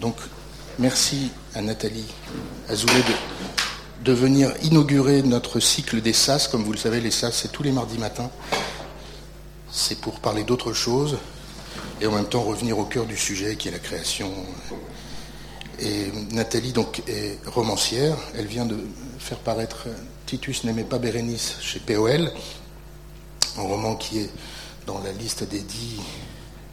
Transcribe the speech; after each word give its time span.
Donc, 0.00 0.16
merci 0.78 1.30
à 1.54 1.60
Nathalie 1.60 2.06
Azoulay 2.68 3.02
de, 4.04 4.12
venir 4.12 4.52
inaugurer 4.62 5.22
notre 5.22 5.60
cycle 5.60 6.00
des 6.00 6.12
SAS. 6.12 6.48
Comme 6.48 6.62
vous 6.62 6.72
le 6.72 6.78
savez, 6.78 7.00
les 7.00 7.10
SAS, 7.10 7.34
c'est 7.34 7.52
tous 7.52 7.62
les 7.62 7.72
mardis 7.72 7.98
matins. 7.98 8.30
C'est 9.70 10.00
pour 10.00 10.20
parler 10.20 10.44
d'autre 10.44 10.72
chose 10.72 11.18
et 12.00 12.06
en 12.06 12.12
même 12.12 12.28
temps 12.28 12.42
revenir 12.42 12.78
au 12.78 12.84
cœur 12.84 13.06
du 13.06 13.16
sujet 13.16 13.56
qui 13.56 13.68
est 13.68 13.72
la 13.72 13.80
création. 13.80 14.32
Et 15.80 16.10
Nathalie 16.30 16.72
donc 16.72 17.02
est 17.08 17.38
romancière. 17.46 18.16
Elle 18.36 18.46
vient 18.46 18.66
de 18.66 18.78
faire 19.18 19.38
paraître 19.38 19.88
Titus 20.26 20.64
n'aimait 20.64 20.84
pas 20.84 20.98
Bérénice 20.98 21.56
chez 21.60 21.80
POL, 21.80 22.30
un 23.56 23.62
roman 23.62 23.96
qui 23.96 24.20
est 24.20 24.30
dans 24.86 25.00
la 25.00 25.12
liste 25.12 25.44
des 25.44 25.60
dix 25.60 26.00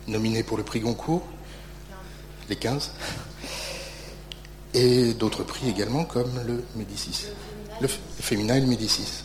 nominés 0.08 0.44
pour 0.44 0.58
le 0.58 0.64
prix 0.64 0.80
Goncourt, 0.80 1.24
les 2.50 2.56
15, 2.56 2.92
et 4.74 5.14
d'autres 5.14 5.44
prix 5.44 5.70
également 5.70 6.04
comme 6.04 6.32
le 6.46 6.64
Médicis, 6.76 7.28
le, 7.82 7.88
Féminin 7.88 8.60
Médicis. 8.62 9.24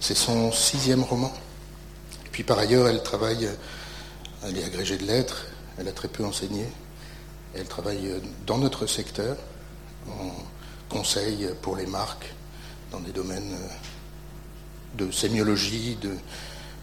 C'est 0.00 0.16
son 0.16 0.50
sixième 0.50 1.02
roman. 1.02 1.32
Puis 2.32 2.42
par 2.42 2.58
ailleurs, 2.58 2.88
elle 2.88 3.02
travaille, 3.02 3.48
elle 4.44 4.58
est 4.58 4.64
agrégée 4.64 4.96
de 4.96 5.04
lettres, 5.04 5.46
elle 5.78 5.88
a 5.88 5.92
très 5.92 6.08
peu 6.08 6.24
enseigné, 6.24 6.66
elle 7.54 7.66
travaille 7.66 8.12
dans 8.46 8.58
notre 8.58 8.86
secteur, 8.86 9.36
en 10.08 10.32
conseil 10.88 11.48
pour 11.62 11.76
les 11.76 11.86
marques, 11.86 12.32
dans 12.90 13.00
des 13.00 13.12
domaines 13.12 13.56
de 14.94 15.10
sémiologie, 15.10 15.98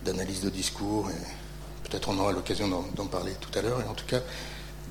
d'analyse 0.06 0.42
de, 0.42 0.50
discours. 0.50 1.10
Peut-être 1.84 2.10
on 2.10 2.18
aura 2.20 2.32
l'occasion 2.32 2.68
d'en 2.96 3.06
parler 3.06 3.34
tout 3.40 3.58
à 3.58 3.62
l'heure. 3.62 3.82
Et 3.82 3.90
en 3.90 3.94
tout 3.94 4.06
cas, 4.06 4.22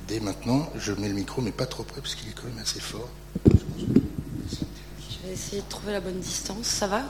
dès 0.07 0.19
maintenant, 0.19 0.69
je 0.77 0.93
mets 0.93 1.09
le 1.09 1.13
micro, 1.13 1.41
mais 1.41 1.51
pas 1.51 1.65
trop 1.65 1.83
près, 1.83 2.01
parce 2.01 2.15
qu'il 2.15 2.29
est 2.29 2.33
quand 2.33 2.47
même 2.47 2.59
assez 2.61 2.79
fort. 2.79 3.09
Je 3.45 5.27
vais 5.27 5.33
essayer 5.33 5.61
de 5.61 5.69
trouver 5.69 5.91
la 5.91 5.99
bonne 5.99 6.19
distance. 6.19 6.65
Ça 6.65 6.87
va? 6.87 7.03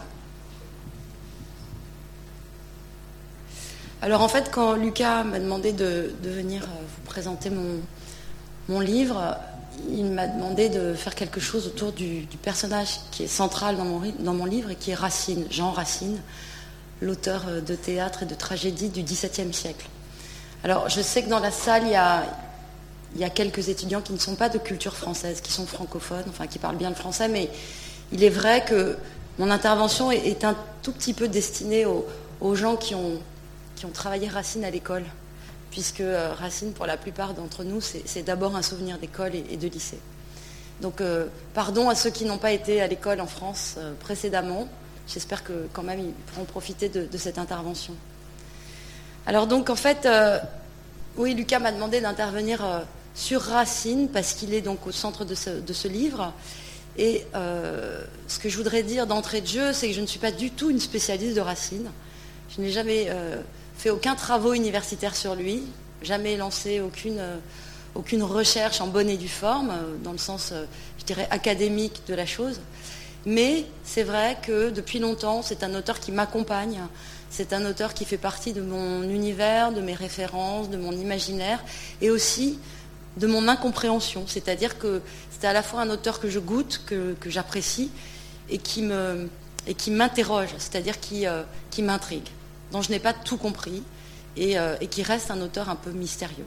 Alors 4.01 4.21
en 4.21 4.27
fait, 4.27 4.51
quand 4.51 4.73
Lucas 4.73 5.23
m'a 5.23 5.39
demandé 5.39 5.73
de, 5.73 6.13
venir 6.21 6.63
euh, 6.63 6.67
vous 6.67 7.01
présenter 7.05 7.49
mon, 7.49 7.79
mon 8.69 8.79
livre, 8.79 9.37
il 9.89 10.05
m'a 10.05 10.27
demandé 10.27 10.69
de 10.69 10.93
faire 10.93 11.15
quelque 11.15 11.39
chose 11.39 11.67
autour 11.67 11.91
du, 11.91 12.27
personnage 12.41 12.99
qui 13.11 13.23
est 13.23 13.27
central 13.27 13.77
dans 13.77 13.85
mon, 13.85 14.01
dans 14.19 14.33
mon, 14.33 14.45
livre 14.45 14.69
et 14.71 14.75
qui 14.75 14.91
est 14.91 14.95
Racine, 14.95 15.47
Jean 15.49 15.71
Racine, 15.71 16.19
l'auteur 17.01 17.45
euh, 17.47 17.61
de 17.61 17.75
théâtre 17.75 18.23
et 18.23 18.25
de 18.25 18.35
tragédie 18.35 18.89
du 18.89 19.01
XVIIe 19.01 19.53
siècle. 19.53 19.87
Alors 20.63 20.89
je 20.89 21.01
sais 21.01 21.23
que 21.23 21.29
dans 21.29 21.39
la 21.39 21.51
salle, 21.51 21.83
il 21.85 21.91
y, 21.91 21.95
a, 21.95 22.23
il 23.15 23.21
y 23.21 23.23
a 23.23 23.29
quelques 23.29 23.69
étudiants 23.69 24.01
qui 24.01 24.13
ne 24.13 24.17
sont 24.17 24.35
pas 24.35 24.49
de 24.49 24.57
culture 24.57 24.95
française, 24.95 25.41
qui 25.41 25.51
sont 25.51 25.65
francophones, 25.65 26.25
enfin 26.29 26.47
qui 26.47 26.59
parlent 26.59 26.77
bien 26.77 26.89
le 26.89 26.95
français, 26.95 27.27
mais 27.27 27.49
il 28.11 28.23
est 28.23 28.29
vrai 28.29 28.63
que 28.65 28.97
mon 29.39 29.49
intervention 29.49 30.11
est, 30.11 30.43
un 30.43 30.55
tout 30.81 30.91
petit 30.91 31.13
peu 31.13 31.27
destinée 31.27 31.85
aux 31.85 32.55
gens 32.55 32.75
qui 32.75 32.95
ont 32.95 33.21
travaillé 33.93 34.27
Racine 34.27 34.65
à 34.65 34.71
l'école, 34.71 35.03
puisque 35.77 36.01
euh, 36.01 36.33
Racine, 36.33 36.73
pour 36.73 36.87
la 36.87 36.97
plupart 36.97 37.35
d'entre 37.35 37.63
nous, 37.63 37.81
c'est 37.81 38.23
d'abord 38.23 38.55
un 38.55 38.63
souvenir 38.63 38.97
d'école 38.97 39.35
et, 39.35 39.57
de 39.57 39.67
lycée. 39.67 39.99
Donc, 40.81 41.01
euh, 41.01 41.27
pardon 41.53 41.87
à 41.87 41.93
ceux 41.93 42.09
qui 42.09 42.25
n'ont 42.25 42.39
pas 42.39 42.51
été 42.51 42.81
à 42.81 42.87
l'école 42.87 43.21
en 43.21 43.27
France 43.27 43.75
euh, 43.77 43.93
précédemment. 43.99 44.67
J'espère 45.07 45.43
que 45.43 45.67
quand 45.73 45.83
même 45.83 45.99
ils 45.99 46.13
pourront 46.13 46.45
profiter 46.45 46.89
de, 46.89 47.17
cette 47.17 47.37
intervention. 47.37 47.93
Alors 49.27 49.45
donc, 49.45 49.69
en 49.69 49.75
fait, 49.75 50.07
oui, 51.15 51.35
Lucas 51.35 51.59
m'a 51.59 51.71
demandé 51.71 52.01
d'intervenir 52.01 52.83
sur 53.17 53.41
Racine, 53.41 54.07
parce 54.07 54.33
qu'il 54.33 54.53
est 54.53 54.61
donc 54.61 54.87
au 54.87 54.93
centre 54.93 55.25
de 55.25 55.33
ce, 55.35 55.87
livre. 55.87 56.33
Et 56.97 57.25
ce 57.33 58.39
que 58.39 58.47
je 58.47 58.55
voudrais 58.57 58.83
dire 58.83 59.07
d'entrée 59.07 59.41
de 59.41 59.47
jeu, 59.47 59.73
c'est 59.73 59.87
que 59.87 59.93
je 59.93 60.01
ne 60.01 60.05
suis 60.05 60.19
pas 60.19 60.31
du 60.31 60.51
tout 60.51 60.69
une 60.69 60.79
spécialiste 60.79 61.35
de 61.35 61.41
Racine. 61.41 61.89
Je 62.55 62.61
n'ai 62.61 62.69
jamais 62.69 63.11
fait 63.77 63.89
aucun 63.89 64.15
travaux 64.15 64.53
universitaire 64.53 65.15
sur 65.15 65.35
lui, 65.35 65.63
jamais 66.01 66.35
lancé 66.35 66.79
aucune, 66.79 67.19
euh, 67.19 67.37
aucune 67.95 68.23
recherche 68.23 68.81
en 68.81 68.87
bonne 68.87 69.09
et 69.09 69.17
due 69.17 69.27
forme, 69.27 69.69
euh, 69.69 69.95
dans 70.03 70.11
le 70.11 70.17
sens, 70.17 70.49
euh, 70.51 70.65
je 70.99 71.05
dirais, 71.05 71.27
académique 71.29 72.01
de 72.07 72.15
la 72.15 72.25
chose. 72.25 72.59
Mais 73.25 73.65
c'est 73.83 74.03
vrai 74.03 74.37
que 74.41 74.69
depuis 74.69 74.99
longtemps, 74.99 75.41
c'est 75.41 75.63
un 75.63 75.73
auteur 75.75 75.99
qui 75.99 76.11
m'accompagne. 76.11 76.79
C'est 77.29 77.51
un 77.51 77.65
auteur 77.65 77.93
qui 77.93 78.05
fait 78.05 78.17
partie 78.17 78.53
de 78.53 78.61
mon 78.61 79.03
univers, 79.03 79.73
de 79.73 79.81
mes 79.81 79.93
références, 79.93 80.69
de 80.69 80.77
mon 80.77 80.93
imaginaire 80.93 81.61
et 82.01 82.09
aussi 82.09 82.57
de 83.17 83.27
mon 83.27 83.47
incompréhension. 83.47 84.25
C'est-à-dire 84.27 84.77
que 84.77 85.01
c'est 85.31 85.47
à 85.47 85.53
la 85.53 85.63
fois 85.63 85.81
un 85.81 85.89
auteur 85.89 86.19
que 86.19 86.29
je 86.29 86.39
goûte, 86.39 86.81
que, 86.85 87.15
j'apprécie 87.27 87.91
et 88.49 88.57
qui 88.57 88.81
m'interroge, 89.91 90.49
c'est-à-dire 90.57 90.99
qui, 90.99 91.25
qui 91.71 91.83
m'intrigue 91.83 92.29
dont 92.71 92.81
je 92.81 92.91
n'ai 92.91 92.99
pas 92.99 93.13
tout 93.13 93.37
compris 93.37 93.83
euh, 94.39 94.75
et, 94.81 94.87
qui 94.87 95.03
reste 95.03 95.31
un 95.31 95.41
auteur 95.41 95.69
un 95.69 95.75
peu 95.75 95.91
mystérieux. 95.91 96.45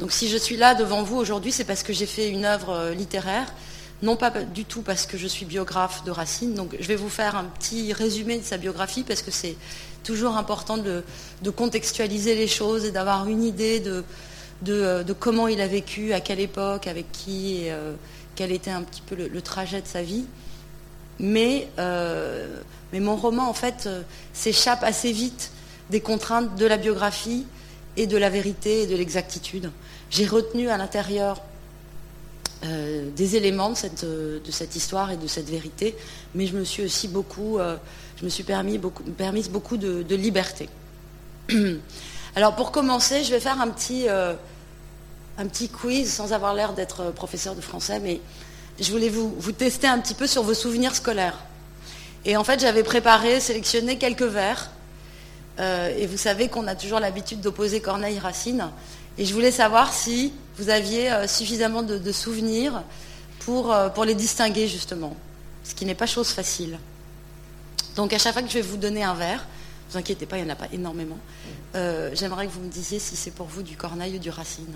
Donc 0.00 0.12
si 0.12 0.28
je 0.28 0.36
suis 0.36 0.56
là 0.56 0.74
devant 0.74 1.02
vous 1.02 1.16
aujourd'hui, 1.16 1.52
c'est 1.52 1.64
parce 1.64 1.82
que 1.82 1.92
j'ai 1.92 2.06
fait 2.06 2.28
une 2.28 2.44
œuvre 2.44 2.70
euh, 2.70 2.94
littéraire, 2.94 3.52
non 4.02 4.16
pas 4.16 4.30
du 4.30 4.64
tout 4.64 4.82
parce 4.82 5.06
que 5.06 5.16
je 5.16 5.26
suis 5.26 5.46
biographe 5.46 6.04
de 6.04 6.10
Racine. 6.10 6.54
Donc 6.54 6.76
je 6.78 6.86
vais 6.86 6.96
vous 6.96 7.08
faire 7.08 7.36
un 7.36 7.44
petit 7.44 7.92
résumé 7.92 8.38
de 8.38 8.44
sa 8.44 8.56
biographie 8.56 9.04
parce 9.04 9.22
que 9.22 9.30
c'est 9.30 9.56
toujours 10.02 10.36
important 10.36 10.76
de, 10.76 11.02
contextualiser 11.56 12.34
les 12.34 12.48
choses 12.48 12.84
et 12.84 12.90
d'avoir 12.90 13.26
une 13.28 13.42
idée 13.42 13.80
de, 13.80 14.04
de, 14.64 15.12
comment 15.12 15.48
il 15.48 15.60
a 15.60 15.66
vécu, 15.66 16.12
à 16.12 16.20
quelle 16.20 16.40
époque, 16.40 16.86
avec 16.86 17.10
qui, 17.12 17.62
et, 17.62 17.72
euh, 17.72 17.94
quel 18.34 18.52
était 18.52 18.70
un 18.70 18.82
petit 18.82 19.02
peu 19.02 19.14
le 19.14 19.42
trajet 19.42 19.80
de 19.80 19.86
sa 19.86 20.02
vie. 20.02 20.24
Mais 21.20 21.68
mais 22.94 23.00
mon 23.00 23.16
roman, 23.16 23.48
en 23.48 23.54
fait, 23.54 23.86
euh, 23.86 24.02
s'échappe 24.32 24.84
assez 24.84 25.10
vite 25.10 25.50
des 25.90 26.00
contraintes 26.00 26.54
de 26.54 26.64
la 26.64 26.76
biographie 26.76 27.44
et 27.96 28.06
de 28.06 28.16
la 28.16 28.30
vérité 28.30 28.82
et 28.82 28.86
de 28.86 28.94
l'exactitude. 28.94 29.72
J'ai 30.10 30.26
retenu 30.26 30.68
à 30.68 30.76
l'intérieur 30.76 31.42
euh, 32.64 33.10
des 33.16 33.34
éléments 33.34 33.70
de 33.70 33.74
cette, 33.74 34.04
euh, 34.04 34.38
de 34.38 34.50
cette, 34.52 34.76
histoire 34.76 35.10
et 35.10 35.16
de 35.16 35.26
cette 35.26 35.50
vérité, 35.50 35.96
mais 36.36 36.46
je 36.46 36.56
me 36.56 36.62
suis 36.62 36.84
aussi 36.84 37.08
beaucoup, 37.08 37.58
je 37.58 38.24
me 38.24 38.30
suis 38.30 38.44
permis 38.44 38.78
beaucoup, 38.78 39.02
permise 39.02 39.50
beaucoup 39.50 39.76
de, 39.76 40.14
liberté. 40.14 40.68
Alors 42.36 42.54
pour 42.54 42.70
commencer, 42.70 43.24
je 43.24 43.32
vais 43.32 43.40
faire 43.40 43.60
un 43.60 43.70
petit, 43.70 44.06
un 45.38 45.46
petit 45.46 45.68
quiz 45.68 46.12
sans 46.12 46.32
avoir 46.32 46.54
l'air 46.54 46.72
d'être 46.72 47.12
professeur 47.12 47.54
de 47.54 47.60
français, 47.60 47.98
mais 47.98 48.20
je 48.80 48.90
voulais 48.90 49.08
vous, 49.08 49.52
tester 49.52 49.86
un 49.86 49.98
petit 49.98 50.14
peu 50.14 50.26
sur 50.26 50.42
vos 50.42 50.54
souvenirs 50.54 50.94
scolaires. 50.94 51.38
Et 52.24 52.36
en 52.36 52.44
fait, 52.44 52.60
j'avais 52.60 52.82
préparé, 52.82 53.40
sélectionné 53.40 53.98
quelques 53.98 54.22
vers. 54.22 54.70
Euh, 55.60 55.96
et 55.96 56.06
vous 56.06 56.16
savez 56.16 56.48
qu'on 56.48 56.66
a 56.66 56.74
toujours 56.74 56.98
l'habitude 56.98 57.40
d'opposer 57.40 57.80
Corneille 57.80 58.18
Racine. 58.18 58.70
Et 59.18 59.24
je 59.24 59.32
voulais 59.32 59.52
savoir 59.52 59.92
si 59.92 60.32
vous 60.58 60.70
aviez 60.70 61.12
euh, 61.12 61.28
suffisamment 61.28 61.82
de, 61.82 62.12
souvenirs 62.12 62.82
pour, 63.40 63.72
euh, 63.72 63.88
pour 63.90 64.04
les 64.04 64.14
distinguer, 64.14 64.66
justement. 64.66 65.14
Ce 65.62 65.74
qui 65.74 65.84
n'est 65.84 65.94
pas 65.94 66.06
chose 66.06 66.30
facile. 66.30 66.78
Donc 67.94 68.12
à 68.12 68.18
chaque 68.18 68.32
fois 68.32 68.42
que 68.42 68.48
je 68.48 68.54
vais 68.54 68.62
vous 68.62 68.76
donner 68.76 69.04
un 69.04 69.14
vers, 69.14 69.38
ne 69.86 69.92
vous 69.92 69.98
inquiétez 69.98 70.26
pas, 70.26 70.38
il 70.38 70.44
n'y 70.44 70.50
en 70.50 70.52
a 70.52 70.56
pas 70.56 70.68
énormément, 70.72 71.18
j'aimerais 71.74 72.46
que 72.46 72.52
vous 72.52 72.60
me 72.60 72.68
disiez 72.68 72.98
si 72.98 73.14
c'est 73.14 73.30
pour 73.30 73.46
vous 73.46 73.62
du 73.62 73.76
Corneille 73.76 74.16
ou 74.16 74.18
du 74.18 74.30
Racine. 74.30 74.74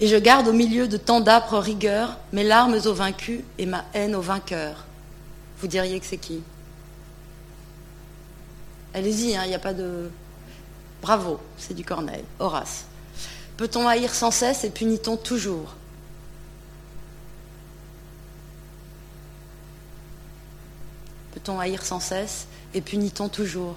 Et 0.00 0.06
je 0.06 0.16
garde 0.16 0.48
au 0.48 0.52
milieu 0.52 0.88
de 0.88 0.96
tant 0.96 1.20
d'âpres 1.20 1.58
rigueurs 1.58 2.16
mes 2.32 2.42
larmes 2.42 2.78
aux 2.86 2.94
vaincus 2.94 3.42
et 3.58 3.66
ma 3.66 3.84
haine 3.92 4.14
aux 4.14 4.22
vainqueurs. 4.22 4.86
Vous 5.60 5.66
diriez 5.66 6.00
que 6.00 6.06
c'est 6.06 6.16
qui? 6.16 6.42
Allez-y, 8.94 9.36
hein, 9.36 9.42
il 9.44 9.48
n'y 9.48 9.54
a 9.54 9.60
pas 9.60 9.74
de... 9.74 10.10
Bravo, 11.02 11.38
c'est 11.58 11.74
du 11.74 11.84
Corneille. 11.84 12.24
Horace. 12.38 12.86
Peut-on 13.58 13.86
haïr 13.86 14.14
sans 14.14 14.30
cesse 14.30 14.64
et 14.64 14.70
punit-on 14.70 15.18
toujours? 15.18 15.74
Peut-on 21.32 21.60
haïr 21.60 21.84
sans 21.84 22.00
cesse 22.00 22.46
et 22.72 22.80
punit-on 22.80 23.28
toujours? 23.28 23.76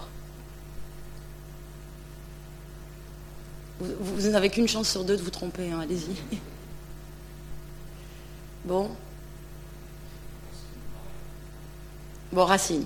Vous, 3.83 4.29
n'avez 4.29 4.49
qu'une 4.49 4.67
chance 4.67 4.89
sur 4.89 5.03
deux 5.03 5.17
de 5.17 5.21
vous 5.21 5.29
tromper, 5.29 5.71
hein, 5.71 5.79
allez-y. 5.81 6.37
Bon, 8.65 8.89
Bon, 12.33 12.45
Racine. 12.45 12.85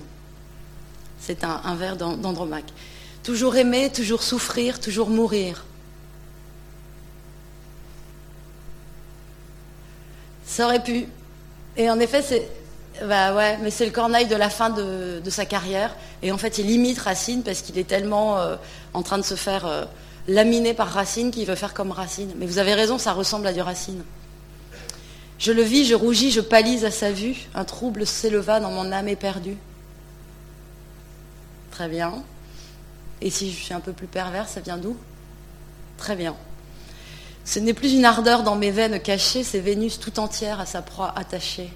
C'est 1.18 1.42
un, 1.42 1.74
vers 1.74 1.96
d'Andromaque. 1.96 2.70
Toujours 3.22 3.56
aimer, 3.56 3.90
toujours 3.90 4.22
souffrir, 4.22 4.78
toujours 4.78 5.08
mourir. 5.08 5.64
Ça 10.44 10.66
aurait 10.66 10.82
pu. 10.82 11.06
Et 11.76 11.90
en 11.90 11.98
effet, 11.98 12.22
c'est. 12.22 12.48
Bah 13.06 13.34
ouais, 13.34 13.58
mais 13.62 13.70
c'est 13.70 13.86
le 13.86 13.92
Corneille 13.92 14.26
de 14.26 14.36
la 14.36 14.50
fin 14.50 14.70
de, 14.70 15.22
sa 15.30 15.46
carrière. 15.46 15.96
Et 16.22 16.30
en 16.30 16.38
fait, 16.38 16.58
il 16.58 16.70
imite 16.70 16.98
Racine 16.98 17.42
parce 17.42 17.62
qu'il 17.62 17.78
est 17.78 17.86
tellement 17.88 18.38
euh, 18.38 18.56
en 18.92 19.02
train 19.02 19.18
de 19.18 19.22
se 19.22 19.36
faire 19.36 19.64
euh, 19.66 19.84
laminé 20.28 20.74
par 20.74 20.88
Racine 20.88 21.30
qui 21.32 21.44
veut 21.44 21.56
faire 21.56 21.74
comme 21.74 21.90
Racine. 21.90 22.32
Mais 22.38 22.46
vous 22.46 22.58
avez 22.58 22.74
raison, 22.74 22.98
ça 22.98 23.12
ressemble 23.12 23.46
à 23.46 23.52
du 23.52 23.60
Racine. 23.60 24.04
Je 25.38 25.52
le 25.52 25.62
vis, 25.62 25.84
je 25.84 25.94
rougis, 25.94 26.30
je 26.30 26.40
pâlis 26.40 26.84
à 26.84 26.90
sa 26.90 27.10
vue. 27.10 27.48
Un 27.54 27.64
trouble 27.64 28.06
s'éleva 28.06 28.60
dans 28.60 28.70
mon 28.70 28.92
âme 28.92 29.08
éperdue. 29.08 29.56
Très 31.70 31.88
bien. 31.88 32.22
Et 33.20 33.30
si 33.30 33.50
je 33.50 33.56
suis 33.56 33.74
un 33.74 33.80
peu 33.80 33.92
plus 33.92 34.06
pervers, 34.06 34.48
ça 34.48 34.60
vient 34.60 34.76
d'où? 34.76 34.96
Très 35.96 36.14
bien. 36.14 36.36
Ce 37.44 37.58
n'est 37.58 37.72
plus 37.72 37.94
une 37.94 38.04
ardeur 38.04 38.42
dans 38.42 38.56
mes 38.56 38.70
veines 38.70 39.00
cachées, 39.00 39.42
c'est 39.42 39.60
Vénus 39.60 39.98
tout 39.98 40.20
entière 40.20 40.60
à 40.60 40.66
sa 40.66 40.82
proie 40.82 41.12
attachée. 41.16 41.70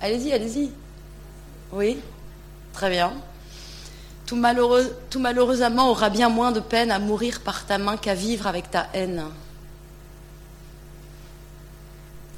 Allez-y, 0.00 0.32
allez-y. 0.32 0.70
Oui, 1.72 1.98
très 2.80 2.88
bien. 2.88 3.12
Tout, 4.24 4.36
malheureux, 4.36 4.96
tout 5.10 5.20
malheureusement 5.20 5.90
aura 5.90 6.08
bien 6.08 6.30
moins 6.30 6.50
de 6.50 6.60
peine 6.60 6.90
à 6.90 6.98
mourir 6.98 7.42
par 7.42 7.66
ta 7.66 7.76
main 7.76 7.98
qu'à 7.98 8.14
vivre 8.14 8.46
avec 8.46 8.70
ta 8.70 8.86
haine. 8.94 9.22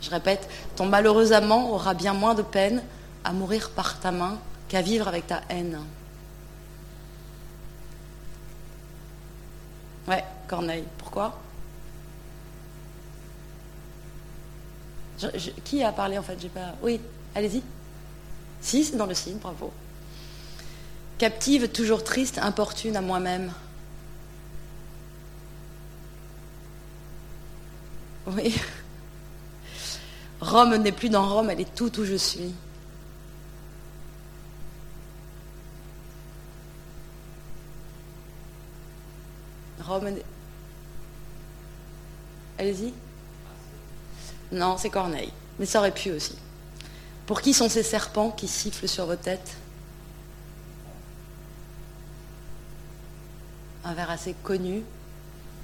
Je 0.00 0.10
répète, 0.10 0.48
ton 0.74 0.86
malheureux 0.86 1.32
amant 1.32 1.70
aura 1.70 1.94
bien 1.94 2.12
moins 2.12 2.34
de 2.34 2.42
peine 2.42 2.82
à 3.22 3.32
mourir 3.32 3.70
par 3.70 4.00
ta 4.00 4.10
main 4.10 4.36
qu'à 4.68 4.82
vivre 4.82 5.06
avec 5.06 5.28
ta 5.28 5.42
haine. 5.48 5.78
Ouais, 10.08 10.24
Corneille. 10.48 10.86
Pourquoi? 10.98 11.38
Qui 15.64 15.84
a 15.84 15.92
parlé 15.92 16.18
en 16.18 16.22
fait? 16.24 16.36
J'ai 16.40 16.48
pas. 16.48 16.74
Oui, 16.82 17.00
allez-y. 17.32 17.62
Si, 18.60 18.82
c'est 18.82 18.96
dans 18.96 19.06
le 19.06 19.14
signe, 19.14 19.38
bravo. 19.38 19.72
Captive, 21.22 21.68
toujours 21.68 22.02
triste, 22.02 22.38
importune 22.38 22.96
à 22.96 23.00
moi-même. 23.00 23.52
Oui. 28.26 28.60
Rome 30.40 30.74
n'est 30.78 30.90
plus 30.90 31.10
dans 31.10 31.24
Rome, 31.32 31.50
elle 31.50 31.60
est 31.60 31.74
tout 31.76 31.96
où 32.00 32.04
je 32.04 32.16
suis. 32.16 32.52
Rome. 39.84 40.16
Allez-y. 42.58 42.92
Non, 44.50 44.76
c'est 44.76 44.90
Corneille. 44.90 45.32
Mais 45.60 45.66
ça 45.66 45.78
aurait 45.78 45.94
pu 45.94 46.10
aussi. 46.10 46.34
Pour 47.26 47.40
qui 47.40 47.54
sont 47.54 47.68
ces 47.68 47.84
serpents 47.84 48.32
qui 48.32 48.48
sifflent 48.48 48.88
sur 48.88 49.06
vos 49.06 49.14
têtes? 49.14 49.61
Un 53.84 53.94
vers 53.94 54.10
assez 54.10 54.34
connu 54.42 54.82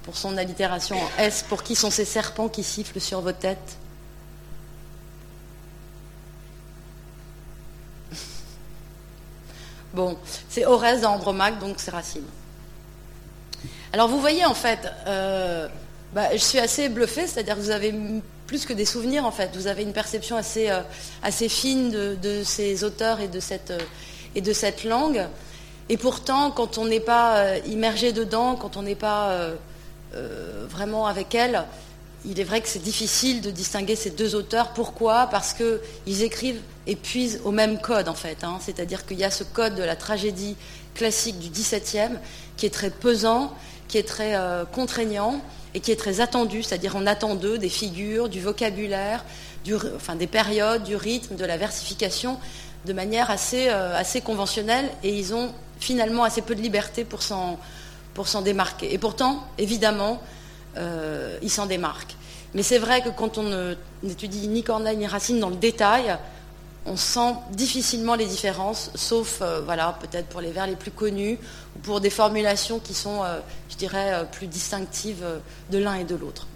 pour 0.03 0.17
son 0.17 0.37
allitération 0.37 0.97
en 0.97 1.09
S. 1.19 1.45
Pour 1.49 1.63
qui 1.63 1.75
sont 1.75 1.91
ces 1.91 2.05
serpents 2.05 2.49
qui 2.49 2.63
sifflent 2.63 3.01
sur 3.01 3.21
vos 3.21 3.33
têtes 3.33 3.79
Bon, 9.95 10.17
c'est 10.49 10.65
Oreste 10.67 11.03
d'Andromaque, 11.03 11.59
donc 11.59 11.77
c'est 11.79 11.91
Racine. 11.91 12.25
Alors 13.93 14.09
vous 14.09 14.21
voyez 14.21 14.45
en 14.45 14.55
fait, 14.55 14.81
euh, 15.07 15.67
bah, 16.13 16.29
je 16.33 16.39
suis 16.39 16.59
assez 16.59 16.89
bluffée, 16.89 17.27
c'est-à-dire 17.27 17.57
que 17.57 17.61
vous 17.61 17.71
avez 17.71 17.95
plus 18.47 18.67
que 18.67 18.73
des 18.73 18.85
souvenirs 18.85 19.25
en 19.25 19.31
fait, 19.31 19.51
vous 19.55 19.67
avez 19.67 19.83
une 19.83 19.93
perception 19.93 20.37
assez, 20.37 20.69
euh, 20.71 20.83
fine 21.49 21.91
de, 21.91 22.43
ces 22.45 22.85
auteurs 22.85 23.21
et 23.21 23.29
de, 23.29 23.41
cette, 23.41 23.71
euh, 23.71 23.79
et 24.35 24.41
de 24.41 24.53
cette 24.53 24.85
langue. 24.85 25.27
Et 25.89 25.97
pourtant, 25.97 26.51
quand 26.51 26.79
on 26.79 26.85
n'est 26.85 27.01
pas 27.01 27.57
immergé 27.67 28.13
dedans, 28.13 28.57
quand 28.57 28.77
on 28.77 28.83
n'est 28.83 28.95
pas 28.95 29.35
vraiment 30.69 31.07
avec 31.07 31.35
elle, 31.35 31.65
il 32.25 32.41
est 32.41 32.45
vrai 32.45 32.61
que 32.61 32.69
c'est 32.69 32.83
difficile 32.83 33.41
de 33.41 33.51
distinguer 33.51 33.97
ces 33.97 34.11
deux 34.11 34.35
auteurs. 34.35 34.73
Pourquoi? 34.73 35.29
Parce 35.31 35.55
qu'ils 35.55 36.23
écrivent 36.23 36.61
et 36.87 36.97
puisent 36.97 37.41
au 37.45 37.53
même 37.53 37.81
code, 37.81 38.09
en 38.09 38.15
fait. 38.15 38.43
Hein. 38.43 38.59
C'est-à-dire 38.61 39.07
qu'il 39.07 39.19
y 39.19 39.25
a 39.25 39.31
ce 39.31 39.45
code 39.45 39.77
de 39.77 39.83
la 39.83 39.97
tragédie 39.97 40.57
classique 40.95 41.39
du 41.39 41.49
XVIIe 41.49 42.19
qui 42.57 42.67
est 42.67 42.71
très 42.71 42.91
pesant, 42.91 43.55
qui 43.87 43.99
est 43.99 44.07
très 44.07 44.35
euh, 44.35 44.65
contraignant 44.65 45.41
et 45.75 45.81
qui 45.81 45.93
est 45.93 45.97
très 45.97 46.21
attendu. 46.21 46.63
C'est-à-dire 46.63 46.95
on 46.97 47.07
attend 47.07 47.37
d'eux 47.37 47.57
des 47.57 47.69
figures, 47.69 48.29
du 48.29 48.41
vocabulaire, 48.41 49.25
des 49.65 50.27
périodes, 50.27 50.83
du 50.83 50.97
rythme, 50.97 51.37
de 51.37 51.45
la 51.45 51.57
versification 51.57 52.39
de 52.85 52.93
manière 52.93 53.31
assez, 53.31 53.69
euh, 53.69 53.97
assez 53.97 54.21
conventionnelle. 54.21 54.91
Et 55.05 55.17
ils 55.17 55.35
ont 55.35 55.53
finalement 55.81 56.25
assez 56.25 56.43
peu 56.43 56.55
de 56.55 56.61
liberté 56.61 57.05
pour 57.05 57.23
s'en 57.23 58.43
démarquer. 58.43 58.93
Et 58.93 58.99
pourtant, 58.99 59.45
évidemment, 59.59 60.21
euh, 60.77 61.39
il 61.43 61.51
s'en 61.51 61.67
démarque. 61.67 62.15
Mais 62.55 62.63
c'est 62.63 62.79
vrai 62.79 63.03
que 63.03 63.11
quand 63.11 63.39
on 63.39 63.75
n'étudie 64.03 64.49
ni 64.49 64.63
Corneille 64.63 64.97
ni 64.97 65.07
Racine 65.07 65.41
dans 65.41 65.51
le 65.51 65.57
détail, 65.57 66.17
on 66.87 66.97
sent 66.97 67.35
difficilement 67.51 68.15
les 68.15 68.27
différences, 68.27 68.91
sauf 68.95 69.41
euh, 69.43 69.61
voilà, 69.61 69.99
peut-être 70.01 70.27
pour 70.29 70.41
les 70.41 70.53
vers 70.53 70.67
les 70.67 70.77
plus 70.77 70.91
connus 70.91 71.39
ou 71.77 71.79
pour 71.81 72.01
des 72.01 72.11
formulations 72.11 72.79
qui 72.79 72.95
sont, 72.95 73.23
euh, 73.25 73.41
je 73.69 73.77
dirais, 73.77 74.27
plus 74.33 74.47
distinctives 74.47 75.25
de 75.71 75.79
l'un 75.79 75.95
et 75.95 76.05
de 76.05 76.15
l'autre. 76.15 76.47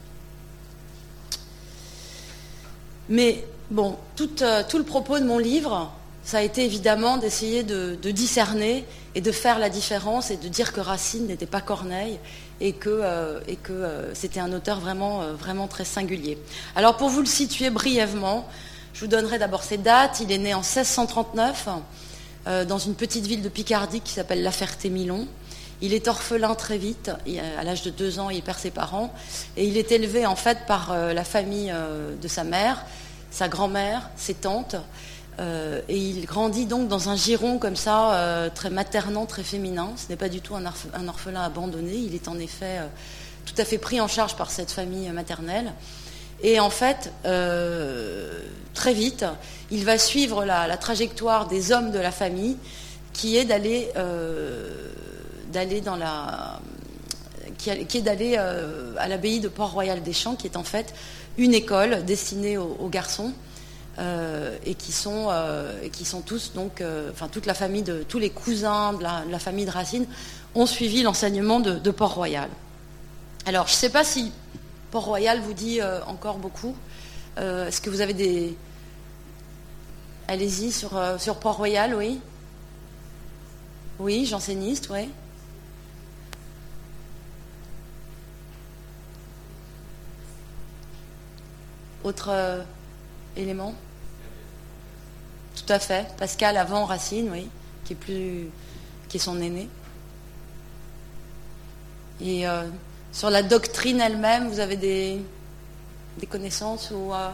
Mais 3.08 3.44
bon, 3.70 3.96
tout, 4.16 4.30
le 4.40 4.82
propos 4.82 5.18
de 5.18 5.24
mon 5.24 5.38
livre, 5.38 5.92
ça 6.24 6.38
a 6.38 6.42
été 6.42 6.64
évidemment 6.64 7.16
d'essayer 7.16 7.62
de, 7.64 7.96
discerner 8.10 8.84
et 9.14 9.20
de 9.20 9.32
faire 9.32 9.58
la 9.58 9.68
différence 9.68 10.30
et 10.30 10.36
de 10.36 10.48
dire 10.48 10.72
que 10.72 10.80
Racine 10.80 11.26
n'était 11.26 11.46
pas 11.46 11.60
Corneille 11.60 12.18
et 12.60 12.72
que, 12.72 12.88
euh, 12.88 13.40
euh, 13.70 14.10
c'était 14.14 14.40
un 14.40 14.52
auteur 14.52 14.78
vraiment, 14.78 15.22
euh, 15.22 15.34
vraiment 15.34 15.66
très 15.66 15.84
singulier. 15.84 16.38
Alors 16.76 16.96
pour 16.96 17.08
vous 17.08 17.20
le 17.20 17.26
situer 17.26 17.70
brièvement, 17.70 18.48
je 18.94 19.00
vous 19.00 19.08
donnerai 19.08 19.38
d'abord 19.38 19.64
ses 19.64 19.78
dates. 19.78 20.20
Il 20.20 20.30
est 20.30 20.38
né 20.38 20.54
en 20.54 20.60
1639 20.60 21.68
dans 22.66 22.78
une 22.78 22.94
petite 22.94 23.26
ville 23.26 23.40
de 23.40 23.48
Picardie 23.48 24.00
qui 24.00 24.12
s'appelle 24.12 24.42
La 24.42 24.50
Ferté-Milon. 24.50 25.26
Il 25.80 25.94
est 25.94 26.06
orphelin 26.08 26.54
très 26.54 26.76
vite, 26.76 27.10
à 27.58 27.64
l'âge 27.64 27.82
de 27.82 27.90
deux 27.90 28.18
ans, 28.18 28.30
il 28.30 28.42
perd 28.42 28.58
ses 28.58 28.70
parents, 28.70 29.12
et 29.56 29.64
il 29.64 29.76
est 29.76 29.90
élevé 29.90 30.26
en 30.26 30.36
fait 30.36 30.58
par 30.66 30.94
la 30.94 31.24
famille 31.24 31.72
de 32.20 32.28
sa 32.28 32.44
mère, 32.44 32.84
sa 33.30 33.48
grand-mère, 33.48 34.10
ses 34.16 34.34
tantes, 34.34 34.76
euh, 35.40 35.80
et 35.88 35.96
il 35.96 36.26
grandit 36.26 36.66
donc 36.66 36.88
dans 36.88 37.08
un 37.08 37.16
giron 37.16 37.58
comme 37.58 37.76
ça, 37.76 38.14
euh, 38.14 38.50
très 38.54 38.70
maternant, 38.70 39.26
très 39.26 39.42
féminin. 39.42 39.90
Ce 39.96 40.08
n'est 40.08 40.16
pas 40.16 40.28
du 40.28 40.40
tout 40.40 40.54
un, 40.54 40.64
orphelin 41.08 41.42
abandonné. 41.42 41.94
Il 41.94 42.14
est 42.14 42.28
en 42.28 42.38
effet 42.38 42.78
euh, 42.78 42.86
tout 43.46 43.54
à 43.56 43.64
fait 43.64 43.78
pris 43.78 44.00
en 44.00 44.08
charge 44.08 44.36
par 44.36 44.50
cette 44.50 44.70
famille 44.70 45.08
maternelle. 45.10 45.72
Et 46.44 46.58
en 46.58 46.70
fait, 46.70 47.12
très 48.74 48.94
vite, 48.94 49.24
il 49.70 49.84
va 49.84 49.96
suivre 49.96 50.44
la, 50.44 50.76
trajectoire 50.76 51.46
des 51.46 51.70
hommes 51.70 51.92
de 51.92 52.00
la 52.00 52.10
famille, 52.10 52.56
qui 53.12 53.36
est 53.36 53.44
d'aller 53.44 53.88
à 53.94 54.08
l'abbaye 59.06 59.38
de 59.38 59.46
Port-Royal 59.46 60.02
des 60.02 60.12
Champs, 60.12 60.34
qui 60.34 60.48
est 60.48 60.56
en 60.56 60.64
fait 60.64 60.92
une 61.38 61.54
école 61.54 62.04
destinée 62.04 62.58
aux 62.58 62.88
garçons 62.88 63.32
euh, 63.98 64.56
et 64.64 64.74
qui 64.74 64.90
sont, 64.90 65.26
euh, 65.30 65.86
qui 65.90 66.06
sont 66.06 66.22
tous 66.22 66.54
donc, 66.54 66.80
euh, 66.80 67.10
enfin 67.12 67.28
toute 67.28 67.44
la 67.44 67.52
famille 67.52 67.82
de 67.82 68.02
tous 68.02 68.18
les 68.18 68.30
cousins 68.30 68.94
de 68.94 69.02
la, 69.02 69.38
famille 69.38 69.66
de 69.66 69.70
Racine 69.70 70.06
ont 70.54 70.64
suivi 70.64 71.02
l'enseignement 71.02 71.60
de, 71.60 71.90
Port-Royal. 71.90 72.48
Alors 73.44 73.66
je 73.66 73.72
ne 73.72 73.76
sais 73.76 73.90
pas 73.90 74.02
si 74.02 74.32
Port-Royal 74.92 75.40
vous 75.40 75.52
dit 75.52 75.80
encore 76.06 76.38
beaucoup. 76.38 76.74
Est-ce 77.36 77.82
que 77.82 77.90
vous 77.90 78.00
avez 78.00 78.14
des 78.14 78.56
Allez-y 80.28 80.72
sur, 80.72 80.98
sur 81.18 81.36
Port-Royal, 81.36 81.94
oui. 81.94 82.18
Oui, 83.98 84.24
janséniste, 84.24 84.88
oui. 84.90 85.10
Autre 92.04 92.64
élément 93.36 93.74
Tout 95.56 95.72
à 95.72 95.78
fait. 95.78 96.06
Pascal 96.16 96.56
avant 96.56 96.84
Racine, 96.84 97.30
oui, 97.32 97.48
qui 97.84 97.92
est 97.92 97.96
plus, 97.96 98.48
qui 99.08 99.16
est 99.16 99.20
son 99.20 99.40
aîné. 99.40 99.68
Et 102.20 102.46
euh, 102.46 102.62
sur 103.12 103.30
la 103.30 103.42
doctrine 103.42 104.00
elle-même, 104.00 104.48
vous 104.48 104.60
avez 104.60 104.76
des, 104.76 105.20
des 106.18 106.26
connaissances 106.26 106.90
ou 106.90 107.12
euh, 107.12 107.28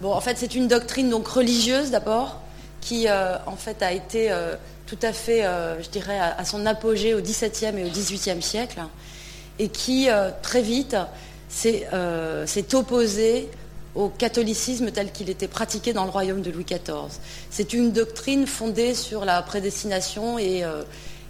Bon, 0.00 0.12
en 0.12 0.20
fait, 0.20 0.38
c'est 0.38 0.54
une 0.54 0.66
doctrine 0.66 1.10
donc 1.10 1.28
religieuse 1.28 1.90
d'abord, 1.90 2.40
qui 2.80 3.06
euh, 3.06 3.36
en 3.44 3.56
fait 3.56 3.82
a 3.82 3.92
été 3.92 4.32
tout 4.86 4.98
à 5.02 5.12
fait, 5.12 5.42
je 5.42 5.88
dirais, 5.90 6.18
à, 6.18 6.42
son 6.46 6.64
apogée 6.64 7.12
au 7.12 7.20
XVIIe 7.20 7.76
et 7.78 7.84
au 7.84 7.90
XVIIIe 7.90 8.40
siècle, 8.40 8.80
et 9.58 9.68
qui 9.68 10.08
très 10.40 10.62
vite 10.62 10.96
s'est 11.50 11.86
opposée 12.72 13.50
au 13.94 14.08
catholicisme 14.08 14.90
tel 14.90 15.10
qu'il 15.12 15.30
était 15.30 15.48
pratiqué 15.48 15.92
dans 15.92 16.04
le 16.04 16.10
royaume 16.10 16.42
de 16.42 16.50
Louis 16.50 16.64
XIV. 16.64 17.18
C'est 17.50 17.72
une 17.72 17.92
doctrine 17.92 18.46
fondée 18.46 18.94
sur 18.94 19.24
la 19.24 19.42
prédestination 19.42 20.38
et, 20.38 20.64
euh, 20.64 20.82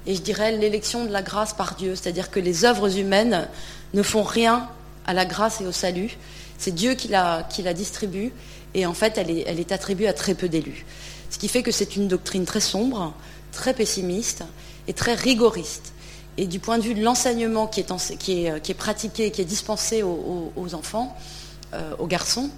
et 0.07 0.15
je 0.15 0.21
dirais 0.21 0.53
l'élection 0.53 1.05
de 1.05 1.13
la 1.13 1.23
grâce 1.23 1.53
par 1.53 1.75
Dieu, 1.75 1.95
c'est-à-dire 1.95 2.31
que 2.31 2.41
les 2.41 2.65
œuvres 2.65 2.99
humaines 2.99 3.49
ne 3.95 4.03
font 4.03 4.23
rien 4.23 4.69
à 5.07 5.15
la 5.15 5.25
grâce 5.25 5.61
et 5.61 5.67
au 5.67 5.73
salut. 5.73 6.17
C'est 6.59 6.75
Dieu 6.75 6.95
qui 6.95 7.09
la, 7.09 7.43
distribue 7.75 8.33
et 8.75 8.85
en 8.87 8.95
fait 8.95 9.17
elle 9.17 9.31
est, 9.31 9.73
attribuée 9.73 10.09
à 10.09 10.13
très 10.13 10.35
peu 10.35 10.49
d'élus. 10.49 10.85
Ce 11.31 11.39
qui 11.39 11.49
fait 11.49 11.63
que 11.63 11.71
c'est 11.71 11.97
une 11.97 12.09
doctrine 12.09 12.45
très 12.45 12.61
sombre, 12.61 13.15
très 13.53 13.73
pessimiste 13.73 14.45
et 14.89 14.93
très 14.93 15.15
rigoriste. 15.15 15.93
Et 16.37 16.47
du 16.47 16.59
point 16.59 16.79
de 16.79 16.83
vue 16.83 16.95
de 16.95 17.03
l'enseignement 17.03 17.67
qui 17.67 17.81
est, 17.81 18.71
est, 18.71 18.75
pratiqué, 18.75 19.31
qui 19.31 19.41
est 19.41 19.47
dispensé 19.47 20.03
aux 20.03 20.75
enfants, 20.75 21.17
euh, 21.73 21.93
aux 22.01 22.09
garçons, 22.09 22.51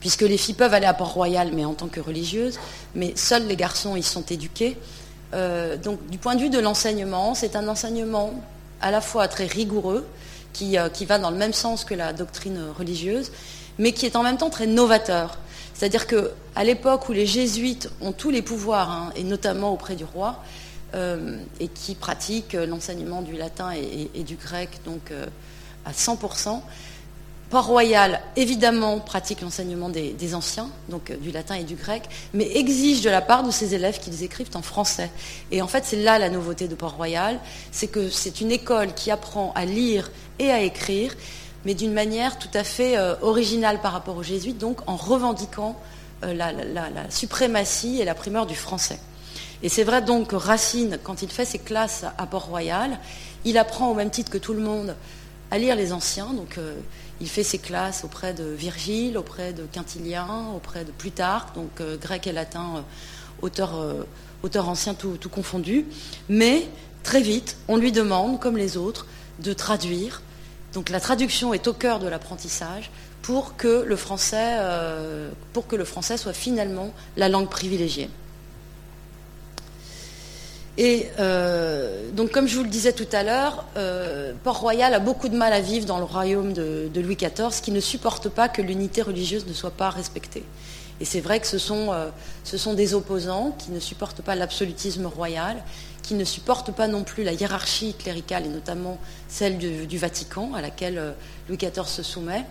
puisque 0.00 0.22
les 0.22 0.38
filles 0.38 0.54
peuvent 0.54 0.72
aller 0.72 0.86
à 0.86 0.94
Port-Royal, 0.94 1.50
mais 1.52 1.66
en 1.66 1.74
tant 1.74 1.88
que 1.88 2.00
religieuses, 2.00 2.58
mais 2.94 3.12
seuls 3.14 3.46
les 3.46 3.56
garçons 3.56 3.94
y 3.94 4.02
sont 4.02 4.22
éduqués. 4.22 4.78
Euh, 5.34 5.76
donc 5.76 5.98
du 6.08 6.16
point 6.16 6.34
de 6.34 6.40
vue 6.40 6.48
de 6.48 6.58
l'enseignement, 6.58 7.34
c'est 7.34 7.56
un 7.56 7.68
enseignement 7.68 8.32
à 8.80 8.90
la 8.90 9.02
fois 9.02 9.28
très 9.28 9.44
rigoureux, 9.44 10.06
qui, 10.54 10.78
euh, 10.78 10.88
qui, 10.88 11.04
va 11.04 11.18
dans 11.18 11.30
le 11.30 11.36
même 11.36 11.52
sens 11.52 11.84
que 11.84 11.92
la 11.92 12.14
doctrine 12.14 12.58
religieuse, 12.78 13.32
mais 13.76 13.92
qui 13.92 14.06
est 14.06 14.16
en 14.16 14.22
même 14.22 14.38
temps 14.38 14.48
très 14.48 14.66
novateur. 14.66 15.36
C'est-à-dire 15.74 16.06
qu'à 16.06 16.64
l'époque 16.64 17.10
où 17.10 17.12
les 17.12 17.26
jésuites 17.26 17.90
ont 18.00 18.12
tous 18.12 18.30
les 18.30 18.40
pouvoirs, 18.40 18.90
hein, 18.90 19.12
et 19.14 19.24
notamment 19.24 19.74
auprès 19.74 19.94
du 19.94 20.04
roi, 20.04 20.42
et 21.60 21.68
qui 21.68 21.94
pratiquent 21.94 22.54
l'enseignement 22.54 23.20
du 23.20 23.36
latin 23.36 23.70
et, 23.74 24.08
et, 24.14 24.22
du 24.22 24.36
grec 24.36 24.80
donc 24.86 25.12
à 25.84 25.92
100%, 25.92 26.62
Port-Royal, 27.48 28.20
évidemment, 28.34 28.98
pratique 28.98 29.40
l'enseignement 29.40 29.88
des, 29.88 30.34
anciens, 30.34 30.68
donc 30.88 31.10
euh, 31.10 31.16
du 31.16 31.30
latin 31.30 31.54
et 31.54 31.62
du 31.62 31.76
grec, 31.76 32.02
mais 32.34 32.56
exige 32.56 33.02
de 33.02 33.10
la 33.10 33.20
part 33.20 33.44
de 33.44 33.52
ses 33.52 33.72
élèves 33.72 34.00
qu'ils 34.00 34.24
écrivent 34.24 34.50
en 34.54 34.62
français. 34.62 35.12
Et 35.52 35.62
en 35.62 35.68
fait, 35.68 35.84
c'est 35.84 36.02
là 36.02 36.18
la 36.18 36.28
nouveauté 36.28 36.66
de 36.66 36.74
Port-Royal, 36.74 37.38
c'est 37.70 37.86
que 37.86 38.10
c'est 38.10 38.40
une 38.40 38.50
école 38.50 38.94
qui 38.94 39.12
apprend 39.12 39.52
à 39.54 39.64
lire 39.64 40.10
et 40.40 40.50
à 40.50 40.60
écrire, 40.60 41.14
mais 41.64 41.74
d'une 41.74 41.92
manière 41.92 42.36
tout 42.36 42.50
à 42.52 42.64
fait 42.64 42.98
euh, 42.98 43.14
originale 43.22 43.80
par 43.80 43.92
rapport 43.92 44.16
aux 44.16 44.24
jésuites, 44.24 44.58
donc 44.58 44.80
en 44.88 44.96
revendiquant 44.96 45.78
euh, 46.24 46.34
la, 46.34 46.50
suprématie 47.10 48.00
et 48.00 48.04
la 48.04 48.16
primeur 48.16 48.46
du 48.46 48.56
français. 48.56 48.98
Et 49.62 49.68
c'est 49.68 49.84
vrai 49.84 50.02
donc 50.02 50.28
que 50.28 50.36
Racine, 50.36 50.98
quand 51.04 51.22
il 51.22 51.30
fait 51.30 51.44
ses 51.44 51.60
classes 51.60 52.04
à 52.18 52.26
Port-Royal, 52.26 52.98
il 53.44 53.56
apprend 53.56 53.88
au 53.88 53.94
même 53.94 54.10
titre 54.10 54.32
que 54.32 54.38
tout 54.38 54.52
le 54.52 54.60
monde 54.60 54.96
à 55.52 55.58
lire 55.58 55.76
les 55.76 55.92
anciens, 55.92 56.32
donc 56.32 56.58
il 57.20 57.28
fait 57.28 57.42
ses 57.42 57.58
classes 57.58 58.04
auprès 58.04 58.34
de 58.34 58.44
Virgile, 58.44 59.16
auprès 59.16 59.52
de 59.52 59.64
Quintilien, 59.64 60.48
auprès 60.54 60.84
de 60.84 60.90
Plutarque, 60.90 61.54
donc 61.54 61.80
euh, 61.80 61.96
grec 61.96 62.26
et 62.26 62.32
latin, 62.32 62.76
euh, 62.76 62.80
auteur, 63.42 63.76
euh, 63.76 64.02
auteur 64.42 64.68
ancien 64.68 64.94
tout, 64.94 65.16
tout, 65.18 65.28
confondu. 65.28 65.86
Mais 66.28 66.68
très 67.02 67.22
vite, 67.22 67.56
on 67.68 67.76
lui 67.76 67.92
demande, 67.92 68.38
comme 68.40 68.56
les 68.56 68.76
autres, 68.76 69.06
de 69.40 69.52
traduire. 69.52 70.22
Donc 70.74 70.90
la 70.90 71.00
traduction 71.00 71.54
est 71.54 71.66
au 71.68 71.72
cœur 71.72 72.00
de 72.00 72.08
l'apprentissage 72.08 72.90
pour 73.22 73.56
que 73.56 73.82
le 73.86 73.96
français, 73.96 74.58
pour 75.52 75.66
que 75.66 75.74
le 75.74 75.84
français 75.84 76.16
soit 76.16 76.32
finalement 76.32 76.92
la 77.16 77.28
langue 77.28 77.48
privilégiée. 77.48 78.08
Et 80.78 81.06
euh, 81.18 82.10
donc, 82.12 82.30
comme 82.30 82.46
je 82.46 82.56
vous 82.56 82.62
le 82.62 82.68
disais 82.68 82.92
tout 82.92 83.06
à 83.12 83.22
l'heure, 83.22 83.64
euh, 83.76 84.32
Port-Royal 84.44 84.92
a 84.92 84.98
beaucoup 84.98 85.28
de 85.28 85.36
mal 85.36 85.52
à 85.52 85.60
vivre 85.60 85.86
dans 85.86 85.98
le 85.98 86.04
royaume 86.04 86.52
de, 86.52 86.90
Louis 86.94 87.16
XIV, 87.16 87.60
qui 87.62 87.72
ne 87.72 87.80
supporte 87.80 88.28
pas 88.28 88.48
que 88.48 88.60
l'unité 88.60 89.00
religieuse 89.00 89.46
ne 89.46 89.54
soit 89.54 89.70
pas 89.70 89.88
respectée. 89.88 90.44
Et 91.00 91.04
c'est 91.04 91.20
vrai 91.20 91.40
que 91.40 91.46
ce 91.46 91.58
sont, 91.58 91.92
euh, 91.92 92.08
ce 92.44 92.58
sont, 92.58 92.74
des 92.74 92.92
opposants 92.94 93.56
qui 93.58 93.70
ne 93.70 93.80
supportent 93.80 94.20
pas 94.20 94.34
l'absolutisme 94.34 95.06
royal, 95.06 95.56
qui 96.02 96.14
ne 96.14 96.24
supportent 96.24 96.72
pas 96.72 96.88
non 96.88 97.04
plus 97.04 97.24
la 97.24 97.32
hiérarchie 97.32 97.94
cléricale, 97.94 98.44
et 98.44 98.48
notamment 98.48 98.98
celle 99.28 99.56
du, 99.58 99.98
Vatican, 99.98 100.52
à 100.54 100.60
laquelle 100.60 101.14
Louis 101.48 101.56
XIV 101.56 101.86
se 101.86 102.02
soumet 102.02 102.44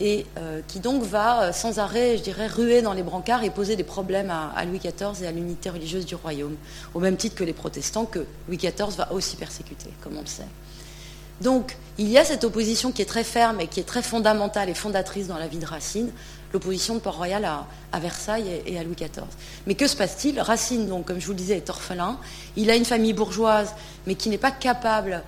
et 0.00 0.26
euh, 0.38 0.60
qui 0.66 0.80
donc 0.80 1.02
va 1.02 1.42
euh, 1.42 1.52
sans 1.52 1.78
arrêt, 1.78 2.16
je 2.18 2.22
dirais, 2.22 2.46
ruer 2.46 2.82
dans 2.82 2.92
les 2.92 3.02
brancards 3.02 3.44
et 3.44 3.50
poser 3.50 3.76
des 3.76 3.84
problèmes 3.84 4.30
à, 4.30 4.64
Louis 4.64 4.78
XIV 4.78 5.22
et 5.22 5.26
à 5.26 5.32
l'unité 5.32 5.70
religieuse 5.70 6.06
du 6.06 6.14
royaume, 6.14 6.56
au 6.94 7.00
même 7.00 7.16
titre 7.16 7.36
que 7.36 7.44
les 7.44 7.52
protestants, 7.52 8.04
que 8.04 8.26
Louis 8.48 8.56
XIV 8.56 8.96
va 8.96 9.12
aussi 9.12 9.36
persécuter, 9.36 9.90
comme 10.02 10.16
on 10.16 10.20
le 10.20 10.26
sait. 10.26 10.46
Donc, 11.40 11.76
il 11.98 12.08
y 12.08 12.16
a 12.16 12.24
cette 12.24 12.44
opposition 12.44 12.92
qui 12.92 13.02
est 13.02 13.06
très 13.06 13.24
ferme 13.24 13.60
et 13.60 13.66
qui 13.66 13.80
est 13.80 13.84
très 13.84 14.02
fondamentale 14.02 14.70
et 14.70 14.74
fondatrice 14.74 15.28
dans 15.28 15.36
la 15.36 15.48
vie 15.48 15.58
de 15.58 15.66
Racine, 15.66 16.10
l'opposition 16.52 16.94
de 16.94 17.00
Port-Royal 17.00 17.44
à, 17.44 17.98
Versailles 17.98 18.48
et, 18.48 18.72
et, 18.72 18.78
à 18.78 18.84
Louis 18.84 18.94
XIV. 18.94 19.24
Mais 19.66 19.74
que 19.74 19.86
se 19.86 19.96
passe-t-il? 19.96 20.40
Racine, 20.40 20.86
donc, 20.86 21.06
comme 21.06 21.20
je 21.20 21.26
vous 21.26 21.32
le 21.32 21.38
disais, 21.38 21.56
est 21.56 21.68
orphelin. 21.68 22.18
Il 22.56 22.70
a 22.70 22.76
une 22.76 22.86
famille 22.86 23.12
bourgeoise, 23.12 23.74
mais 24.06 24.14
qui 24.14 24.30
n'est 24.30 24.38
pas 24.38 24.50
capable 24.50 25.22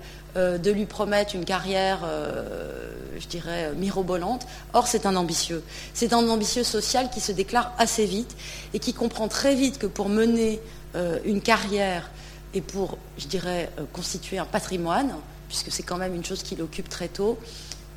de 0.57 0.71
lui 0.71 0.85
promettre 0.85 1.35
une 1.35 1.45
carrière, 1.45 1.99
euh, 2.03 2.91
je 3.19 3.27
dirais, 3.27 3.71
mirobolante. 3.75 4.47
Or, 4.73 4.87
c'est 4.87 5.05
un 5.05 5.15
ambitieux. 5.15 5.63
C'est 5.93 6.13
un 6.13 6.27
ambitieux 6.29 6.63
social 6.63 7.09
qui 7.09 7.19
se 7.19 7.31
déclare 7.31 7.73
assez 7.77 8.05
vite 8.05 8.35
et 8.73 8.79
qui 8.79 8.93
comprend 8.93 9.27
très 9.27 9.55
vite 9.55 9.77
que 9.77 9.87
pour 9.87 10.09
mener 10.09 10.59
euh, 10.95 11.19
une 11.25 11.41
carrière 11.41 12.09
et 12.53 12.61
pour, 12.61 12.97
je 13.17 13.27
dirais, 13.27 13.69
euh, 13.79 13.83
constituer 13.93 14.37
un 14.37 14.45
patrimoine, 14.45 15.13
puisque 15.47 15.71
c'est 15.71 15.83
quand 15.83 15.97
même 15.97 16.15
une 16.15 16.25
chose 16.25 16.43
qui 16.43 16.55
l'occupe 16.55 16.89
très 16.89 17.07
tôt, 17.07 17.37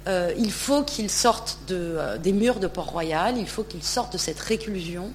euh, 0.08 0.32
il 0.36 0.50
faut 0.50 0.82
qu'il 0.82 1.08
sorte 1.10 1.58
de, 1.68 1.76
euh, 1.76 2.18
des 2.18 2.32
murs 2.32 2.58
de 2.58 2.66
Port-Royal, 2.66 3.38
il 3.38 3.48
faut 3.48 3.62
qu'il 3.62 3.82
sorte 3.82 4.12
de 4.12 4.18
cette 4.18 4.40
réclusion 4.40 5.12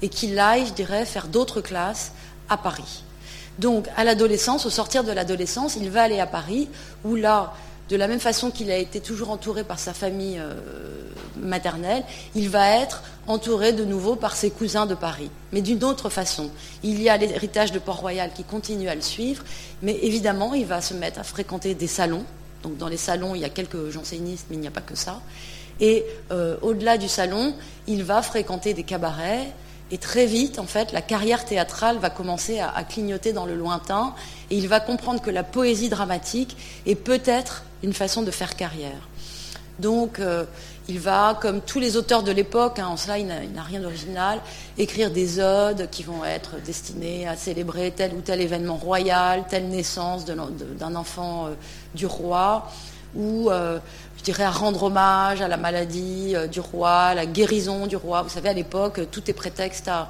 et 0.00 0.08
qu'il 0.08 0.38
aille, 0.38 0.66
je 0.66 0.72
dirais, 0.72 1.04
faire 1.04 1.26
d'autres 1.26 1.60
classes 1.60 2.12
à 2.48 2.56
Paris. 2.56 3.02
Donc, 3.58 3.86
à 3.96 4.04
l'adolescence, 4.04 4.66
au 4.66 4.70
sortir 4.70 5.04
de 5.04 5.12
l'adolescence, 5.12 5.76
il 5.76 5.90
va 5.90 6.02
aller 6.02 6.20
à 6.20 6.26
Paris, 6.26 6.68
où 7.04 7.16
là, 7.16 7.54
de 7.88 7.96
la 7.96 8.06
même 8.06 8.20
façon 8.20 8.50
qu'il 8.50 8.70
a 8.70 8.76
été 8.76 9.00
toujours 9.00 9.30
entouré 9.30 9.64
par 9.64 9.78
sa 9.78 9.94
famille 9.94 10.38
euh, 10.38 10.54
maternelle, 11.40 12.04
il 12.34 12.48
va 12.50 12.68
être 12.76 13.02
entouré 13.26 13.72
de 13.72 13.84
nouveau 13.84 14.14
par 14.14 14.36
ses 14.36 14.50
cousins 14.50 14.86
de 14.86 14.94
Paris, 14.94 15.30
mais 15.52 15.62
d'une 15.62 15.82
autre 15.84 16.10
façon. 16.10 16.50
Il 16.82 17.00
y 17.00 17.08
a 17.08 17.16
l'héritage 17.16 17.72
de 17.72 17.78
Port-Royal 17.78 18.30
qui 18.34 18.44
continue 18.44 18.88
à 18.88 18.94
le 18.94 19.00
suivre, 19.00 19.42
mais 19.82 19.98
évidemment, 20.02 20.54
il 20.54 20.66
va 20.66 20.80
se 20.80 20.94
mettre 20.94 21.18
à 21.18 21.24
fréquenter 21.24 21.74
des 21.74 21.86
salons. 21.86 22.24
Donc, 22.62 22.76
dans 22.76 22.88
les 22.88 22.96
salons, 22.96 23.34
il 23.34 23.40
y 23.40 23.44
a 23.44 23.50
quelques 23.50 23.90
jansénistes, 23.90 24.46
mais 24.50 24.56
il 24.56 24.60
n'y 24.60 24.68
a 24.68 24.72
pas 24.72 24.80
que 24.80 24.96
ça. 24.96 25.20
Et 25.80 26.04
euh, 26.32 26.56
au-delà 26.62 26.98
du 26.98 27.08
salon, 27.08 27.54
il 27.86 28.04
va 28.04 28.20
fréquenter 28.22 28.74
des 28.74 28.82
cabarets, 28.82 29.46
et 29.90 29.98
très 29.98 30.26
vite, 30.26 30.58
en 30.58 30.66
fait, 30.66 30.92
la 30.92 31.00
carrière 31.00 31.44
théâtrale 31.44 31.98
va 31.98 32.10
commencer 32.10 32.60
à, 32.60 32.84
clignoter 32.84 33.32
dans 33.32 33.46
le 33.46 33.54
lointain 33.54 34.14
et 34.50 34.56
il 34.56 34.68
va 34.68 34.80
comprendre 34.80 35.22
que 35.22 35.30
la 35.30 35.42
poésie 35.42 35.88
dramatique 35.88 36.56
est 36.86 36.94
peut-être 36.94 37.64
une 37.82 37.94
façon 37.94 38.22
de 38.22 38.30
faire 38.30 38.54
carrière. 38.54 39.08
Donc, 39.78 40.18
euh, 40.18 40.44
il 40.88 40.98
va, 40.98 41.38
comme 41.40 41.60
tous 41.60 41.78
les 41.78 41.96
auteurs 41.96 42.22
de 42.22 42.32
l'époque, 42.32 42.78
hein, 42.78 42.88
en 42.88 42.96
cela 42.96 43.18
il 43.18 43.26
n'a 43.26 43.62
rien 43.62 43.80
d'original, 43.80 44.40
écrire 44.76 45.10
des 45.10 45.38
odes 45.38 45.88
qui 45.90 46.02
vont 46.02 46.24
être 46.24 46.60
destinées 46.64 47.28
à 47.28 47.36
célébrer 47.36 47.92
tel 47.92 48.14
ou 48.14 48.20
tel 48.20 48.40
événement 48.40 48.76
royal, 48.76 49.44
telle 49.48 49.68
naissance 49.68 50.24
d'un 50.24 50.94
enfant 50.96 51.46
euh, 51.46 51.50
du 51.94 52.06
roi, 52.06 52.70
ou 53.14 53.50
euh, 53.50 53.78
je 54.18 54.24
dirais 54.24 54.42
à 54.42 54.50
rendre 54.50 54.82
hommage 54.82 55.40
à 55.40 55.48
la 55.48 55.56
maladie 55.56 56.32
euh, 56.34 56.46
du 56.46 56.60
roi, 56.60 56.90
à 56.90 57.14
la 57.14 57.24
guérison 57.24 57.86
du 57.86 57.96
roi. 57.96 58.22
Vous 58.22 58.28
savez, 58.28 58.48
à 58.48 58.52
l'époque, 58.52 59.00
tout 59.10 59.30
est 59.30 59.34
prétexte 59.34 59.88
à, 59.88 60.08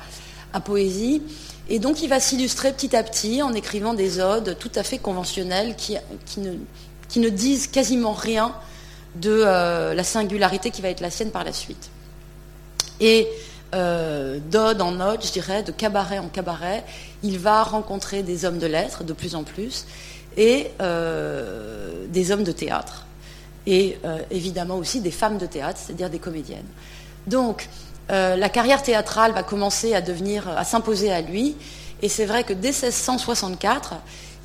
poésie. 0.65 1.23
Et 1.69 1.79
donc, 1.79 2.03
il 2.03 2.09
va 2.09 2.19
s'illustrer 2.19 2.73
petit 2.73 2.97
à 2.97 3.05
petit 3.05 3.43
en 3.43 3.53
écrivant 3.53 3.95
des 3.95 4.19
odes 4.19 4.57
tout 4.59 4.73
à 4.75 4.83
fait 4.83 4.99
conventionnelles 4.99 5.77
qui, 5.77 5.97
ne, 6.38 7.29
disent 7.29 7.69
quasiment 7.69 8.12
rien 8.12 8.53
de 9.15 9.43
euh, 9.45 9.95
la 9.95 10.03
singularité 10.03 10.71
qui 10.71 10.83
va 10.83 10.88
être 10.88 11.00
la 11.00 11.11
sienne 11.11 11.31
par 11.31 11.45
la 11.45 11.53
suite. 11.53 11.91
Et 12.99 13.29
euh, 13.75 14.41
d'ode 14.50 14.81
en 14.81 14.99
ode, 14.99 15.25
je 15.25 15.31
dirais, 15.31 15.62
de 15.62 15.71
cabaret 15.71 16.19
en 16.19 16.29
cabaret, 16.29 16.83
il 17.23 17.38
va 17.38 17.62
rencontrer 17.62 18.25
des 18.25 18.45
hommes 18.47 18.59
de 18.59 18.67
lettres 18.67 19.05
de 19.05 19.12
plus 19.12 19.37
en 19.37 19.45
plus 19.45 19.85
et 20.37 20.71
des 20.79 22.33
hommes 22.33 22.45
de 22.45 22.53
théâtre 22.53 23.08
et 23.68 23.98
euh, 24.06 24.18
évidemment 24.30 24.76
aussi 24.76 25.02
des 25.02 25.10
femmes 25.10 25.37
de 25.37 25.44
théâtre, 25.44 25.78
c'est-à-dire 25.84 26.08
des 26.08 26.18
comédiennes. 26.18 26.66
Donc, 27.26 27.68
euh, 28.10 28.34
la 28.34 28.48
carrière 28.48 28.82
théâtrale 28.82 29.32
va 29.32 29.42
commencer 29.42 29.94
à 29.94 30.00
devenir, 30.00 30.48
à 30.48 30.64
s'imposer 30.64 31.12
à 31.12 31.20
lui, 31.20 31.54
et 32.00 32.08
c'est 32.08 32.25
vrai 32.25 32.44
que 32.44 32.54
dès 32.54 32.70
1664, 32.70 33.96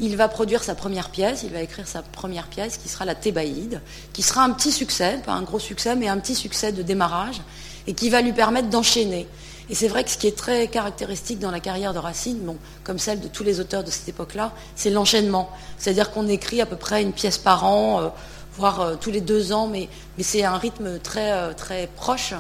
il 0.01 0.17
va 0.17 0.27
produire 0.27 0.61
sa 0.61 0.75
première 0.75 1.09
pièce, 1.09 1.43
il 1.43 1.51
va 1.51 1.61
écrire 1.61 1.87
sa 1.87 2.01
première 2.01 2.47
pièce 2.47 2.75
qui 2.77 2.89
sera 2.89 3.05
la 3.05 3.15
Thébaïde, 3.15 3.79
qui 4.11 4.23
sera 4.23 4.43
un 4.43 4.49
petit 4.49 4.73
succès, 4.73 5.19
pas 5.25 5.31
un 5.31 5.43
gros 5.43 5.59
succès, 5.59 5.95
mais 5.95 6.09
un 6.09 6.17
petit 6.17 6.35
succès 6.35 6.73
de 6.73 6.81
démarrage, 6.81 7.41
et 7.87 7.93
qui 7.93 8.09
va 8.09 8.21
lui 8.21 8.33
permettre 8.33 8.69
d'enchaîner. 8.69 9.25
Et 9.69 9.75
c'est 9.75 9.87
vrai 9.87 10.03
que 10.03 10.09
ce 10.09 10.17
qui 10.17 10.27
est 10.27 10.35
très 10.35 10.67
caractéristique 10.67 11.39
dans 11.39 11.51
la 11.51 11.61
carrière 11.61 11.93
de 11.93 11.99
Racine, 11.99 12.39
bon, 12.39 12.57
comme 12.83 12.99
celle 12.99 13.21
de 13.21 13.29
tous 13.29 13.45
les 13.45 13.61
auteurs 13.61 13.85
de 13.85 13.91
cette 13.91 14.09
époque-là, 14.09 14.51
c'est 14.75 14.89
l'enchaînement. 14.89 15.49
C'est-à-dire 15.77 16.11
qu'on 16.11 16.27
écrit 16.27 16.59
à 16.59 16.65
peu 16.65 16.75
près 16.75 17.01
une 17.01 17.13
pièce 17.13 17.37
par 17.37 17.63
an. 17.63 18.01
Euh, 18.01 18.09
voire 18.57 18.99
tous 18.99 19.11
les 19.11 19.21
deux 19.21 19.51
ans, 19.51 19.67
mais, 19.67 19.89
c'est 20.19 20.43
un 20.43 20.57
rythme 20.57 20.99
très, 20.99 21.53
très 21.55 21.87
proche 21.87 22.33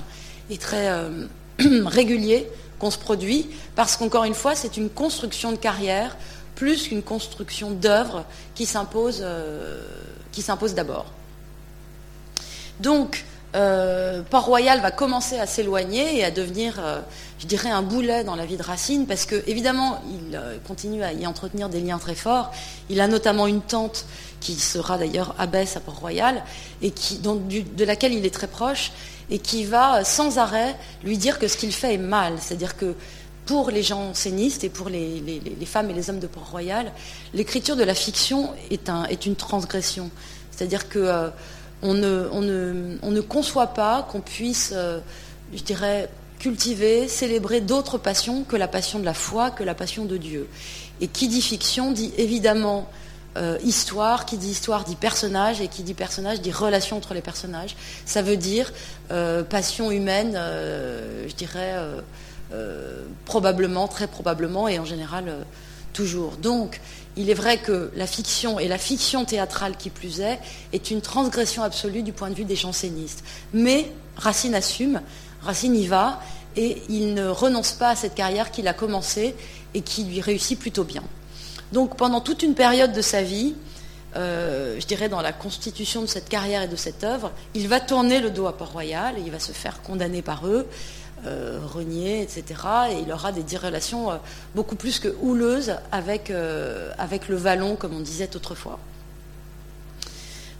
et 0.49 0.57
très 0.57 0.89
régulier 1.85 2.47
qu'on 2.79 2.91
se 2.91 2.97
produit, 2.97 3.49
parce 3.75 3.95
qu'encore 3.97 4.25
une 4.25 4.33
fois, 4.33 4.55
c'est 4.55 4.77
une 4.77 4.89
construction 4.89 5.51
de 5.51 5.57
carrière 5.57 6.15
plus 6.55 6.87
qu'une 6.87 7.01
construction 7.01 7.71
d'œuvre 7.71 8.25
qui 8.55 8.65
s'impose 8.65 9.23
d'abord. 10.75 11.05
Donc, 12.79 13.25
euh, 13.55 14.23
Port-Royal 14.23 14.81
va 14.81 14.89
commencer 14.89 15.37
à 15.37 15.45
s'éloigner 15.45 16.17
et 16.17 16.23
à 16.23 16.31
devenir, 16.31 16.79
euh, 16.79 17.01
je 17.39 17.45
dirais, 17.45 17.69
un 17.69 17.83
boulet 17.83 18.23
dans 18.23 18.35
la 18.35 18.45
vie 18.45 18.57
de 18.57 18.63
Racine, 18.63 19.05
parce 19.05 19.25
que 19.25 19.43
évidemment, 19.47 20.01
il 20.09 20.35
euh, 20.35 20.57
continue 20.67 21.03
à 21.03 21.13
y 21.13 21.27
entretenir 21.27 21.69
des 21.69 21.79
liens 21.79 21.99
très 21.99 22.15
forts. 22.15 22.51
Il 22.89 22.99
a 22.99 23.07
notamment 23.07 23.45
une 23.45 23.61
tante 23.61 24.05
qui 24.39 24.55
sera 24.55 24.97
d'ailleurs 24.97 25.35
abbesse 25.37 25.77
à 25.77 25.79
Port-Royal 25.81 26.43
et 26.81 26.91
de 26.91 27.85
laquelle 27.85 28.13
il 28.13 28.25
est 28.25 28.33
très 28.33 28.47
proche 28.47 28.91
et 29.29 29.39
qui 29.39 29.65
va 29.65 30.03
sans 30.03 30.37
arrêt 30.37 30.75
lui 31.03 31.17
dire 31.17 31.37
que 31.37 31.47
ce 31.47 31.55
qu'il 31.55 31.71
fait 31.71 31.93
est 31.93 31.99
mal. 31.99 32.33
C'est-à-dire 32.41 32.75
que 32.75 32.95
pour 33.45 33.69
les 33.69 33.83
gens 33.83 34.13
scénistes 34.13 34.63
et 34.63 34.69
pour 34.69 34.89
les, 34.89 35.21
femmes 35.65 35.89
et 35.91 35.93
les 35.93 36.09
hommes 36.09 36.19
de 36.19 36.27
Port-Royal, 36.27 36.91
l'écriture 37.33 37.75
de 37.75 37.83
la 37.83 37.93
fiction 37.93 38.49
est 38.69 39.25
une 39.25 39.35
transgression. 39.35 40.09
C'est-à-dire 40.51 40.89
que 40.89 41.31
on 41.83 41.93
ne, 43.11 43.21
conçoit 43.21 43.67
pas 43.67 44.07
qu'on 44.09 44.21
puisse, 44.21 44.71
euh, 44.75 44.99
je 45.53 45.63
dirais, 45.63 46.09
cultiver, 46.39 47.07
célébrer 47.07 47.61
d'autres 47.61 47.97
passions 47.97 48.43
que 48.43 48.55
la 48.55 48.67
passion 48.67 48.99
de 48.99 49.05
la 49.05 49.13
foi, 49.13 49.51
que 49.51 49.63
la 49.63 49.75
passion 49.75 50.05
de 50.05 50.17
Dieu. 50.17 50.47
Et 51.01 51.07
qui 51.07 51.27
dit 51.27 51.41
fiction 51.41 51.91
dit 51.91 52.13
évidemment 52.17 52.89
euh, 53.37 53.57
histoire, 53.63 54.25
qui 54.25 54.37
dit 54.37 54.51
histoire 54.51 54.83
dit 54.83 54.95
personnage, 54.95 55.61
et 55.61 55.67
qui 55.67 55.83
dit 55.83 55.93
personnage 55.93 56.41
dit 56.41 56.51
relation 56.51 56.97
entre 56.97 57.13
les 57.13 57.21
personnages. 57.21 57.75
Ça 58.05 58.21
veut 58.21 58.37
dire 58.37 58.71
euh, 59.11 59.43
passion 59.43 59.91
humaine, 59.91 60.33
je 60.33 61.33
dirais, 61.33 61.75
probablement, 63.25 63.87
très 63.87 64.07
probablement, 64.07 64.67
et 64.67 64.79
en 64.79 64.85
général, 64.85 65.45
toujours. 65.93 66.37
Donc, 66.37 66.79
il 67.15 67.29
est 67.29 67.35
vrai 67.35 67.57
que 67.57 67.91
la 67.95 68.07
fiction, 68.07 68.59
et 68.59 68.67
la 68.67 68.77
fiction 68.77 69.25
théâtrale 69.25 69.77
qui 69.77 69.89
plus 69.89 70.19
est, 70.19 70.39
est 70.71 70.91
une 70.91 71.01
transgression 71.01 71.63
absolue 71.63 72.01
du 72.01 72.13
point 72.13 72.29
de 72.29 72.35
vue 72.35 72.45
des 72.45 72.55
jansénistes. 72.55 73.23
Mais 73.53 73.91
Racine 74.17 74.55
assume, 74.55 75.01
Racine 75.41 75.75
y 75.75 75.87
va, 75.87 76.21
et 76.55 76.81
il 76.89 77.13
ne 77.13 77.27
renonce 77.27 77.73
pas 77.73 77.89
à 77.89 77.95
cette 77.95 78.15
carrière 78.15 78.51
qu'il 78.51 78.67
a 78.67 78.73
commencée 78.73 79.35
et 79.73 79.81
qui 79.81 80.03
lui 80.03 80.21
réussit 80.21 80.59
plutôt 80.59 80.83
bien. 80.83 81.03
Donc 81.71 81.97
pendant 81.97 82.21
toute 82.21 82.43
une 82.43 82.53
période 82.53 82.93
de 82.93 83.01
sa 83.01 83.23
vie, 83.23 83.55
euh, 84.15 84.79
je 84.79 84.85
dirais 84.85 85.09
dans 85.09 85.21
la 85.21 85.33
constitution 85.33 86.01
de 86.01 86.07
cette 86.07 86.29
carrière 86.29 86.61
et 86.61 86.67
de 86.67 86.75
cette 86.75 87.03
œuvre, 87.03 87.31
il 87.55 87.67
va 87.67 87.79
tourner 87.79 88.19
le 88.19 88.29
dos 88.29 88.45
à 88.45 88.55
Port-Royal 88.55 89.17
et 89.17 89.21
il 89.21 89.31
va 89.31 89.39
se 89.39 89.51
faire 89.51 89.81
condamner 89.81 90.21
par 90.21 90.45
eux. 90.45 90.67
Euh, 91.25 91.57
renier, 91.65 92.21
etc. 92.21 92.43
Et 92.91 92.99
il 92.99 93.09
aura 93.09 93.31
des 93.31 93.55
relations 93.55 94.11
euh, 94.11 94.15
beaucoup 94.55 94.75
plus 94.75 94.99
que 94.99 95.07
houleuses 95.21 95.75
avec, 95.89 96.29
euh, 96.29 96.91
avec 96.97 97.29
le 97.29 97.37
vallon, 97.37 97.77
comme 97.77 97.95
on 97.95 98.01
disait 98.01 98.29
autrefois. 98.35 98.77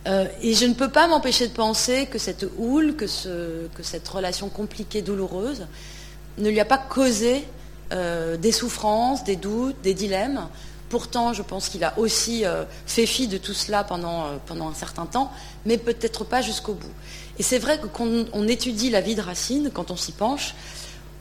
et 0.06 0.54
je 0.54 0.66
ne 0.66 0.74
peux 0.74 0.88
pas 0.88 1.08
m'empêcher 1.08 1.50
de 1.50 1.54
penser 1.54 2.06
que 2.06 2.18
cette 2.18 2.46
houle, 2.58 2.96
que, 2.96 3.08
ce, 3.08 3.68
que, 3.76 3.84
cette 3.84 4.08
relation 4.08 4.48
compliquée, 4.48 5.02
douloureuse, 5.02 5.68
ne 6.38 6.50
lui 6.50 6.62
a 6.62 6.66
pas 6.66 6.78
causé 6.78 7.46
des 7.92 8.52
souffrances, 8.52 9.24
des 9.24 9.36
doutes, 9.36 9.76
des 9.82 9.94
dilemmes. 9.94 10.48
Pourtant, 10.90 11.34
je 11.34 11.42
pense 11.42 11.70
qu'il 11.70 11.84
a 11.84 11.94
aussi 11.98 12.44
fait 12.86 13.06
fi 13.06 13.28
de 13.28 13.38
tout 13.38 13.54
cela 13.54 13.84
pendant, 13.84 14.40
pendant 14.46 14.70
un 14.70 14.74
certain 14.74 15.06
temps, 15.06 15.32
mais 15.66 15.78
peut-être 15.78 16.26
pas 16.26 16.42
jusqu'au 16.42 16.74
bout. 16.74 16.94
Et 17.40 17.44
c'est 17.44 17.60
vrai 17.60 17.80
que 17.80 17.88
quand 17.88 18.08
on 18.34 18.48
étudie 18.48 18.90
la 18.90 19.02
vie 19.02 19.16
de 19.16 19.22
Racine, 19.22 19.72
quand 19.74 19.92
on 19.92 19.96
s'y 19.96 20.12
penche, 20.12 20.54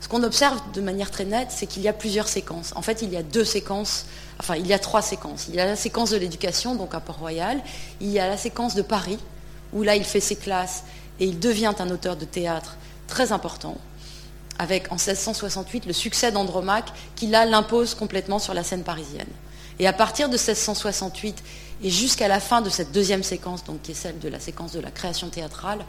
ce 0.03 0.09
qu'on 0.09 0.25
observe 0.25 0.61
de 0.75 0.81
manière 0.81 1.13
très 1.13 1.25
nette, 1.25 1.49
c'est 1.51 1.67
qu'il 1.67 1.83
y 1.83 1.89
a 1.89 1.93
plusieurs 1.93 2.27
séquences. 2.27 2.73
En 2.75 2.83
fait, 2.83 3.03
il 3.03 3.13
y 3.13 3.17
a 3.17 3.23
deux 3.23 3.45
séquences, 3.45 4.07
enfin, 4.41 4.57
il 4.57 4.67
y 4.67 4.73
a 4.73 4.79
trois 4.81 5.01
séquences. 5.01 5.47
Il 5.49 5.55
y 5.55 5.61
a 5.61 5.65
la 5.65 5.77
séquence 5.77 6.11
de 6.11 6.17
l'éducation, 6.17 6.75
donc 6.75 6.93
à 6.95 7.01
Port-Royal. 7.01 7.61
Il 8.01 8.11
y 8.11 8.19
a 8.19 8.29
la 8.29 8.37
séquence 8.37 8.75
de 8.75 8.83
Paris, 8.83 9.19
où 9.73 9.85
là, 9.85 9.95
il 9.95 10.03
fait 10.03 10.21
ses 10.21 10.35
classes 10.35 10.83
et 11.21 11.27
il 11.27 11.39
devient 11.39 11.73
un 11.79 11.89
auteur 11.91 12.17
de 12.17 12.25
théâtre 12.25 12.77
très 13.07 13.31
important, 13.31 13.77
avec 14.59 14.91
en 14.91 14.97
1668 14.97 15.87
le 15.87 15.93
succès 15.93 16.33
d'Andromaque, 16.33 16.93
qui 17.15 17.29
là 17.29 17.47
l'impose 17.47 17.95
complètement 17.95 18.41
sur 18.41 18.55
la 18.55 18.65
scène 18.65 18.83
parisienne. 18.83 19.31
Et 19.79 19.87
à 19.87 19.93
partir 19.93 20.29
de 20.29 20.35
1668 20.35 21.43
et 21.85 21.91
jusqu'à 21.91 22.29
la 22.29 22.39
fin 22.39 22.61
de 22.61 22.71
cette 22.71 22.93
deuxième 22.93 23.23
séquence, 23.23 23.65
donc, 23.65 23.83
qui 23.83 23.91
est 23.91 23.95
celle 23.95 24.19
de 24.19 24.29
la 24.29 24.39
séquence 24.39 24.73
de 24.73 24.81
la 24.81 24.91
création 24.91 25.29
théâtrale, 25.29 25.81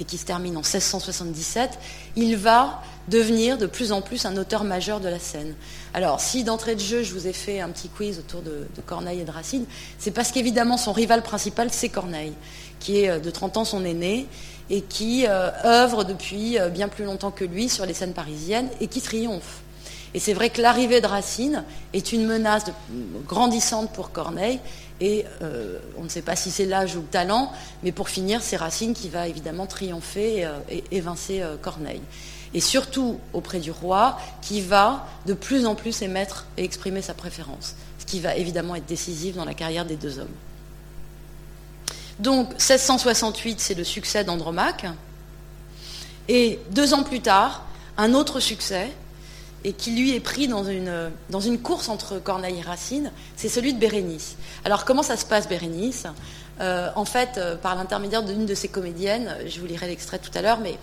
et 0.00 0.04
qui 0.04 0.18
se 0.18 0.24
termine 0.24 0.56
en 0.56 0.60
1677, 0.60 1.78
il 2.16 2.36
va 2.36 2.82
devenir 3.08 3.58
de 3.58 3.66
plus 3.66 3.90
en 3.90 4.00
plus 4.00 4.26
un 4.26 4.36
auteur 4.36 4.62
majeur 4.62 5.00
de 5.00 5.08
la 5.08 5.18
scène. 5.18 5.54
Alors, 5.94 6.20
si 6.20 6.44
d'entrée 6.44 6.74
de 6.74 6.80
jeu, 6.80 7.02
je 7.02 7.12
vous 7.14 7.26
ai 7.26 7.32
fait 7.32 7.60
un 7.60 7.70
petit 7.70 7.88
quiz 7.88 8.18
autour 8.18 8.42
de, 8.42 8.66
Corneille 8.86 9.20
et 9.20 9.24
de 9.24 9.30
Racine, 9.30 9.64
c'est 9.98 10.10
parce 10.10 10.30
qu'évidemment, 10.30 10.76
son 10.76 10.92
rival 10.92 11.22
principal, 11.22 11.68
c'est 11.72 11.88
Corneille, 11.88 12.34
qui 12.78 13.00
est 13.00 13.10
euh, 13.10 13.18
de 13.18 13.30
30 13.30 13.56
ans 13.56 13.64
son 13.64 13.84
aîné, 13.84 14.26
et 14.70 14.82
qui 14.82 15.26
euh, 15.26 15.50
œuvre 15.64 16.04
depuis 16.04 16.58
euh, 16.58 16.68
bien 16.68 16.88
plus 16.88 17.04
longtemps 17.04 17.30
que 17.30 17.44
lui 17.44 17.68
sur 17.68 17.86
les 17.86 17.94
scènes 17.94 18.12
parisiennes, 18.12 18.68
et 18.80 18.86
qui 18.86 19.00
triomphe. 19.00 19.62
Et 20.14 20.20
c'est 20.20 20.32
vrai 20.32 20.50
que 20.50 20.62
l'arrivée 20.62 21.00
de 21.00 21.06
Racine 21.06 21.64
est 21.92 22.12
une 22.12 22.26
menace 22.26 22.64
grandissante 23.26 23.92
pour 23.92 24.10
Corneille, 24.10 24.60
et 25.00 25.24
euh, 25.42 25.78
on 25.96 26.04
ne 26.04 26.08
sait 26.08 26.22
pas 26.22 26.34
si 26.34 26.50
c'est 26.50 26.64
l'âge 26.64 26.96
ou 26.96 27.00
le 27.00 27.06
talent, 27.06 27.52
mais 27.82 27.92
pour 27.92 28.08
finir, 28.08 28.42
c'est 28.42 28.56
Racine 28.56 28.94
qui 28.94 29.08
va 29.08 29.28
évidemment 29.28 29.66
triompher 29.66 30.38
et, 30.38 30.46
euh, 30.46 30.58
évincer 30.90 31.42
euh, 31.42 31.56
Corneille. 31.56 32.02
Et 32.54 32.60
surtout 32.60 33.20
auprès 33.32 33.60
du 33.60 33.70
roi, 33.70 34.18
qui 34.42 34.60
va 34.60 35.06
de 35.26 35.34
plus 35.34 35.66
en 35.66 35.74
plus 35.74 36.02
émettre 36.02 36.46
et 36.56 36.64
exprimer 36.64 37.02
sa 37.02 37.14
préférence, 37.14 37.74
ce 37.98 38.06
qui 38.06 38.20
va 38.20 38.34
évidemment 38.36 38.74
être 38.74 38.86
décisif 38.86 39.36
dans 39.36 39.44
la 39.44 39.54
carrière 39.54 39.84
des 39.84 39.96
deux 39.96 40.18
hommes. 40.18 40.26
Donc 42.18 42.48
1668, 42.52 43.60
c'est 43.60 43.74
le 43.74 43.84
succès 43.84 44.24
d'Andromaque. 44.24 44.86
Et 46.26 46.58
deux 46.70 46.94
ans 46.94 47.04
plus 47.04 47.20
tard, 47.20 47.64
un 47.96 48.14
autre 48.14 48.40
succès, 48.40 48.90
et 49.64 49.72
qui 49.72 49.90
lui 49.96 50.14
est 50.14 50.20
pris 50.20 50.48
dans 50.48 50.64
une, 50.64 51.58
course 51.58 51.88
entre 51.88 52.18
Corneille 52.18 52.58
et 52.58 52.62
Racine, 52.62 53.10
c'est 53.36 53.48
celui 53.48 53.74
de 53.74 53.78
Bérénice. 53.78 54.36
Alors 54.64 54.84
comment 54.84 55.02
ça 55.02 55.16
se 55.16 55.24
passe 55.24 55.48
Bérénice? 55.48 56.06
Euh, 56.60 56.90
En 56.94 57.04
fait, 57.04 57.30
euh, 57.36 57.56
par 57.56 57.74
l'intermédiaire 57.74 58.22
d'une 58.22 58.46
de 58.46 58.54
ses 58.54 58.68
comédiennes, 58.68 59.36
je 59.46 59.60
vous 59.60 59.66
lirai 59.66 59.86
l'extrait 59.88 60.18
tout 60.18 60.30
à 60.34 60.42
l'heure, 60.42 60.60
mais 60.60 60.76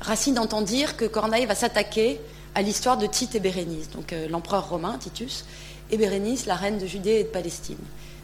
Racine 0.00 0.38
entend 0.38 0.62
dire 0.62 0.96
que 0.96 1.04
Corneille 1.04 1.46
va 1.46 1.54
s'attaquer 1.54 2.20
à 2.54 2.62
l'histoire 2.62 2.98
de 2.98 3.06
Tite 3.06 3.34
et 3.34 3.40
Bérénice, 3.40 3.90
donc 3.90 4.12
euh, 4.12 4.28
l'empereur 4.28 4.68
romain 4.68 4.96
Titus, 4.98 5.44
et 5.90 5.96
Bérénice, 5.96 6.46
la 6.46 6.56
reine 6.56 6.78
de 6.78 6.86
Judée 6.86 7.20
et 7.20 7.24
de 7.24 7.28
Palestine. 7.28 7.78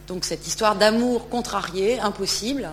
Donc 0.07 0.25
cette 0.25 0.47
histoire 0.47 0.77
d'amour 0.77 1.29
contrarié, 1.29 2.01
impossible, 2.01 2.71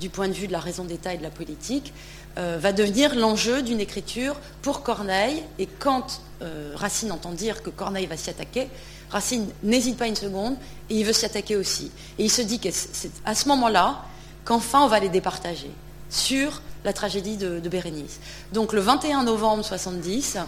du 0.00 0.10
point 0.10 0.28
de 0.28 0.32
vue 0.32 0.46
de 0.46 0.52
la 0.52 0.60
raison 0.60 0.84
d'État 0.84 1.14
et 1.14 1.18
de 1.18 1.22
la 1.22 1.30
politique, 1.30 1.92
va 2.36 2.72
devenir 2.72 3.14
l'enjeu 3.14 3.62
d'une 3.62 3.80
écriture 3.80 4.34
pour 4.62 4.82
Corneille. 4.82 5.42
Et 5.58 5.66
quand 5.66 6.20
euh, 6.42 6.72
Racine 6.74 7.12
entend 7.12 7.32
dire 7.32 7.62
que 7.62 7.70
Corneille 7.70 8.06
va 8.06 8.16
s'y 8.16 8.30
attaquer, 8.30 8.68
Racine 9.10 9.48
n'hésite 9.62 9.96
pas 9.96 10.06
une 10.06 10.16
seconde 10.16 10.56
et 10.90 10.96
il 10.96 11.04
veut 11.04 11.12
s'y 11.12 11.24
attaquer 11.24 11.56
aussi. 11.56 11.90
Et 12.18 12.24
il 12.24 12.30
se 12.30 12.42
dit 12.42 12.58
que 12.58 12.70
c'est 12.70 13.10
à 13.24 13.34
ce 13.34 13.48
moment-là 13.48 14.02
qu'enfin 14.44 14.82
on 14.82 14.88
va 14.88 15.00
les 15.00 15.08
départager 15.08 15.70
sur 16.10 16.60
la 16.84 16.92
tragédie 16.92 17.36
de, 17.36 17.60
Bérénice. 17.60 18.20
Donc 18.52 18.72
le 18.72 18.80
21 18.80 19.22
novembre 19.22 19.64
70, 19.64 20.38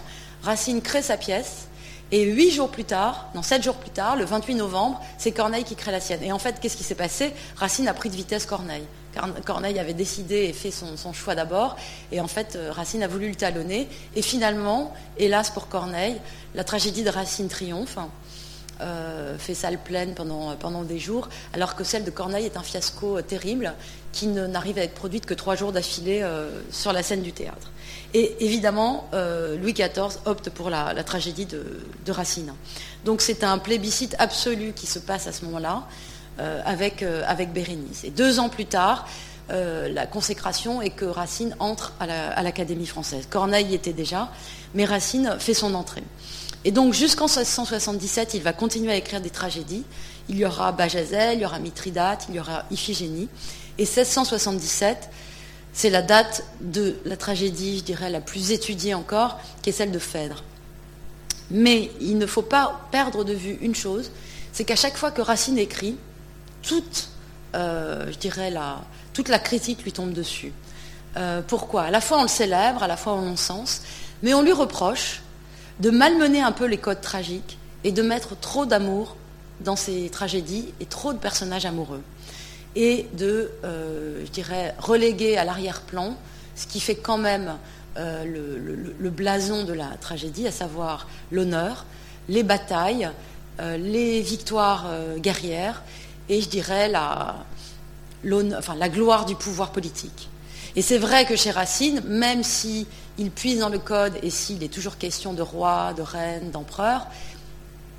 Racine 0.43 0.83
crée 0.83 1.03
sa 1.03 1.17
pièce 1.17 1.69
et 2.13 2.23
huit 2.25 2.51
jours 2.51 2.69
plus 2.69 2.85
tard, 2.85 3.29
non 3.35 3.43
sept 3.43 3.63
jours 3.63 3.77
plus 3.77 3.91
tard, 3.91 4.17
le 4.17 4.25
28 4.25 4.55
novembre, 4.57 5.01
c'est 5.19 5.33
Corneille 5.33 5.65
qui 5.65 5.77
crée 5.77 5.93
la 5.93 6.01
sienne. 6.01 6.23
Et 6.23 6.33
en 6.33 6.39
fait, 6.39 6.61
qu'est-ce 6.61 6.77
qui 6.77 6.85
s'est 6.85 6.95
passé? 6.95 7.33
Racine 7.57 7.89
a 7.89 7.95
pris 7.95 8.11
de 8.11 8.17
vitesse 8.17 8.47
Corneille. 8.47 8.87
Corneille 9.45 9.79
avait 9.79 9.95
décidé 9.95 10.45
et 10.45 10.53
fait 10.53 10.71
son, 10.71 11.13
choix 11.13 11.35
d'abord, 11.35 11.77
et 12.13 12.21
en 12.21 12.29
fait, 12.29 12.57
euh, 12.57 12.73
Racine 12.73 13.03
a 13.03 13.09
voulu 13.09 13.29
le 13.29 13.35
talonner. 13.35 13.89
Et 14.15 14.23
finalement, 14.23 14.95
hélas 15.19 15.51
pour 15.51 15.69
Corneille, 15.69 16.17
la 16.55 16.65
tragédie 16.65 17.03
de 17.03 17.11
Racine 17.11 17.49
triomphe. 17.49 17.99
Euh, 18.83 19.39
fait 19.39 19.55
salle 19.55 19.79
pleine 19.79 20.13
pendant, 20.13 20.55
pendant 20.57 20.83
des 20.83 20.99
jours, 20.99 21.31
alors 21.55 21.77
que 21.77 21.83
celle 21.83 22.05
de 22.05 22.11
Corneille 22.11 22.45
est 22.45 22.59
un 22.59 22.63
fiasco 22.63 23.17
euh, 23.17 23.23
terrible 23.23 23.73
qui 24.13 24.27
n'arrive 24.27 24.77
à 24.77 24.83
être 24.83 24.93
produite 24.93 25.25
que 25.25 25.33
trois 25.33 25.57
jours 25.57 25.73
d'affilée 25.73 26.27
sur 26.71 26.93
la 26.95 27.03
scène 27.03 27.23
du 27.23 27.33
théâtre. 27.33 27.71
Et 28.15 28.45
évidemment, 28.45 29.11
Louis 29.13 29.75
XIV 29.75 30.19
opte 30.25 30.49
pour 30.49 30.71
la, 30.71 30.95
tragédie 31.05 31.45
de, 31.45 31.63
de, 32.07 32.13
Racine. 32.13 32.55
Donc 33.05 33.21
c'est 33.21 33.45
un 33.45 33.59
plébiscite 33.59 34.17
absolu 34.19 34.73
qui 34.75 34.87
se 34.87 34.99
passe 34.99 35.27
à 35.27 35.33
ce 35.33 35.45
moment-là. 35.45 35.87
Euh, 36.39 36.61
avec, 36.67 37.03
euh, 37.03 37.23
avec 37.27 37.55
Bérénice. 37.55 38.05
Et 38.05 38.11
deux 38.11 38.41
ans 38.41 38.51
plus 38.51 38.67
tard, 38.67 39.09
euh, 39.49 39.89
la 39.89 40.07
consécration 40.07 40.83
est 40.83 40.91
que 40.91 41.07
Racine 41.07 41.57
entre 41.61 41.95
à 41.99 42.43
l'Académie 42.43 42.85
française. 42.85 43.27
Corneille 43.31 43.69
y 43.69 43.75
était 43.75 43.95
déjà, 43.95 44.31
mais 44.75 44.85
Racine 44.85 45.37
fait 45.39 45.55
son 45.55 45.73
entrée. 45.73 46.03
Et 46.67 46.73
donc 46.73 46.93
jusqu'en 46.93 47.25
1677, 47.25 48.35
il 48.35 48.43
va 48.43 48.53
continuer 48.53 48.93
à 48.93 48.97
écrire 48.97 49.23
des 49.23 49.31
tragédies. 49.31 49.85
Il 50.29 50.37
y 50.37 50.45
aura 50.45 50.73
Bajazet, 50.73 51.37
il 51.37 51.41
y 51.41 51.47
aura 51.47 51.59
Mithridate, 51.59 52.27
il 52.29 52.35
y 52.35 52.39
aura 52.39 52.65
Iphigénie. 52.71 53.31
Et 53.79 53.85
1677, 53.85 55.09
c'est 55.73 55.89
la 55.89 56.03
date 56.03 56.45
de 56.61 56.99
la 57.07 57.17
tragédie, 57.17 57.79
je 57.79 57.85
dirais, 57.85 58.11
la 58.11 58.21
plus 58.21 58.51
étudiée 58.51 58.93
encore, 58.93 59.41
qui 59.63 59.71
est 59.71 59.73
celle 59.73 59.91
de 59.91 59.99
Phèdre. 59.99 60.45
Mais 61.51 61.91
il 62.03 62.19
ne 62.19 62.27
faut 62.27 62.43
pas 62.43 62.87
perdre 62.91 63.25
de 63.25 63.33
vue 63.33 63.57
une 63.63 63.75
chose, 63.75 64.11
c'est 64.53 64.65
qu'à 64.65 64.77
chaque 64.77 64.99
fois 64.99 65.11
que 65.11 65.23
Racine 65.23 65.57
écrit, 65.57 65.97
toute, 66.67 67.09
euh, 67.55 68.13
toute 69.15 69.29
la 69.29 69.39
critique 69.39 69.85
lui 69.85 69.93
tombe 69.93 70.13
dessus. 70.13 70.53
Euh, 71.17 71.41
pourquoi? 71.47 71.85
À 71.85 71.91
la 71.91 72.03
fois 72.03 72.19
on 72.19 72.23
le 72.23 72.29
célèbre, 72.29 72.83
à 72.83 72.89
la 72.89 72.99
fois 72.99 73.15
on 73.15 73.23
l'encense, 73.23 73.83
mais 74.23 74.35
on 74.35 74.43
lui 74.43 74.53
reproche 74.53 75.23
de 75.81 75.91
malmener 75.91 76.43
un 76.43 76.53
peu 76.53 76.67
les 76.67 76.77
codes 76.77 77.01
tragiques 77.01 77.57
et 77.85 77.93
de 77.93 78.03
mettre 78.03 78.39
trop 78.39 78.67
d'amour 78.67 79.17
dans 79.61 79.77
ses 79.77 80.11
tragédies 80.11 80.75
et 80.81 80.87
trop 80.87 81.15
de 81.15 81.19
personnages 81.19 81.65
amoureux. 81.65 82.03
Et 82.75 83.07
de, 83.15 83.51
euh, 83.65 84.25
reléguer 84.79 85.39
à 85.39 85.45
l'arrière-plan 85.45 86.15
ce 86.57 86.67
qui 86.67 86.81
fait 86.81 86.97
quand 86.97 87.19
même 87.19 87.57
le, 87.97 89.09
blason 89.09 89.65
de 89.65 89.73
la 89.73 89.89
tragédie, 90.01 90.47
à 90.47 90.51
savoir 90.51 91.07
l'honneur, 91.31 91.87
les 92.29 92.43
batailles, 92.43 93.11
les 93.59 94.21
victoires 94.21 94.87
guerrières 95.19 95.83
et, 96.29 96.41
je 96.41 96.49
dirais, 96.49 96.89
la, 96.89 97.37
gloire 98.89 99.27
du 99.27 99.35
pouvoir 99.35 99.73
politique. 99.73 100.29
Et 100.75 100.83
c'est 100.83 100.99
vrai 100.99 101.25
que 101.25 101.37
chez 101.37 101.51
Racine, 101.51 102.03
même 102.07 102.43
s'il 102.43 102.87
puise 103.35 103.61
dans 103.61 103.69
le 103.69 103.79
code 103.79 104.15
et 104.23 104.31
s'il 104.31 104.63
est 104.63 104.73
toujours 104.73 104.99
question 104.99 105.33
de 105.33 105.43
roi, 105.43 105.95
de 105.95 106.03
reine, 106.03 106.51
d'empereur, 106.51 107.07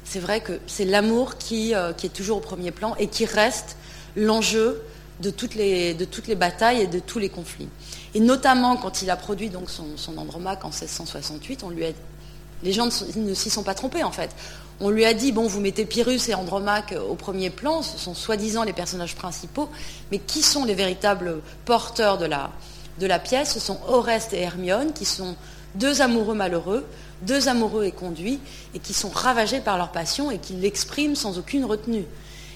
c'est 0.03 0.19
vrai 0.19 0.41
que 0.41 0.59
c'est 0.67 0.85
l'amour 0.85 1.37
qui, 1.37 1.73
euh, 1.75 1.91
est 2.03 2.13
toujours 2.13 2.37
au 2.37 2.41
premier 2.41 2.71
plan 2.71 2.95
et 2.97 3.07
qui 3.07 3.25
reste 3.25 3.75
l'enjeu 4.15 4.81
de 5.19 5.31
toutes, 5.31 5.55
les, 5.55 5.95
batailles 6.35 6.81
et 6.81 6.87
de 6.87 6.99
tous 6.99 7.19
les 7.19 7.29
conflits. 7.29 7.67
Et 8.13 8.19
notamment 8.19 8.77
quand 8.77 9.01
il 9.01 9.09
a 9.09 9.15
produit 9.15 9.49
donc 9.49 9.69
son, 9.69 9.97
son 9.97 10.17
Andromaque 10.17 10.63
en 10.63 10.69
1668, 10.69 11.63
on 11.63 11.69
lui 11.69 11.85
a, 11.85 11.89
les 12.63 12.71
gens 12.71 12.87
ne 13.15 13.33
s'y 13.33 13.49
sont 13.49 13.63
pas 13.63 13.73
trompés 13.73 14.03
en 14.03 14.11
fait. 14.11 14.29
On 14.79 14.91
lui 14.91 15.05
a 15.05 15.13
dit, 15.15 15.31
bon, 15.31 15.47
vous 15.47 15.59
mettez 15.59 15.85
Pyrrhus 15.85 16.29
et 16.29 16.35
Andromaque 16.35 16.93
au 17.09 17.15
premier 17.15 17.49
plan, 17.49 17.81
ce 17.81 17.97
sont 17.97 18.13
soi-disant 18.13 18.63
les 18.63 18.73
personnages 18.73 19.15
principaux, 19.15 19.69
mais 20.11 20.19
qui 20.19 20.43
sont 20.43 20.65
les 20.65 20.75
véritables 20.75 21.41
porteurs 21.65 22.19
de 22.19 22.25
la, 22.25 23.19
pièce? 23.19 23.53
Ce 23.53 23.59
sont 23.59 23.79
Oreste 23.87 24.33
et 24.33 24.41
Hermione, 24.41 24.93
qui 24.93 25.05
sont 25.05 25.35
deux 25.73 26.01
amoureux 26.01 26.35
malheureux, 26.35 26.85
deux 27.23 27.47
amoureux 27.47 27.85
éconduits, 27.85 28.39
et 28.75 28.79
qui 28.79 28.93
sont 28.93 29.09
ravagés 29.09 29.61
par 29.61 29.77
leur 29.77 29.91
passion 29.91 30.29
et 30.29 30.37
qui 30.37 30.53
l'expriment 30.53 31.15
sans 31.15 31.39
aucune 31.39 31.65
retenue. 31.65 32.05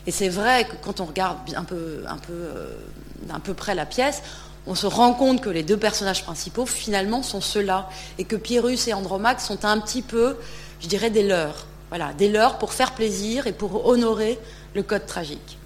Et 0.05 0.12
c'est 0.12 0.29
vrai 0.29 0.65
que 0.65 0.75
quand 0.84 0.99
on 0.99 1.05
regarde 1.05 1.38
un 1.55 1.63
peu, 1.63 1.75
euh, 1.75 3.39
peu 3.43 3.53
près 3.55 3.73
la 3.73 3.88
pièce, 3.88 4.21
on 4.67 4.75
se 4.75 4.86
rend 4.86 5.13
compte 5.13 5.41
que 5.41 5.49
les 5.49 5.63
deux 5.63 5.77
personnages 5.77 6.23
principaux, 6.23 6.67
finalement, 6.67 7.23
sont 7.23 7.41
ceux-là, 7.41 7.89
et 8.19 8.25
que 8.25 8.36
Pyrrhus 8.36 8.88
et 8.88 8.93
Andromaque 8.93 9.41
sont 9.41 9.65
un 9.65 9.79
petit 9.79 10.03
peu, 10.03 10.38
je 10.81 10.88
dirais, 10.88 11.10
des 11.10 11.23
leurs. 11.23 11.65
Voilà, 11.91 12.13
des 12.13 12.30
leurs 12.30 12.58
pour 12.58 12.71
faire 12.71 12.95
plaisir 12.95 13.47
et 13.47 13.51
pour 13.51 13.86
honorer 13.86 14.39
le 14.73 14.82
code 14.82 15.06
tragique. 15.06 15.58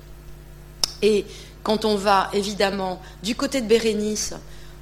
Et 1.03 1.23
quand 1.61 1.85
on 1.85 1.95
va 1.95 2.31
évidemment 2.33 2.99
du 3.21 3.35
côté 3.35 3.61
de 3.61 3.67
Bérénice, 3.67 4.33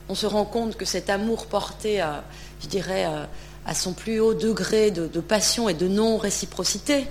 on 0.08 0.16
se 0.16 0.26
rend 0.26 0.46
compte 0.46 0.78
que 0.78 0.86
cet 0.86 1.10
amour 1.10 1.48
porté, 1.48 2.00
à, 2.00 2.24
je 2.62 2.68
dirais, 2.68 3.06
à 3.66 3.74
son 3.74 3.92
plus 3.92 4.22
haut 4.22 4.34
degré 4.34 4.90
de, 4.92 5.20
passion 5.20 5.68
et 5.68 5.74
de 5.74 5.88
non-réciprocité. 5.88 7.08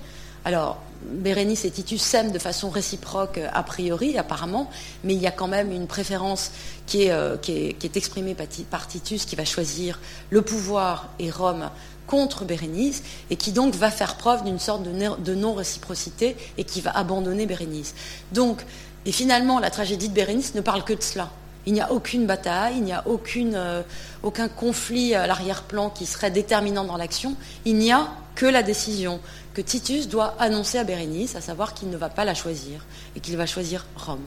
Alors, 0.47 0.83
Bérénice 1.03 1.65
et 1.65 1.71
Titus 1.71 2.01
s'aiment 2.01 2.33
de 2.33 2.39
façon 2.39 2.71
réciproque 2.71 3.39
a 3.53 3.63
priori, 3.63 4.17
apparemment, 4.17 4.71
mais 5.05 5.15
il 5.15 5.21
y 5.21 5.27
a 5.27 5.31
quand 5.31 5.49
même 5.49 5.73
une 5.73 5.87
préférence 5.87 6.53
qui 6.87 7.11
euh, 7.11 7.37
qui 7.37 7.77
est 7.83 7.97
exprimée 7.97 8.37
par 8.71 8.87
Titus, 8.87 9.25
qui 9.25 9.37
va 9.37 9.45
choisir 9.45 9.99
le 10.31 10.43
pouvoir 10.43 11.11
et 11.19 11.31
Rome 11.31 11.71
contre 12.07 12.45
Bérénice 12.45 13.03
et 13.31 13.37
qui 13.37 13.53
donc 13.53 13.75
va 13.75 13.91
faire 13.91 14.17
preuve 14.17 14.45
d'une 14.45 14.59
sorte 14.59 14.83
de 14.83 15.35
non-réciprocité 15.35 16.37
et 16.59 16.65
qui 16.65 16.81
va 16.81 16.91
abandonner 16.97 17.47
Bérénice. 17.47 17.95
Donc, 18.33 18.65
et 19.05 19.13
finalement, 19.13 19.59
la 19.59 19.71
tragédie 19.71 20.09
de 20.09 20.15
Bérénice 20.15 20.55
ne 20.55 20.61
parle 20.61 20.85
que 20.85 20.93
de 20.93 21.03
cela. 21.03 21.31
Il 21.65 21.73
n'y 21.73 21.81
a 21.81 21.93
aucune 21.93 22.27
bataille, 22.27 22.75
il 22.77 22.83
n'y 22.83 22.93
a 22.93 23.05
euh, 23.07 23.83
aucun 24.23 24.49
conflit 24.49 25.15
à 25.15 25.27
l'arrière-plan 25.27 25.91
qui 25.91 26.07
serait 26.07 26.31
déterminant 26.31 26.85
dans 26.85 26.97
l'action. 26.97 27.37
Il 27.65 27.77
n'y 27.77 27.93
a 27.93 28.09
que 28.35 28.47
la 28.47 28.63
décision 28.63 29.21
que 29.55 29.61
Titus 29.61 30.09
doit 30.09 30.35
annoncer 30.39 30.79
à 30.79 30.85
Bérénice, 30.85 31.37
à 31.37 31.41
savoir 31.41 31.75
qu'il 31.75 31.91
ne 31.91 31.97
va 31.97 32.09
pas 32.09 32.25
la 32.25 32.35
choisir 32.35 32.85
et 33.15 33.21
qu'il 33.21 33.37
va 33.37 33.47
choisir 33.47 33.87
Rome. 33.97 34.23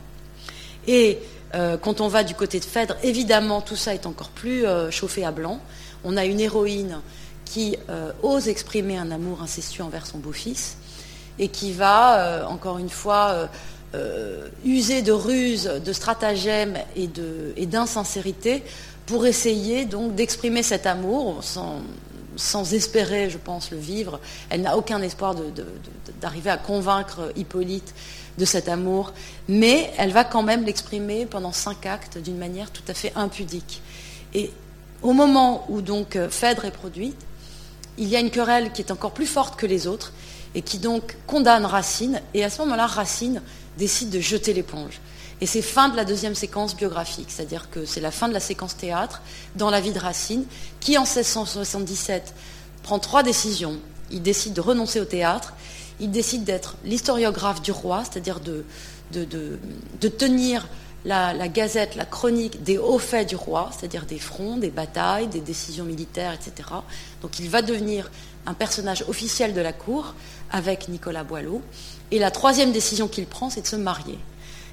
Et 0.87 1.19
euh, 1.55 1.77
quand 1.77 1.99
on 1.99 2.07
va 2.07 2.23
du 2.23 2.35
côté 2.35 2.59
de 2.59 2.65
Phèdre, 2.65 2.95
évidemment, 3.03 3.61
tout 3.61 3.75
ça 3.75 3.93
est 3.93 4.05
encore 4.05 4.29
plus 4.29 4.65
euh, 4.65 4.91
chauffé 4.91 5.25
à 5.25 5.31
blanc. 5.31 5.59
On 6.03 6.15
a 6.17 6.25
une 6.25 6.39
héroïne 6.39 6.99
qui 7.45 7.77
euh, 7.89 8.11
ose 8.23 8.49
exprimer 8.49 8.97
un 8.97 9.11
amour 9.11 9.41
incestueux 9.41 9.83
envers 9.83 10.05
son 10.05 10.17
beau-fils 10.17 10.77
et 11.39 11.47
qui 11.47 11.71
va, 11.71 12.19
euh, 12.19 12.45
encore 12.45 12.79
une 12.79 12.89
fois, 12.89 13.49
euh, 13.93 14.47
user 14.65 15.01
de 15.01 15.11
ruses, 15.11 15.65
de 15.83 15.93
stratagèmes 15.93 16.77
et 16.95 17.65
d'insincérité 17.65 18.63
pour 19.05 19.25
essayer 19.25 19.85
donc 19.85 20.15
d'exprimer 20.15 20.63
cet 20.63 20.85
amour 20.85 21.41
sans, 22.35 22.73
espérer, 22.73 23.29
je 23.29 23.37
pense, 23.37 23.71
le 23.71 23.77
vivre. 23.77 24.19
Elle 24.49 24.61
n'a 24.61 24.75
aucun 24.75 25.01
espoir 25.01 25.35
d'arriver 26.19 26.49
à 26.49 26.57
convaincre 26.57 27.31
Hippolyte 27.35 27.93
de 28.37 28.43
cet 28.43 28.67
amour, 28.67 29.13
mais 29.47 29.91
elle 29.97 30.11
va 30.11 30.25
quand 30.25 30.43
même 30.43 30.65
l'exprimer 30.65 31.25
pendant 31.25 31.53
cinq 31.53 31.85
actes 31.85 32.17
d'une 32.17 32.37
manière 32.37 32.71
tout 32.71 32.83
à 32.89 32.93
fait 32.93 33.13
impudique. 33.15 33.81
Et 34.33 34.51
au 35.01 35.13
moment 35.13 35.65
où 35.69 35.81
donc 35.81 36.17
Phèdre 36.29 36.65
est 36.65 36.71
produite, 36.71 37.15
il 37.97 38.07
y 38.07 38.15
a 38.15 38.19
une 38.19 38.31
querelle 38.31 38.71
qui 38.71 38.81
est 38.81 38.91
encore 38.91 39.11
plus 39.11 39.25
forte 39.25 39.55
que 39.55 39.65
les 39.65 39.87
autres 39.87 40.13
et 40.53 40.61
qui 40.61 40.79
donc 40.79 41.17
condamne 41.27 41.65
Racine. 41.65 42.21
Et 42.33 42.43
à 42.43 42.49
ce 42.49 42.61
moment-là, 42.61 42.87
Racine 42.87 43.41
décide 43.77 44.09
de 44.09 44.19
jeter 44.19 44.53
l'éponge. 44.53 45.01
Et 45.41 45.45
c'est 45.45 45.61
fin 45.61 45.89
de 45.89 45.97
la 45.97 46.05
deuxième 46.05 46.35
séquence 46.35 46.75
biographique, 46.75 47.27
c'est-à-dire 47.29 47.69
que 47.69 47.85
c'est 47.85 47.99
la 47.99 48.11
fin 48.11 48.29
de 48.29 48.33
la 48.33 48.39
séquence 48.39 48.77
théâtre 48.77 49.21
dans 49.55 49.69
la 49.69 49.81
vie 49.81 49.91
de 49.91 49.99
Racine, 49.99 50.45
qui 50.79 50.97
en 50.97 51.03
1677 51.03 52.33
prend 52.83 52.99
trois 52.99 53.21
décisions. 53.21 53.77
Il 54.11 54.21
décide 54.21 54.53
de 54.53 54.61
renoncer 54.61 55.01
au 55.01 55.05
théâtre, 55.05 55.53
il 55.99 56.09
décide 56.09 56.45
d'être 56.45 56.75
l'historiographe 56.85 57.61
du 57.61 57.71
roi, 57.71 58.03
c'est-à-dire 58.03 58.39
de, 58.39 58.63
de 59.11 60.07
tenir 60.07 60.67
la, 61.05 61.47
gazette, 61.47 61.95
la 61.95 62.05
chronique 62.05 62.63
des 62.63 62.77
hauts 62.77 62.99
faits 62.99 63.29
du 63.29 63.35
roi, 63.35 63.69
c'est-à-dire 63.71 64.05
des 64.05 64.19
fronts, 64.19 64.57
des 64.57 64.71
batailles, 64.71 65.27
des 65.27 65.39
décisions 65.39 65.85
militaires, 65.85 66.33
etc. 66.33 66.69
Donc 67.21 67.39
il 67.39 67.49
va 67.49 67.61
devenir 67.61 68.09
un 68.47 68.53
personnage 68.53 69.05
officiel 69.07 69.53
de 69.53 69.61
la 69.61 69.73
cour 69.73 70.15
avec 70.51 70.89
Nicolas 70.89 71.23
Boileau. 71.23 71.61
Et 72.11 72.19
la 72.19 72.31
troisième 72.31 72.71
décision 72.71 73.07
qu'il 73.07 73.25
prend, 73.27 73.49
c'est 73.49 73.61
de 73.61 73.67
se 73.67 73.75
marier. 73.75 74.17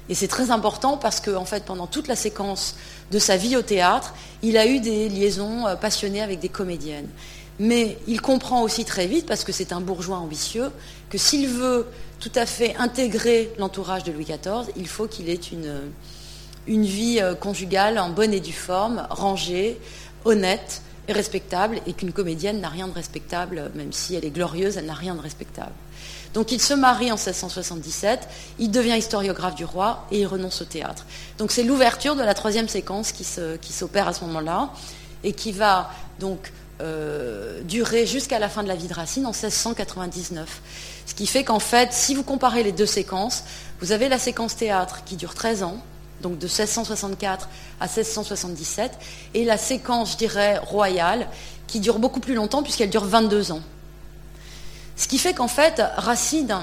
Et 0.09 0.15
c'est 0.15 0.27
très 0.27 0.51
important 0.51 0.97
parce 0.97 1.19
que, 1.19 1.31
en 1.31 1.45
fait, 1.45 1.63
pendant 1.63 1.87
toute 1.87 2.07
la 2.07 2.15
séquence 2.15 2.75
de 3.11 3.19
sa 3.19 3.37
vie 3.37 3.55
au 3.55 3.61
théâtre, 3.61 4.13
il 4.41 4.57
a 4.57 4.67
eu 4.67 4.79
des 4.79 5.07
liaisons 5.09 5.65
euh, 5.65 5.75
passionnées 5.75 6.21
avec 6.21 6.39
des 6.39 6.49
comédiennes. 6.49 7.07
Mais 7.59 7.97
il 8.07 8.19
comprend 8.19 8.63
aussi 8.63 8.83
très 8.83 9.07
vite, 9.07 9.25
parce 9.25 9.43
que 9.43 9.51
c'est 9.51 9.71
un 9.71 9.79
bourgeois 9.79 10.17
ambitieux, 10.17 10.71
que 11.09 11.17
s'il 11.17 11.47
veut 11.47 11.87
tout 12.19 12.31
à 12.35 12.45
fait 12.45 12.75
intégrer 12.77 13.53
l'entourage 13.59 14.03
de 14.03 14.11
Louis 14.11 14.25
XIV, 14.25 14.73
il 14.75 14.87
faut 14.87 15.07
qu'il 15.07 15.29
ait 15.29 15.35
une, 15.35 15.91
une 16.67 16.85
vie 16.85 17.19
euh, 17.21 17.35
conjugale 17.35 17.99
en 17.99 18.09
bonne 18.09 18.33
et 18.33 18.39
due 18.39 18.53
forme, 18.53 19.07
rangée, 19.09 19.79
honnête 20.25 20.81
et 21.07 21.13
respectable, 21.13 21.81
et 21.85 21.93
qu'une 21.93 22.13
comédienne 22.13 22.61
n'a 22.61 22.69
rien 22.69 22.87
de 22.87 22.93
respectable, 22.93 23.71
même 23.75 23.91
si 23.91 24.15
elle 24.15 24.23
est 24.23 24.29
glorieuse, 24.29 24.77
elle 24.77 24.85
n'a 24.85 24.93
rien 24.93 25.15
de 25.15 25.21
respectable. 25.21 25.73
Donc 26.33 26.51
il 26.51 26.61
se 26.61 26.73
marie 26.73 27.11
en 27.11 27.15
1677, 27.15 28.27
il 28.57 28.71
devient 28.71 28.95
historiographe 28.97 29.55
du 29.55 29.65
roi 29.65 30.07
et 30.11 30.21
il 30.21 30.25
renonce 30.25 30.61
au 30.61 30.65
théâtre. 30.65 31.05
Donc 31.37 31.51
c'est 31.51 31.63
l'ouverture 31.63 32.15
de 32.15 32.23
la 32.23 32.33
troisième 32.33 32.67
séquence 32.67 33.11
qui 33.11 33.23
s'opère 33.23 34.07
à 34.07 34.13
ce 34.13 34.23
moment-là 34.25 34.71
et 35.23 35.33
qui 35.33 35.51
va 35.51 35.91
donc 36.19 36.51
euh, 36.81 37.61
durer 37.61 38.05
jusqu'à 38.07 38.39
la 38.39 38.49
fin 38.49 38.63
de 38.63 38.67
la 38.67 38.75
vie 38.75 38.87
de 38.87 38.93
Racine 38.93 39.25
en 39.25 39.31
1699. 39.31 40.61
Ce 41.05 41.13
qui 41.13 41.27
fait 41.27 41.43
qu'en 41.43 41.59
fait, 41.59 41.93
si 41.93 42.15
vous 42.15 42.23
comparez 42.23 42.63
les 42.63 42.71
deux 42.71 42.87
séquences, 42.87 43.43
vous 43.79 43.91
avez 43.91 44.09
la 44.09 44.17
séquence 44.17 44.55
théâtre 44.55 45.03
qui 45.05 45.15
dure 45.15 45.35
13 45.35 45.63
ans, 45.63 45.77
donc 46.23 46.39
de 46.39 46.47
1664 46.47 47.49
à 47.79 47.85
1677, 47.85 48.91
et 49.35 49.45
la 49.45 49.57
séquence, 49.57 50.13
je 50.13 50.17
dirais, 50.17 50.57
royale, 50.57 51.27
qui 51.67 51.79
dure 51.79 51.99
beaucoup 51.99 52.19
plus 52.19 52.33
longtemps 52.33 52.63
puisqu'elle 52.63 52.89
dure 52.89 53.05
22 53.05 53.51
ans. 53.51 53.61
Ce 54.95 55.07
qui 55.07 55.17
fait 55.17 55.33
qu'en 55.33 55.47
fait, 55.47 55.81
Racine, 55.97 56.55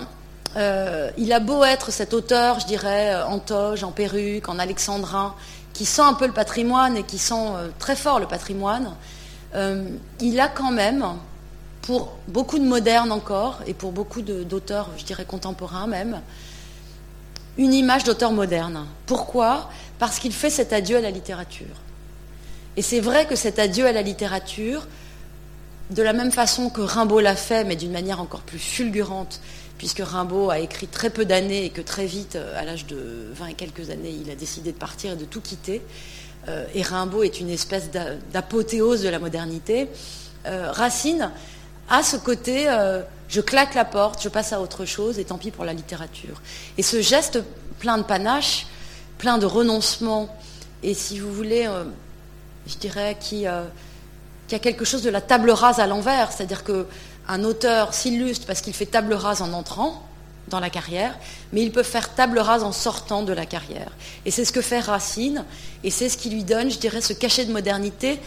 euh, 0.57 1.11
il 1.17 1.33
a 1.33 1.41
beau 1.41 1.63
être 1.63 1.93
cet 1.93 2.15
auteur, 2.15 2.59
je 2.61 2.67
dirais, 2.67 3.23
en 3.23 3.39
toge, 3.39 3.85
en 3.85 3.93
perruque, 3.93 4.49
en 4.49 4.59
alexandrin, 4.59 5.35
qui 5.73 5.85
sent 5.85 6.03
un 6.03 6.15
peu 6.15 6.27
le 6.27 6.33
patrimoine 6.33 6.97
et 6.97 7.03
qui 7.03 7.19
sent 7.19 7.35
euh, 7.35 7.69
très 7.79 7.97
fort 7.97 8.19
le 8.19 8.27
patrimoine, 8.27 8.95
euh, 9.55 9.85
il 10.21 10.41
a 10.41 10.49
quand 10.49 10.71
même 10.71 11.05
pour 11.83 12.17
beaucoup 12.29 12.59
de 12.59 12.65
modernes 12.65 13.11
encore, 13.11 13.61
et 13.67 13.75
pour 13.75 13.91
beaucoup 13.91 14.23
d'auteurs, 14.23 14.91
je 14.99 15.05
dirais 15.05 15.25
contemporains 15.25 15.87
même, 15.87 16.21
une 17.61 17.75
image 17.75 18.05
d'auteur 18.05 18.33
moderne. 18.33 18.87
Pourquoi? 19.05 19.71
Parce 19.99 20.19
qu'il 20.19 20.33
fait 20.33 20.49
cet 20.49 20.73
adieu 20.73 20.97
à 20.97 21.01
la 21.03 21.11
littérature. 21.11 21.77
Et 22.79 22.83
c'est 22.83 23.01
vrai 23.01 23.27
que 23.27 23.37
cet 23.37 23.59
adieu 23.59 23.87
à 23.87 23.93
la 23.93 24.01
littérature, 24.01 24.89
de 25.91 26.03
la 26.03 26.15
même 26.15 26.33
façon 26.33 26.71
que 26.71 26.81
Rimbaud 26.81 27.21
l'a 27.21 27.37
fait, 27.37 27.65
mais 27.65 27.77
d'une 27.77 27.93
manière 27.93 28.19
encore 28.19 28.41
plus 28.41 28.59
fulgurante, 28.59 29.43
puisque 29.77 30.01
Rimbaud 30.01 30.49
a 30.49 30.59
écrit 30.59 30.87
très 30.87 31.11
peu 31.11 31.27
d'années 31.27 31.67
et 31.67 31.71
que 31.71 31.83
très 31.83 32.07
vite, 32.07 32.39
à 32.57 32.65
l'âge 32.65 32.87
de 32.87 33.27
20 33.35 33.49
et 33.49 33.55
quelques 33.55 33.91
années, 33.91 34.17
il 34.25 34.31
a 34.31 34.35
décidé 34.35 34.73
de 34.73 34.79
partir 34.79 35.13
et 35.13 35.17
de 35.17 35.27
tout 35.27 35.43
quitter. 35.43 35.83
Euh, 36.49 36.65
et 36.75 36.81
Rimbaud 36.81 37.25
est 37.25 37.41
une 37.41 37.51
espèce 37.51 37.91
d'apothéose 38.33 39.03
de 39.03 39.11
la 39.11 39.19
modernité. 39.19 39.89
Euh, 40.47 40.73
Racine 40.73 41.31
a 41.91 42.03
ce 42.03 42.17
côté 42.17 42.69
euh, 42.69 43.03
je 43.29 43.41
claque 43.41 43.75
la 43.75 43.85
porte, 43.85 44.23
je 44.23 44.29
passe 44.29 44.53
à 44.53 44.61
autre 44.61 44.85
chose 44.85 45.19
et 45.19 45.25
tant 45.25 45.39
pis 45.39 45.51
pour 45.51 45.65
la 45.65 45.73
littérature. 45.73 46.41
Et 46.79 46.83
ce 46.83 47.01
geste 47.01 47.41
plein 47.79 47.99
de 47.99 48.03
panache, 48.03 48.67
plein 49.19 49.39
de 49.39 49.47
renoncement, 49.47 50.35
et 50.83 50.95
si 50.95 51.19
vous 51.19 51.33
voulez, 51.33 51.69
je 52.67 52.77
dirais, 52.77 53.17
qui, 53.21 53.45
qui, 54.49 54.55
a 54.55 54.59
quelque 54.59 54.85
chose 54.85 55.03
de 55.03 55.11
la 55.11 55.21
table 55.21 55.51
rase 55.51 55.79
à 55.79 55.87
l'envers, 55.87 56.33
c'est-à-dire 56.33 56.65
qu'un 56.65 57.45
auteur 57.45 57.95
s'illustre 57.95 58.47
parce 58.47 58.63
qu'il 58.63 58.73
fait 58.73 58.87
table 58.87 59.13
rase 59.13 59.43
en 59.43 59.53
entrant, 59.53 60.03
dans 60.51 60.61
la 60.61 60.69
carrière, 60.69 61.17
mais 61.53 61.63
il 61.63 61.73
peut 61.73 61.83
faire 61.83 62.15
table 62.15 62.39
rase 62.39 62.63
en 62.63 62.73
sortant 62.73 63.23
de 63.23 63.33
la 63.33 63.47
carrière. 63.47 63.93
Et 64.27 64.31
c'est 64.31 64.45
ce 64.45 64.53
que 64.53 64.61
fait 64.61 64.81
Racine, 64.81 65.45
et 65.83 65.91
c'est 65.91 66.11
ce 66.11 66.19
qui 66.19 66.29
lui 66.29 66.45
donne, 66.45 66.71
je 66.71 66.79
dirais, 66.79 67.01
ce 67.01 67.15
cachet 67.15 67.47
de 67.47 67.53
modernité 67.53 68.21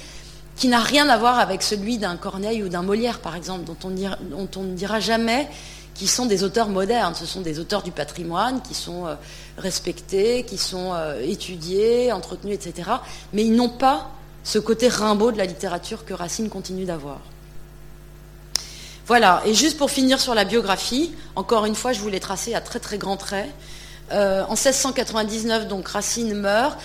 qui 0.56 0.68
n'a 0.68 0.80
rien 0.80 1.10
à 1.10 1.18
voir 1.18 1.40
avec 1.40 1.64
celui 1.64 1.98
d'un 1.98 2.16
Corneille 2.16 2.64
ou 2.64 2.70
d'un 2.70 2.84
Molière, 2.84 3.20
par 3.20 3.36
exemple, 3.36 3.64
dont 3.64 3.78
on, 3.84 3.90
ne 3.90 4.76
dira 4.76 5.00
jamais 5.00 5.48
qu'ils 5.96 6.10
sont 6.10 6.26
des 6.26 6.44
auteurs 6.44 6.70
modernes. 6.70 7.16
Ce 7.16 7.26
sont 7.26 7.42
des 7.42 7.60
auteurs 7.60 7.84
du 7.84 7.92
patrimoine 7.92 8.62
qui 8.62 8.74
sont 8.74 9.08
euh, 9.08 9.16
respectés, 9.58 10.44
qui 10.44 10.58
sont 10.58 10.94
euh, 10.94 11.20
étudiés, 11.22 12.12
entretenus, 12.12 12.56
etc. 12.56 12.90
Mais 13.34 13.44
ils 13.44 13.56
n'ont 13.56 13.70
pas 13.70 14.12
ce 14.44 14.60
côté 14.60 14.88
Rimbaud 14.88 15.32
de 15.32 15.38
la 15.38 15.46
littérature 15.46 16.06
que 16.06 16.14
Racine 16.14 16.50
continue 16.50 16.86
d'avoir. 16.86 17.20
Voilà, 19.06 19.42
et 19.46 19.54
juste 19.54 19.78
pour 19.78 19.92
finir 19.92 20.22
sur 20.22 20.34
la 20.34 20.46
biographie, 20.46 21.14
encore 21.36 21.66
une 21.66 21.76
fois, 21.76 21.92
je 21.92 22.00
voulais 22.00 22.22
tracer 22.22 22.54
à 22.54 22.62
très 22.62 22.80
très 22.80 22.98
grands 22.98 23.18
traits. 23.18 23.50
Euh, 24.12 24.44
en 24.44 24.56
1699, 24.56 25.68
donc 25.68 25.88
Racine 25.88 26.34
meurt. 26.36 26.78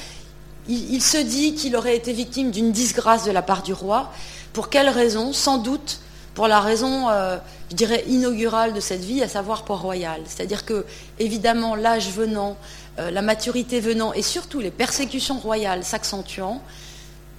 Il, 0.69 1.03
se 1.03 1.17
dit 1.17 1.55
qu'il 1.55 1.77
aurait 1.77 1.97
été 1.97 2.13
victime 2.13 2.51
d'une 2.51 2.73
disgrâce 2.73 3.25
de 3.25 3.31
la 3.31 3.41
part 3.41 3.63
du 3.63 3.73
roi. 3.73 4.13
Pour 4.53 4.69
quelle 4.69 4.89
raison 4.89 5.33
Sans 5.33 5.59
doute 5.59 6.01
pour 6.35 6.47
la 6.47 6.61
raison, 6.61 7.09
euh, 7.09 7.37
je 7.71 7.75
dirais, 7.75 8.05
inaugurale 8.07 8.73
de 8.73 8.81
cette 8.81 9.03
vie, 9.03 9.23
à 9.23 9.29
savoir 9.29 9.65
Port-Royal. 9.65 10.21
C'est-à-dire 10.27 10.65
que, 10.65 10.85
évidemment, 11.19 11.75
l'âge 11.75 12.11
venant, 12.11 12.57
euh, 12.99 13.11
la 13.11 13.23
maturité 13.23 13.81
venant, 13.81 14.13
et 14.13 14.23
surtout 14.23 14.61
les 14.61 14.71
persécutions 14.71 15.39
royales 15.39 15.83
s'accentuant, 15.83 16.63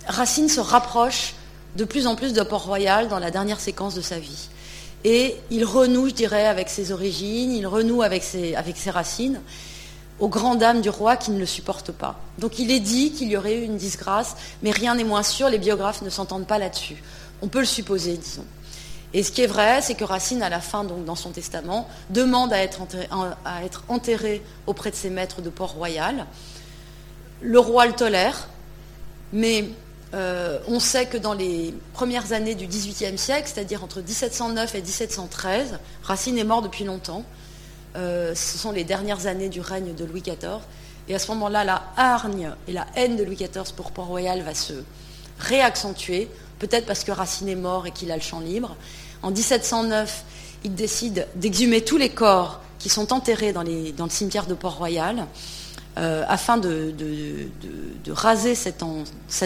Racine 0.08 0.50
se 0.50 0.60
rapproche 0.60 1.36
de 1.76 1.86
plus 1.86 2.08
en 2.08 2.16
plus 2.16 2.34
de 2.34 2.42
Port-Royal 2.42 3.08
dans 3.08 3.20
la 3.20 3.32
dernière 3.32 3.60
séquence 3.60 3.96
de 3.96 4.02
sa 4.02 4.20
vie. 4.20 4.50
Et 5.04 5.36
il 5.50 5.64
renoue, 5.64 6.10
je 6.10 6.14
dirais, 6.14 6.48
avec 6.48 6.68
ses 6.70 6.92
origines, 6.92 7.54
il 7.54 7.68
renoue 7.68 8.02
avec 8.02 8.24
ses, 8.24 8.56
avec 8.56 8.76
ses 8.76 8.90
racines, 8.90 9.40
aux 10.20 10.28
grandes 10.28 10.60
dames 10.60 10.82
du 10.82 10.90
roi 10.90 11.18
qui 11.18 11.32
ne 11.32 11.40
le 11.40 11.46
supportent 11.46 11.92
pas. 11.92 12.20
Donc 12.38 12.60
il 12.60 12.72
est 12.72 12.80
dit 12.80 13.12
qu'il 13.12 13.30
y 13.30 13.38
aurait 13.38 13.56
eu 13.56 13.64
une 13.64 13.78
disgrâce, 13.78 14.36
mais 14.64 14.72
rien 14.72 14.96
n'est 14.96 15.04
moins 15.04 15.24
sûr, 15.24 15.50
les 15.50 15.58
biographes 15.58 16.02
ne 16.02 16.10
s'entendent 16.10 16.48
pas 16.48 16.58
là-dessus. 16.58 17.02
On 17.42 17.48
peut 17.48 17.60
le 17.60 17.66
supposer, 17.66 18.18
disons. 18.18 18.46
Et 19.14 19.24
ce 19.24 19.32
qui 19.32 19.42
est 19.42 19.48
vrai, 19.48 19.82
c'est 19.82 19.96
que 19.96 20.04
Racine, 20.04 20.44
à 20.44 20.50
la 20.50 20.60
fin, 20.60 20.84
dans 20.84 21.16
son 21.16 21.32
testament, 21.32 21.88
demande 22.12 22.54
à 22.54 22.60
être, 22.60 22.82
enterré, 22.82 23.08
à 23.44 23.64
être 23.64 23.84
enterré 23.88 24.44
auprès 24.68 24.92
de 24.92 24.96
ses 24.96 25.10
maîtres 25.10 25.42
de 25.42 25.50
Port-Royal. 25.50 26.28
Le 27.42 27.60
roi 27.60 27.88
le 27.88 27.94
tolère, 27.94 28.50
mais 29.34 29.70
euh, 30.14 30.60
on 30.68 30.80
sait 30.80 31.06
que 31.06 31.18
dans 31.18 31.34
les 31.34 31.74
premières 31.94 32.34
années 32.34 32.56
du 32.56 32.68
XVIIIe 32.68 33.18
siècle, 33.18 33.50
c'est-à-dire 33.52 33.84
entre 33.84 34.02
1709 34.02 34.76
et 34.76 34.82
1713, 34.82 35.80
Racine 36.04 36.38
est 36.38 36.44
mort 36.44 36.62
depuis 36.62 36.84
longtemps. 36.84 37.24
Euh, 37.96 38.36
ce 38.36 38.58
sont 38.58 38.72
les 38.72 38.84
dernières 38.84 39.28
années 39.28 39.50
du 39.50 39.62
règne 39.62 39.94
de 39.94 40.06
Louis 40.06 40.22
XIV. 40.22 40.60
Et 41.08 41.16
à 41.16 41.20
ce 41.20 41.28
moment-là, 41.32 41.64
la 41.64 41.84
hargne 41.98 42.52
et 42.68 42.74
la 42.74 42.86
haine 42.96 43.16
de 43.16 43.24
Louis 43.24 43.36
XIV 43.36 43.74
pour 43.76 43.92
Port-Royal 43.92 44.42
va 44.42 44.54
se 44.54 44.74
réaccentuer, 45.40 46.30
peut-être 46.60 46.86
parce 46.86 47.04
que 47.04 47.12
Racine 47.12 47.50
est 47.50 47.56
mort 47.56 47.88
et 47.88 47.92
qu'il 47.92 48.12
a 48.12 48.16
le 48.16 48.22
champ 48.22 48.40
libre. 48.40 48.76
En 49.24 49.32
1709, 49.32 50.24
il 50.64 50.76
décide 50.76 51.28
d'exhumer 51.36 51.82
tous 51.82 51.98
les 51.98 52.10
corps 52.10 52.62
qui 52.78 52.90
sont 52.90 53.12
enterrés 53.12 53.54
dans, 53.54 53.64
le 53.64 54.10
cimetière 54.10 54.46
de 54.46 54.54
Port-Royal. 54.54 55.26
Euh, 55.98 56.24
afin 56.30 56.58
de, 56.58 56.94
raser 58.10 58.56
cet, 58.56 58.84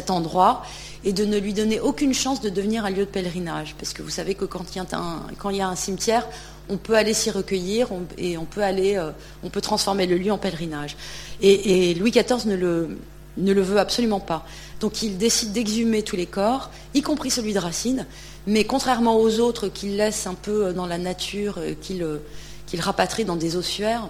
endroit 0.10 0.64
et 1.04 1.12
de 1.12 1.26
ne 1.26 1.38
lui 1.38 1.54
donner 1.54 1.80
aucune 1.80 2.14
chance 2.14 2.42
de 2.42 2.50
devenir 2.50 2.86
un 2.86 2.92
lieu 2.92 3.06
de 3.06 3.10
pèlerinage. 3.10 3.76
Parce 3.80 3.94
que 3.94 4.04
vous 4.04 4.12
savez 4.12 4.36
que 4.36 4.46
quand 4.46 4.76
il 4.76 5.58
y 5.58 5.62
a 5.62 5.68
un, 5.68 5.76
cimetière, 5.76 6.28
on 6.70 6.78
peut 6.78 6.96
aller 6.96 7.14
s'y 7.14 7.30
recueillir 7.30 7.90
et 8.18 8.38
on 8.38 8.46
peut, 8.46 8.64
aller, 8.64 8.96
euh, 8.96 9.12
on 9.44 9.50
peut 9.50 9.62
transformer 9.62 10.06
le 10.06 10.18
lieu 10.18 10.32
en 10.32 10.38
pèlerinage. 10.38 10.96
Et, 11.42 11.94
Louis 11.96 12.12
XIV 12.12 12.46
ne 12.46 12.56
le, 12.56 13.62
veut 13.62 13.80
absolument 13.80 14.20
pas. 14.20 14.46
Donc 14.80 15.02
il 15.04 15.18
décide 15.18 15.52
d'exhumer 15.52 16.04
tous 16.04 16.16
les 16.16 16.26
corps, 16.26 16.72
y 16.94 17.02
compris 17.02 17.32
celui 17.32 17.54
de 17.54 17.60
Racine, 17.60 18.06
mais 18.48 18.64
contrairement 18.66 19.18
aux 19.18 19.40
autres 19.40 19.68
qu'il 19.68 19.98
laisse 19.98 20.28
un 20.28 20.36
peu 20.36 20.74
dans 20.74 20.86
la 20.86 20.98
nature, 20.98 21.56
euh, 21.58 21.74
qu'il 21.82 22.82
rapatrie 22.82 23.26
dans 23.26 23.36
des 23.36 23.56
ossuaires, 23.56 24.08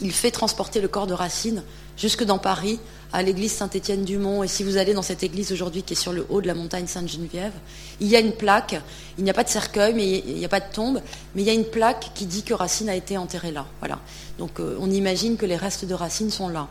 il 0.00 0.12
fait 0.12 0.30
transporter 0.30 0.80
le 0.80 0.88
corps 0.88 1.06
de 1.06 1.14
Racine 1.14 1.62
jusque 1.96 2.24
dans 2.24 2.38
Paris, 2.38 2.80
à 3.12 3.22
l'église 3.22 3.52
Saint-Étienne-du-Mont. 3.52 4.42
Et 4.42 4.48
si 4.48 4.62
vous 4.62 4.76
allez 4.76 4.94
dans 4.94 5.02
cette 5.02 5.22
église 5.22 5.52
aujourd'hui 5.52 5.82
qui 5.82 5.94
est 5.94 5.96
sur 5.96 6.12
le 6.12 6.26
haut 6.28 6.40
de 6.40 6.46
la 6.46 6.54
montagne 6.54 6.86
Sainte-Geneviève, 6.86 7.52
il 8.00 8.08
y 8.08 8.16
a 8.16 8.20
une 8.20 8.32
plaque. 8.32 8.80
Il 9.18 9.24
n'y 9.24 9.30
a 9.30 9.34
pas 9.34 9.44
de 9.44 9.48
cercueil, 9.48 9.94
mais 9.94 10.22
il 10.26 10.36
n'y 10.36 10.44
a 10.44 10.48
pas 10.48 10.60
de 10.60 10.72
tombe, 10.72 11.00
mais 11.34 11.42
il 11.42 11.46
y 11.46 11.50
a 11.50 11.54
une 11.54 11.64
plaque 11.64 12.10
qui 12.14 12.26
dit 12.26 12.42
que 12.42 12.54
Racine 12.54 12.88
a 12.88 12.94
été 12.94 13.16
enterré 13.18 13.50
là. 13.50 13.66
Voilà. 13.80 13.98
Donc 14.38 14.60
euh, 14.60 14.76
on 14.80 14.90
imagine 14.90 15.36
que 15.36 15.46
les 15.46 15.56
restes 15.56 15.84
de 15.84 15.94
Racine 15.94 16.30
sont 16.30 16.48
là. 16.48 16.68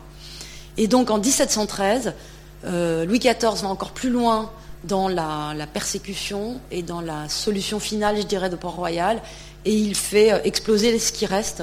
Et 0.76 0.86
donc 0.86 1.10
en 1.10 1.18
1713, 1.18 2.14
euh, 2.64 3.04
Louis 3.04 3.18
XIV 3.18 3.62
va 3.62 3.68
encore 3.68 3.92
plus 3.92 4.10
loin 4.10 4.50
dans 4.84 5.08
la, 5.08 5.54
persécution 5.72 6.60
et 6.70 6.82
dans 6.82 7.00
la 7.00 7.28
solution 7.28 7.80
finale, 7.80 8.16
je 8.16 8.22
dirais, 8.22 8.48
de 8.48 8.56
Port-Royal, 8.56 9.20
et 9.64 9.74
il 9.74 9.94
fait 9.94 10.32
euh, 10.32 10.38
exploser 10.44 10.98
ce 10.98 11.12
qui 11.12 11.26
reste 11.26 11.62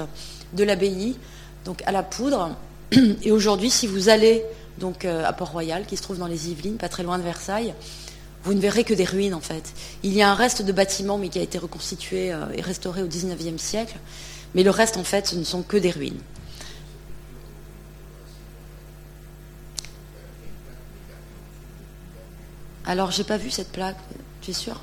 de 0.52 0.64
l'abbaye 0.64 1.16
donc 1.64 1.82
à 1.86 1.92
la 1.92 2.02
poudre. 2.02 2.56
Et 3.22 3.32
aujourd'hui, 3.32 3.70
si 3.70 3.86
vous 3.86 4.08
allez 4.08 4.42
donc 4.78 5.04
euh, 5.04 5.24
à 5.24 5.32
Port-Royal, 5.32 5.86
qui 5.86 5.96
se 5.96 6.02
trouve 6.02 6.18
dans 6.18 6.26
les 6.26 6.50
Yvelines, 6.50 6.76
pas 6.76 6.88
très 6.88 7.02
loin 7.02 7.18
de 7.18 7.22
Versailles, 7.22 7.74
vous 8.44 8.54
ne 8.54 8.60
verrez 8.60 8.84
que 8.84 8.94
des 8.94 9.04
ruines 9.04 9.34
en 9.34 9.40
fait. 9.40 9.72
Il 10.02 10.12
y 10.14 10.22
a 10.22 10.30
un 10.30 10.34
reste 10.34 10.62
de 10.62 10.72
bâtiment, 10.72 11.18
mais 11.18 11.28
qui 11.28 11.38
a 11.38 11.42
été 11.42 11.58
reconstitué 11.58 12.32
euh, 12.32 12.46
et 12.54 12.60
restauré 12.60 13.02
au 13.02 13.06
XIXe 13.06 13.60
siècle. 13.60 13.96
Mais 14.54 14.62
le 14.62 14.70
reste, 14.70 14.96
en 14.96 15.04
fait, 15.04 15.26
ce 15.26 15.36
ne 15.36 15.44
sont 15.44 15.62
que 15.62 15.76
des 15.76 15.90
ruines. 15.90 16.20
Alors, 22.86 23.10
j'ai 23.10 23.24
pas 23.24 23.36
vu 23.36 23.50
cette 23.50 23.70
plaque, 23.70 23.98
tu 24.40 24.52
es 24.52 24.54
sûr? 24.54 24.80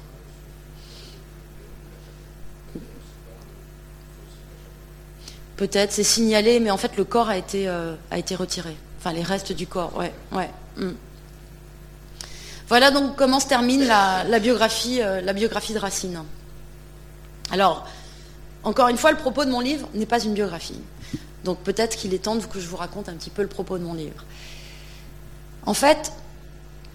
Peut-être, 5.57 5.91
c'est 5.91 6.03
signalé, 6.03 6.59
mais 6.59 6.69
en 6.69 6.77
fait, 6.77 6.97
le 6.97 7.03
corps 7.03 7.29
a 7.29 7.37
été, 7.37 7.67
euh, 7.67 7.95
a 8.11 8.19
été 8.19 8.35
retiré. 8.35 8.75
Enfin, 9.05 9.15
les 9.15 9.21
restes 9.21 9.51
du 9.51 9.67
corps, 9.67 9.95
ouais. 9.97 10.11
ouais. 10.31 10.49
Hmm. 10.77 10.93
Voilà 12.67 12.89
donc 12.89 13.15
comment 13.15 13.39
se 13.39 13.45
termine 13.45 13.85
la, 13.85 14.39
biographie, 14.39 14.99
euh, 14.99 15.21
la 15.21 15.33
biographie 15.33 15.73
de 15.73 15.77
Racine. 15.77 16.23
Alors, 17.51 17.87
encore 18.63 18.87
une 18.87 18.97
fois, 18.97 19.11
le 19.11 19.17
propos 19.17 19.45
de 19.45 19.51
mon 19.51 19.59
livre 19.59 19.87
n'est 19.93 20.07
pas 20.07 20.23
une 20.23 20.33
biographie. 20.33 20.81
Donc 21.43 21.59
peut-être 21.59 21.97
qu'il 21.97 22.15
est 22.15 22.23
temps 22.23 22.39
que 22.39 22.59
je 22.59 22.67
vous 22.67 22.77
raconte 22.77 23.07
un 23.07 23.13
petit 23.13 23.29
peu 23.29 23.43
le 23.43 23.47
propos 23.47 23.77
de 23.77 23.83
mon 23.83 23.93
livre. 23.93 24.25
En 25.67 25.75
fait, 25.75 26.11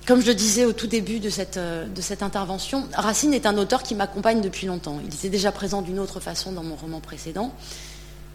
comme 0.04 0.20
je 0.20 0.26
le 0.26 0.34
disais 0.34 0.64
au 0.64 0.72
tout 0.72 0.88
début 0.88 1.20
de 1.20 1.30
cette, 1.30 1.58
euh, 1.58 1.86
de 1.86 2.00
cette 2.00 2.24
intervention, 2.24 2.88
Racine 2.92 3.34
est 3.34 3.46
un 3.46 3.56
auteur 3.56 3.84
qui 3.84 3.94
m'accompagne 3.94 4.40
depuis 4.40 4.66
longtemps. 4.66 4.98
Il 5.06 5.14
était 5.14 5.28
déjà 5.28 5.52
présent 5.52 5.80
d'une 5.80 6.00
autre 6.00 6.18
façon 6.18 6.50
dans 6.50 6.64
mon 6.64 6.74
roman 6.74 6.98
précédent. 6.98 7.54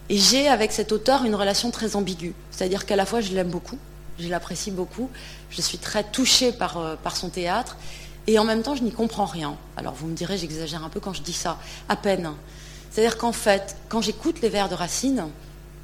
Et 0.10 0.18
j'ai 0.18 0.48
avec 0.48 0.72
cet 0.72 0.92
auteur 0.92 1.26
une 1.26 1.36
relation 1.36 1.72
très 1.72 1.96
ambiguë. 1.96 2.34
C'est-à-dire 2.52 2.86
qu'à 2.86 2.96
la 2.96 3.06
fois 3.06 3.22
je 3.22 3.34
l'aime 3.34 3.50
beaucoup, 3.50 3.78
je 4.20 4.28
l'apprécie 4.30 4.72
beaucoup, 4.72 5.10
je 5.50 5.62
suis 5.62 5.78
très 5.78 6.04
touchée 6.04 6.52
par, 6.52 6.78
euh, 6.78 6.96
par 6.96 7.16
son 7.18 7.30
théâtre, 7.30 7.78
et 8.28 8.40
en 8.40 8.44
même 8.44 8.62
temps 8.62 8.76
je 8.76 8.84
n'y 8.84 8.92
comprends 8.92 9.26
rien. 9.26 9.56
Alors 9.78 9.94
vous 9.94 10.08
me 10.08 10.16
direz, 10.16 10.38
j'exagère 10.38 10.84
un 10.84 10.90
peu 10.90 11.00
quand 11.00 11.14
je 11.14 11.22
dis 11.22 11.34
ça, 11.34 11.58
à 11.90 11.96
peine. 11.96 12.32
C'est-à-dire 12.92 13.18
qu'en 13.18 13.34
fait, 13.34 13.76
quand 13.90 14.02
j'écoute 14.02 14.42
les 14.42 14.50
vers 14.50 14.70
de 14.70 14.76
Racine, 14.76 15.26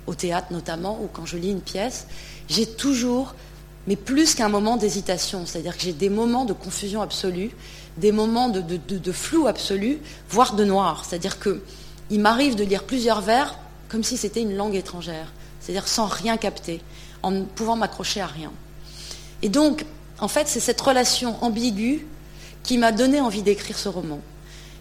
au 0.07 0.15
théâtre 0.15 0.47
notamment, 0.51 0.99
ou 1.01 1.07
quand 1.12 1.25
je 1.25 1.38
lis 1.38 1.51
une 1.51 1.62
pièce, 1.62 2.07
j'ai 2.47 2.65
toujours 2.65 3.34
mais 3.88 3.95
plus 3.95 4.36
qu'un 4.36 4.49
moment 4.49 4.77
d'hésitation. 4.77 5.45
C'est-à-dire 5.45 5.75
que 5.75 5.84
j'ai 5.84 5.93
des 5.93 6.10
moments 6.10 6.45
de 6.45 6.53
confusion 6.53 7.01
absolue, 7.01 7.51
des 7.97 8.12
moments 8.12 8.49
de, 8.49 9.12
flou 9.12 9.47
absolu, 9.47 9.99
voire 10.29 10.53
de 10.53 10.63
noir. 10.63 11.03
C'est-à-dire 11.05 11.38
qu'il 11.39 12.19
m'arrive 12.19 12.55
de 12.55 12.63
lire 12.63 12.84
plusieurs 12.84 13.21
vers 13.21 13.57
comme 13.91 14.04
si 14.06 14.15
c'était 14.15 14.41
une 14.41 14.56
langue 14.56 14.75
étrangère, 14.75 15.34
c'est-à-dire 15.60 15.86
sans 15.86 16.06
rien 16.06 16.38
capter, 16.38 16.82
en 17.23 17.32
ne 17.32 17.43
pouvant 17.43 17.75
m'accrocher 17.75 18.21
à 18.21 18.25
rien. 18.25 18.54
Et 19.41 19.49
donc, 19.49 19.86
en 20.19 20.30
fait, 20.30 20.47
c'est 20.47 20.62
cette 20.62 20.80
relation 20.80 21.36
ambiguë 21.43 22.08
qui 22.63 22.77
m'a 22.77 22.93
donné 22.93 23.19
envie 23.19 23.41
d'écrire 23.41 23.77
ce 23.77 23.89
roman. 23.89 24.21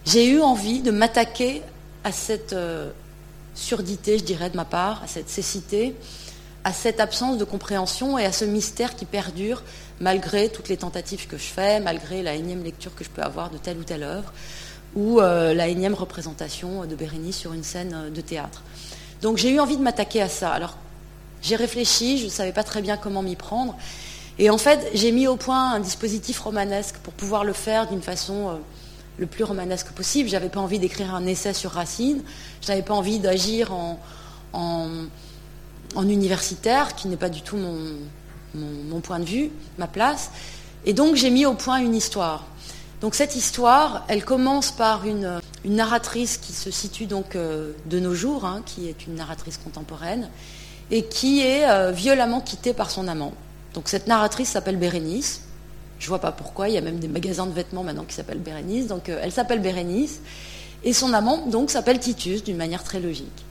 J'ai 0.07 0.29
eu 0.29 0.41
envie 0.41 0.81
de 0.81 0.93
m'attaquer 0.93 1.63
à 2.05 2.13
cette 2.13 2.53
euh, 2.53 2.91
surdité, 3.55 4.17
je 4.17 4.23
dirais, 4.23 4.49
de 4.49 4.57
ma 4.57 4.65
part, 4.65 5.03
à 5.03 5.09
cette 5.09 5.29
cécité, 5.29 5.97
à 6.63 6.73
cette 6.73 7.01
absence 7.01 7.37
de 7.37 7.45
compréhension 7.45 8.17
et 8.17 8.25
à 8.25 8.33
ce 8.33 8.45
mystère 8.45 8.95
qui 8.95 9.07
perdure 9.07 9.65
malgré 9.99 10.51
toutes 10.51 10.69
les 10.69 10.77
tentatives 10.77 11.27
que 11.27 11.37
je 11.37 11.45
fais, 11.45 11.81
malgré 11.81 12.23
la 12.23 12.35
énième 12.35 12.63
lecture 12.63 12.95
que 12.95 13.03
je 13.03 13.11
peux 13.11 13.23
avoir 13.23 13.51
de 13.51 13.59
telle 13.59 13.79
ou 13.79 13.85
telle 13.85 14.05
œuvre, 14.05 14.33
ou 14.95 15.21
euh, 15.21 15.53
la 15.53 15.67
énième 15.69 15.95
représentation 15.95 16.85
de 16.87 16.95
Bérénice 16.95 17.37
sur 17.37 17.53
une 17.53 17.65
scène 17.65 17.93
euh, 17.95 18.11
de 18.11 18.21
théâtre. 18.21 18.63
Donc 19.23 19.37
j'ai 19.37 19.51
eu 19.51 19.61
envie 19.61 19.77
de 19.77 19.83
m'attaquer 19.83 20.23
à 20.23 20.29
ça. 20.29 20.53
Alors 20.53 20.77
j'ai 21.43 21.57
réfléchi, 21.57 22.19
je 22.19 22.25
ne 22.27 22.31
savais 22.31 22.53
pas 22.53 22.65
très 22.65 22.83
bien 22.83 22.97
comment 22.97 23.23
m'y 23.23 23.37
prendre. 23.37 23.77
Et 24.39 24.51
en 24.51 24.59
fait, 24.59 24.91
j'ai 24.95 25.13
mis 25.13 25.27
au 25.27 25.37
point 25.37 25.73
un 25.73 25.81
dispositif 25.81 26.41
romanesque 26.41 26.97
pour 27.03 27.13
pouvoir 27.13 27.45
le 27.45 27.53
faire 27.53 27.89
d'une 27.89 28.03
façon 28.03 28.49
euh, 28.49 28.53
le 29.19 29.27
plus 29.27 29.45
romanesque 29.45 29.89
possible. 29.93 30.29
Je 30.29 30.35
n'avais 30.35 30.49
pas 30.49 30.61
envie 30.61 30.79
d'écrire 30.79 31.15
un 31.15 31.27
essai 31.27 31.53
sur 31.53 31.73
Racine, 31.73 32.23
je 32.63 32.69
n'avais 32.69 32.83
pas 32.83 32.95
envie 32.95 33.19
d'agir 33.19 33.73
en 33.73 33.99
en 35.95 36.09
universitaire, 36.09 36.95
qui 36.95 37.09
n'est 37.09 37.17
pas 37.17 37.29
du 37.29 37.43
tout 37.43 37.57
mon, 37.57 39.01
point 39.01 39.19
de 39.19 39.25
vue, 39.25 39.51
ma 39.79 39.87
place. 39.87 40.31
Et 40.85 40.93
donc 40.93 41.17
j'ai 41.17 41.31
mis 41.31 41.47
au 41.47 41.55
point 41.55 41.79
une 41.79 41.95
histoire. 41.95 42.47
Donc 43.01 43.15
cette 43.15 43.35
histoire, 43.35 44.05
elle 44.09 44.25
commence 44.25 44.73
par 44.73 45.07
une, 45.07 45.41
narratrice 45.65 46.37
qui 46.37 46.53
se 46.53 46.71
situe 46.71 47.07
donc 47.07 47.35
euh, 47.35 47.73
de 47.87 47.99
nos 47.99 48.15
jours, 48.15 48.45
hein, 48.45 48.63
qui 48.65 48.89
est 48.89 49.07
une 49.07 49.15
narratrice 49.15 49.59
contemporaine, 49.59 50.29
et 50.91 51.05
qui 51.05 51.41
est 51.41 51.69
euh, 51.69 51.93
violemment 51.93 52.41
quittée 52.41 52.75
par 52.75 52.91
son 52.91 53.09
amant. 53.09 53.33
Donc 53.75 53.89
cette 53.89 54.07
narratrice 54.07 54.51
s'appelle 54.51 54.77
Bérénice. 54.77 55.43
Je 55.99 56.07
ne 56.07 56.09
vois 56.09 56.19
pas 56.19 56.33
pourquoi, 56.33 56.69
il 56.69 56.75
y 56.75 56.79
a 56.79 56.83
même 56.83 56.99
des 56.99 57.09
magasins 57.09 57.47
de 57.47 57.53
vêtements 57.53 57.83
maintenant 57.83 58.05
qui 58.05 58.15
s'appellent 58.15 58.39
Bérénice. 58.39 58.87
Donc 58.87 59.09
euh, 59.09 59.19
elle 59.23 59.33
s'appelle 59.33 59.61
Bérénice. 59.61 60.21
Et 60.85 60.93
son 60.93 61.13
amant 61.13 61.47
donc 61.47 61.71
s'appelle 61.71 62.01
Titus 62.01 62.43
d'une 62.43 62.57
manière 62.57 62.85
très 62.85 63.01
logique. 63.01 63.45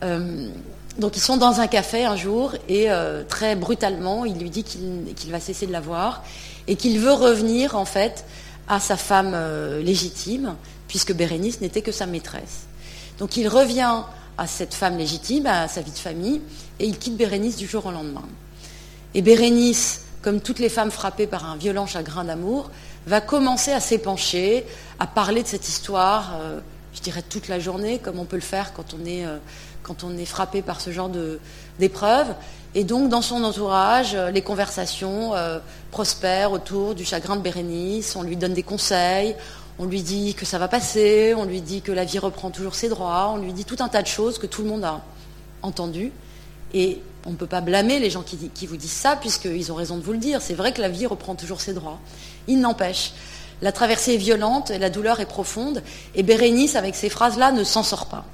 Donc 0.00 1.16
ils 1.16 1.20
sont 1.20 1.36
dans 1.36 1.60
un 1.60 1.66
café 1.66 2.04
un 2.04 2.16
jour 2.16 2.54
et 2.68 2.86
très 3.28 3.54
brutalement, 3.54 4.24
il 4.24 4.38
lui 4.38 4.48
dit 4.48 4.62
qu'il 4.62 5.30
va 5.30 5.40
cesser 5.40 5.66
de 5.66 5.72
la 5.72 5.80
voir 5.80 6.24
et 6.68 6.76
qu'il 6.76 7.00
veut 7.00 7.12
revenir 7.12 7.76
en 7.76 7.84
fait 7.84 8.24
à 8.68 8.80
sa 8.80 8.96
femme 8.96 9.32
euh, 9.34 9.82
légitime, 9.82 10.54
puisque 10.86 11.12
Bérénice 11.14 11.60
n'était 11.60 11.82
que 11.82 11.92
sa 11.92 12.06
maîtresse. 12.06 12.66
Donc 13.18 13.36
il 13.36 13.48
revient 13.48 14.02
à 14.36 14.46
cette 14.46 14.74
femme 14.74 14.96
légitime, 14.96 15.46
à 15.46 15.66
sa 15.68 15.80
vie 15.80 15.90
de 15.90 15.98
famille, 15.98 16.40
et 16.78 16.86
il 16.86 16.98
quitte 16.98 17.16
Bérénice 17.16 17.56
du 17.56 17.66
jour 17.66 17.86
au 17.86 17.90
lendemain. 17.90 18.28
Et 19.14 19.22
Bérénice, 19.22 20.02
comme 20.22 20.40
toutes 20.40 20.58
les 20.58 20.68
femmes 20.68 20.90
frappées 20.90 21.26
par 21.26 21.50
un 21.50 21.56
violent 21.56 21.86
chagrin 21.86 22.24
d'amour, 22.24 22.70
va 23.06 23.20
commencer 23.20 23.72
à 23.72 23.80
s'épancher, 23.80 24.64
à 25.00 25.06
parler 25.06 25.42
de 25.42 25.48
cette 25.48 25.66
histoire, 25.66 26.36
euh, 26.40 26.60
je 26.94 27.00
dirais 27.00 27.22
toute 27.22 27.48
la 27.48 27.58
journée, 27.58 27.98
comme 27.98 28.18
on 28.18 28.24
peut 28.24 28.36
le 28.36 28.42
faire 28.42 28.72
quand 28.72 28.94
on 28.94 29.04
est 29.04 29.24
quand 29.88 30.04
on 30.04 30.18
est 30.18 30.26
frappé 30.26 30.60
par 30.60 30.82
ce 30.82 30.90
genre 30.90 31.10
d'épreuves. 31.78 32.34
Et 32.78 32.84
donc, 32.84 33.08
dans 33.08 33.22
son 33.22 33.42
entourage, 33.42 34.14
euh, 34.14 34.30
les 34.30 34.40
conversations 34.40 35.34
euh, 35.34 35.58
prospèrent 35.90 36.52
autour 36.52 36.94
du 36.94 37.04
chagrin 37.04 37.34
de 37.34 37.40
Bérénice. 37.40 38.14
On 38.14 38.22
lui 38.22 38.36
donne 38.36 38.54
des 38.54 38.62
conseils, 38.62 39.34
on 39.80 39.84
lui 39.84 40.00
dit 40.00 40.34
que 40.34 40.46
ça 40.46 40.58
va 40.58 40.68
passer, 40.68 41.34
on 41.36 41.44
lui 41.44 41.60
dit 41.60 41.82
que 41.82 41.90
la 41.90 42.04
vie 42.04 42.20
reprend 42.20 42.52
toujours 42.52 42.76
ses 42.76 42.88
droits, 42.88 43.32
on 43.34 43.38
lui 43.38 43.52
dit 43.52 43.64
tout 43.64 43.78
un 43.80 43.88
tas 43.88 44.00
de 44.00 44.06
choses 44.06 44.38
que 44.38 44.46
tout 44.46 44.62
le 44.62 44.68
monde 44.68 44.84
a 44.84 45.00
entendues. 45.62 46.12
Et 46.72 47.02
on 47.26 47.30
ne 47.30 47.34
peut 47.34 47.48
pas 47.48 47.62
blâmer 47.62 47.98
les 47.98 48.10
gens 48.10 48.22
qui, 48.22 48.36
qui 48.36 48.68
vous 48.68 48.76
disent 48.76 48.92
ça, 48.92 49.16
puisqu'ils 49.16 49.72
ont 49.72 49.74
raison 49.74 49.96
de 49.96 50.02
vous 50.04 50.12
le 50.12 50.18
dire. 50.18 50.40
C'est 50.40 50.54
vrai 50.54 50.72
que 50.72 50.80
la 50.80 50.88
vie 50.88 51.06
reprend 51.06 51.34
toujours 51.34 51.60
ses 51.60 51.74
droits. 51.74 51.98
Il 52.46 52.60
n'empêche. 52.60 53.12
La 53.60 53.72
traversée 53.72 54.14
est 54.14 54.18
violente, 54.18 54.70
la 54.70 54.88
douleur 54.88 55.18
est 55.18 55.26
profonde, 55.26 55.82
et 56.14 56.22
Bérénice, 56.22 56.76
avec 56.76 56.94
ces 56.94 57.08
phrases-là, 57.08 57.50
ne 57.50 57.64
s'en 57.64 57.82
sort 57.82 58.06
pas. 58.06 58.24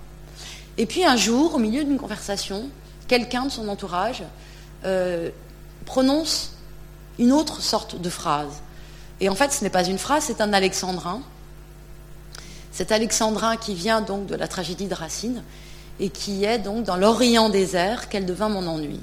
Et 0.76 0.84
puis 0.84 1.02
un 1.02 1.16
jour, 1.16 1.54
au 1.54 1.58
milieu 1.58 1.82
d'une 1.82 1.96
conversation, 1.96 2.68
quelqu'un 3.08 3.46
de 3.46 3.50
son 3.50 3.68
entourage 3.68 4.22
euh, 4.84 5.30
prononce 5.86 6.52
une 7.18 7.32
autre 7.32 7.62
sorte 7.62 8.00
de 8.00 8.10
phrase. 8.10 8.62
Et 9.20 9.28
en 9.28 9.34
fait, 9.34 9.52
ce 9.52 9.62
n'est 9.62 9.70
pas 9.70 9.84
une 9.84 9.98
phrase, 9.98 10.24
c'est 10.26 10.40
un 10.40 10.52
alexandrin. 10.52 11.22
Cet 12.72 12.90
alexandrin 12.90 13.56
qui 13.56 13.74
vient 13.74 14.00
donc 14.00 14.26
de 14.26 14.34
la 14.34 14.48
tragédie 14.48 14.86
de 14.86 14.94
Racine 14.94 15.42
et 16.00 16.10
qui 16.10 16.44
est 16.44 16.58
donc 16.58 16.84
dans 16.84 16.96
l'Orient 16.96 17.48
désert 17.48 18.08
qu'elle 18.08 18.26
devint 18.26 18.48
mon 18.48 18.66
ennui. 18.66 19.00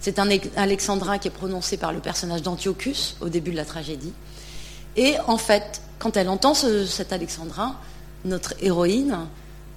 C'est 0.00 0.18
un 0.18 0.28
alexandrin 0.56 1.18
qui 1.18 1.28
est 1.28 1.30
prononcé 1.30 1.76
par 1.76 1.92
le 1.92 2.00
personnage 2.00 2.42
d'Antiochus 2.42 3.16
au 3.20 3.28
début 3.28 3.50
de 3.50 3.56
la 3.56 3.64
tragédie. 3.64 4.12
Et 4.96 5.16
en 5.26 5.36
fait, 5.36 5.82
quand 5.98 6.16
elle 6.16 6.28
entend 6.28 6.54
cet 6.54 7.12
alexandrin, 7.12 7.76
notre 8.24 8.54
héroïne, 8.60 9.18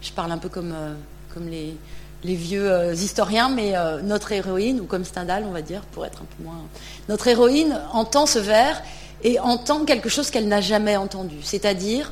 je 0.02 0.12
parle 0.12 0.32
un 0.32 0.38
peu 0.38 0.50
comme 0.50 0.74
euh, 0.74 0.94
comme 1.34 1.48
les, 1.48 1.76
vieux 2.24 2.72
euh, 2.72 2.94
historiens, 2.94 3.50
mais 3.50 3.76
euh, 3.76 4.02
notre 4.02 4.32
héroïne, 4.32 4.80
ou 4.80 4.86
comme 4.86 5.06
Stendhal, 5.06 5.44
on 5.48 5.52
va 5.52 5.62
dire, 5.62 5.82
pour 5.92 6.06
être 6.06 6.22
un 6.22 6.26
peu 6.38 6.44
moins. 6.44 6.62
Notre 7.10 7.28
héroïne 7.28 7.80
entend 7.94 8.26
ce 8.26 8.40
vers 8.40 8.82
et 9.24 9.40
entend 9.40 9.86
quelque 9.86 10.10
chose 10.10 10.30
qu'elle 10.30 10.48
n'a 10.48 10.62
jamais 10.62 10.98
entendu, 10.98 11.38
c'est-à-dire 11.44 12.12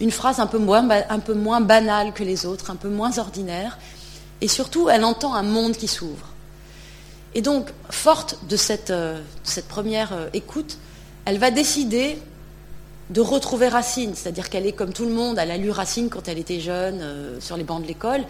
une 0.00 0.10
phrase 0.10 0.40
un 0.40 0.46
peu, 0.46 0.58
moins, 0.58 1.60
banale 1.60 2.12
que 2.12 2.22
les 2.22 2.44
autres, 2.44 2.70
un 2.70 2.76
peu 2.76 2.90
moins 2.90 3.18
ordinaire, 3.18 3.78
et 4.42 4.48
surtout, 4.48 4.90
elle 4.90 5.04
entend 5.04 5.34
un 5.34 5.42
monde 5.42 5.72
qui 5.72 5.88
s'ouvre. 5.88 6.26
Et 7.34 7.40
donc, 7.40 7.70
forte 7.88 8.38
de 8.48 8.56
cette, 8.56 8.90
euh, 8.90 9.20
première 9.68 10.12
écoute, 10.34 10.76
elle 11.24 11.38
va 11.38 11.50
décider 11.50 12.18
de 13.08 13.20
retrouver 13.20 13.68
Racine, 13.68 14.14
c'est-à-dire 14.14 14.50
qu'elle 14.50 14.66
est 14.66 14.72
comme 14.72 14.92
tout 14.92 15.06
le 15.06 15.12
monde, 15.12 15.38
elle 15.38 15.50
a 15.50 15.56
lu 15.56 15.70
Racine 15.70 16.10
quand 16.10 16.28
elle 16.28 16.38
était 16.38 16.60
jeune 16.60 17.02
sur 17.40 17.56
les 17.56 17.64
bancs 17.64 17.80
de 17.80 17.86
l'école, 17.86 18.24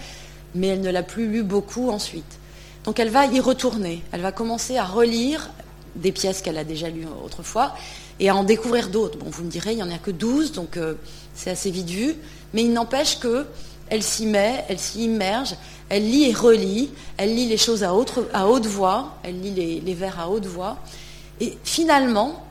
mais 0.57 0.69
elle 0.69 0.81
ne 0.81 0.91
l'a 0.91 1.03
plus 1.03 1.29
lu 1.29 1.43
beaucoup 1.43 1.91
ensuite. 1.91 2.39
Donc 2.85 3.01
elle 3.01 3.11
va 3.11 3.27
y 3.27 3.41
retourner, 3.41 4.03
elle 4.13 4.21
va 4.21 4.33
commencer 4.33 4.77
à 4.77 4.85
relire 4.85 5.51
des 5.97 6.13
pièces 6.13 6.43
qu'elle 6.43 6.59
a 6.59 6.65
déjà 6.65 6.89
lues 6.89 7.07
autrefois 7.25 7.75
et 8.21 8.29
à 8.29 8.37
en 8.37 8.45
découvrir 8.45 8.89
d'autres. 8.89 9.19
Bon, 9.19 9.27
vous 9.29 9.45
me 9.45 9.51
direz, 9.51 9.73
il 9.73 9.77
n'y 9.77 9.83
en 9.83 9.91
a 9.91 9.99
que 9.99 10.11
12, 10.11 10.53
donc 10.53 10.77
euh, 10.77 10.95
c'est 11.35 11.51
assez 11.51 11.71
vite 11.71 11.91
vu, 11.91 12.15
mais 12.55 12.63
il 12.63 12.73
n'empêche 12.73 13.19
qu'elle 13.19 14.03
s'y 14.03 14.27
met, 14.27 14.65
elle 14.69 14.79
s'y 14.79 15.05
immerge, 15.05 15.57
elle 15.89 16.09
lit 16.09 16.25
et 16.25 16.33
relit, 16.33 16.91
elle 17.17 17.35
lit 17.35 17.49
les 17.49 17.59
choses 17.59 17.83
à, 17.83 17.95
haute 17.95 18.67
voix, 18.67 19.17
elle 19.23 19.41
lit 19.41 19.51
les, 19.51 19.81
les 19.81 19.95
vers 19.95 20.21
à 20.21 20.29
haute 20.29 20.47
voix, 20.47 20.79
et 21.41 21.59
finalement, 21.65 22.47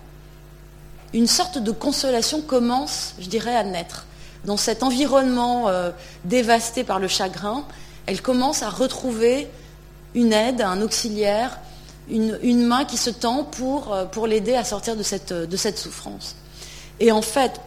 une 1.13 1.27
sorte 1.27 1.57
de 1.57 1.71
consolation 1.71 2.41
commence, 2.41 3.15
je 3.19 3.27
dirais, 3.27 3.55
à 3.55 3.63
naître. 3.63 4.05
Dans 4.43 4.57
cet 4.57 4.83
environnement 4.83 5.69
euh, 5.69 5.91
dévasté 6.25 6.83
par 6.83 6.99
le 6.99 7.07
chagrin, 7.07 7.65
elle 8.05 8.21
commence 8.21 8.63
à 8.63 8.69
retrouver 8.69 9.47
une 10.13 10.33
aide, 10.33 10.61
un 10.61 10.81
auxiliaire, 10.81 11.59
une, 12.09 12.65
main 12.65 12.85
qui 12.85 12.97
se 12.97 13.09
tend 13.09 13.43
pour, 13.43 13.93
euh, 13.93 14.05
pour 14.05 14.27
l'aider 14.27 14.53
à 14.53 14.63
sortir 14.63 14.95
de 14.95 15.03
cette, 15.03 15.33
de 15.33 15.57
cette 15.57 15.77
souffrance. 15.77 16.35
Et 16.99 17.11
en 17.11 17.21
fait, 17.21 17.59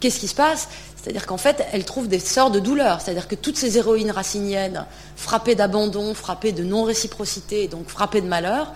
qu'est-ce 0.00 0.18
qui 0.18 0.28
se 0.28 0.34
passe? 0.34 0.68
C'est-à-dire 0.96 1.26
qu'en 1.26 1.36
fait, 1.36 1.64
elle 1.72 1.84
trouve 1.84 2.08
des 2.08 2.18
sorts 2.18 2.50
de 2.50 2.58
douleur. 2.58 3.00
C'est-à-dire 3.00 3.28
que 3.28 3.36
toutes 3.36 3.56
ces 3.56 3.78
héroïnes 3.78 4.10
raciniennes, 4.10 4.84
frappées 5.16 5.54
d'abandon, 5.54 6.12
frappées 6.14 6.52
de 6.52 6.64
non-réciprocité, 6.64 7.68
donc 7.68 7.88
frappées 7.88 8.20
de 8.20 8.26
malheur, 8.26 8.72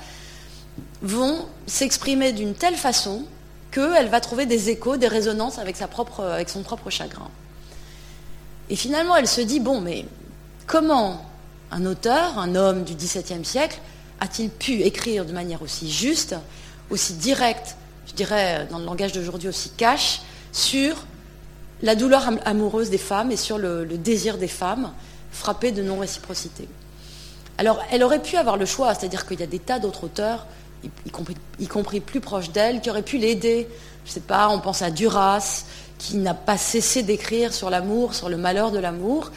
vont 1.02 1.44
s'exprimer 1.66 2.32
d'une 2.32 2.54
telle 2.54 2.76
façon 2.76 3.24
qu'elle 3.72 4.08
va 4.08 4.20
trouver 4.20 4.46
des 4.46 4.70
échos, 4.70 4.96
des 4.96 5.08
résonances 5.08 5.58
avec, 5.58 5.76
sa 5.76 5.88
propre, 5.88 6.22
avec 6.22 6.48
son 6.48 6.62
propre 6.62 6.90
chagrin. 6.90 7.28
Et 8.70 8.76
finalement, 8.76 9.16
elle 9.16 9.26
se 9.26 9.40
dit, 9.40 9.60
bon, 9.60 9.80
mais 9.80 10.06
comment 10.72 11.20
un 11.70 11.84
auteur, 11.84 12.38
un 12.38 12.54
homme 12.54 12.84
du 12.84 12.94
XVIIe 12.94 13.44
siècle, 13.44 13.78
a-t-il 14.20 14.48
pu 14.48 14.80
écrire 14.80 15.26
de 15.26 15.32
manière 15.32 15.60
aussi 15.60 15.90
juste, 15.90 16.34
aussi 16.88 17.12
directe, 17.12 17.76
je 18.06 18.14
dirais 18.14 18.66
dans 18.70 18.78
le 18.78 18.86
langage 18.86 19.12
d'aujourd'hui 19.12 19.50
aussi 19.50 19.68
cash, 19.76 20.22
sur 20.50 21.04
la 21.82 21.94
douleur 21.94 22.22
amoureuse 22.46 22.88
des 22.88 22.96
femmes 22.96 23.30
et 23.30 23.36
sur 23.36 23.58
le, 23.58 23.84
désir 23.84 24.38
des 24.38 24.48
femmes 24.48 24.92
frappées 25.30 25.72
de 25.72 25.82
non-réciprocité? 25.82 26.66
Alors, 27.58 27.84
elle 27.92 28.02
aurait 28.02 28.22
pu 28.22 28.38
avoir 28.38 28.56
le 28.56 28.64
choix, 28.64 28.94
c'est-à-dire 28.94 29.26
qu'il 29.26 29.40
y 29.40 29.42
a 29.42 29.46
des 29.46 29.58
tas 29.58 29.78
d'autres 29.78 30.04
auteurs 30.04 30.46
y 31.06 31.68
compris, 31.68 32.00
plus 32.00 32.20
proche 32.20 32.50
d'elle, 32.50 32.80
qui 32.80 32.88
aurait 32.88 33.02
pu 33.02 33.18
l'aider. 33.18 33.68
Je 34.04 34.10
ne 34.10 34.14
sais 34.14 34.20
pas, 34.20 34.48
on 34.48 34.58
pense 34.58 34.80
à 34.80 34.90
Duras, 34.90 35.64
qui 35.98 36.16
n'a 36.16 36.34
pas 36.34 36.56
cessé 36.56 37.02
d'écrire 37.02 37.52
sur 37.52 37.68
l'amour, 37.68 38.14
sur 38.14 38.30
le 38.30 38.38
malheur 38.38 38.72
de 38.72 38.78
l'amour, 38.78 39.30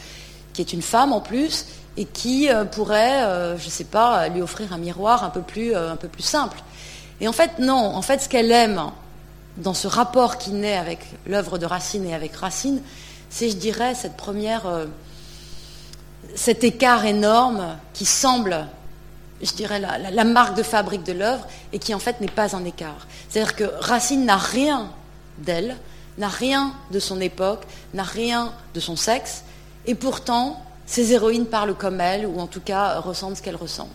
qui 0.55 0.61
est 0.61 0.71
une 0.71 0.81
femme 0.81 1.11
en 1.11 1.19
plus, 1.19 1.65
et 1.97 2.05
qui 2.05 2.49
euh, 2.49 2.63
pourrait, 2.63 3.23
euh, 3.23 3.57
je 3.57 3.65
ne 3.65 3.69
sais 3.69 3.83
pas, 3.83 4.29
lui 4.29 4.41
offrir 4.41 4.71
un 4.71 4.77
miroir 4.77 5.25
un 5.25 5.29
peu 5.29 5.41
plus, 5.41 5.75
un 5.75 5.97
peu 5.97 6.07
plus 6.07 6.23
simple. 6.23 6.57
Et 7.19 7.27
en 7.27 7.33
fait, 7.33 7.59
non. 7.59 7.75
En 7.95 8.01
fait, 8.01 8.21
ce 8.21 8.29
qu'elle 8.29 8.51
aime 8.51 8.81
dans 9.57 9.73
ce 9.73 9.87
rapport 9.87 10.37
qui 10.37 10.51
naît 10.51 10.77
avec 10.77 10.99
l'œuvre 11.27 11.57
de 11.57 11.65
Racine 11.65 12.05
et 12.05 12.13
avec 12.13 12.35
Racine, 12.35 12.81
c'est, 13.29 13.49
je 13.49 13.57
dirais, 13.57 13.95
cette 13.95 14.15
première, 14.15 14.63
cet 16.35 16.63
écart 16.63 17.05
énorme 17.05 17.77
qui 17.93 18.05
semble, 18.05 18.67
je 19.41 19.51
dirais, 19.53 19.79
la 19.79 20.23
marque 20.23 20.55
de 20.55 20.63
fabrique 20.63 21.03
de 21.03 21.13
l'œuvre 21.13 21.47
et 21.71 21.79
qui 21.79 21.93
en 21.93 21.99
fait 21.99 22.19
n'est 22.21 22.27
pas 22.27 22.55
un 22.55 22.65
écart. 22.65 23.07
C'est-à-dire 23.29 23.55
que 23.55 23.71
Racine 23.79 24.25
n'a 24.25 24.37
rien 24.37 24.89
d'elle, 25.37 25.77
n'a 26.17 26.29
rien 26.29 26.73
de 26.91 26.99
son 26.99 27.19
époque, 27.21 27.63
n'a 27.93 28.03
rien 28.03 28.53
de 28.73 28.79
son 28.79 28.95
sexe, 28.95 29.43
et 29.87 29.95
pourtant, 29.95 30.61
ces 30.85 31.13
héroïnes 31.13 31.45
parlent 31.45 31.75
comme 31.75 32.01
elle, 32.01 32.25
ou 32.25 32.39
en 32.39 32.47
tout 32.47 32.61
cas 32.61 32.99
ressentent 32.99 33.37
ce 33.37 33.41
qu'elles 33.41 33.55
ressentent. 33.55 33.89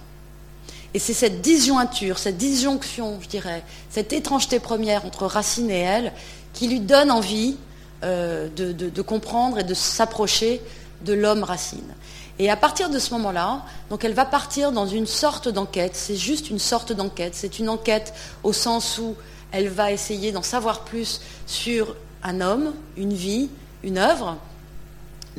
Et 0.93 0.99
c'est 0.99 1.15
cette 1.15 1.41
disjointure, 1.41 2.19
cette 2.19 2.37
disjonction, 2.37 3.19
je 3.21 3.29
dirais, 3.29 3.63
cette 3.91 4.13
étrangeté 4.13 4.59
première 4.59 5.05
entre 5.05 5.27
Racine 5.27 5.71
et 5.71 5.79
elle, 5.79 6.13
qui 6.53 6.67
lui 6.67 6.81
donne 6.81 7.13
envie 7.13 7.57
euh, 8.03 8.49
de, 8.49 9.03
comprendre 9.03 9.59
et 9.59 9.65
de 9.65 9.75
s'approcher 9.75 10.61
de 11.05 11.13
l'homme 11.13 11.45
Racine. 11.45 11.95
Et 12.41 12.51
à 12.51 12.57
partir 12.57 12.91
de 12.91 12.99
ce 12.99 13.13
moment-là, 13.15 13.63
donc 13.89 14.05
elle 14.05 14.15
va 14.15 14.25
partir 14.25 14.73
dans 14.73 14.87
une 14.87 15.07
sorte 15.07 15.49
d'enquête. 15.49 15.93
C'est 15.95 16.17
juste 16.17 16.51
une 16.51 16.59
sorte 16.59 16.93
d'enquête. 16.93 17.35
C'est 17.35 17.59
une 17.59 17.69
enquête 17.69 18.15
au 18.43 18.53
sens 18.53 18.99
où 18.99 19.15
elle 19.53 19.69
va 19.69 19.93
essayer 19.93 20.33
d'en 20.33 20.43
savoir 20.43 20.81
plus 20.81 21.21
sur 21.47 21.95
un 22.23 22.41
homme, 22.41 22.73
une 22.97 23.13
vie, 23.13 23.51
une 23.83 23.99
œuvre, 23.99 24.39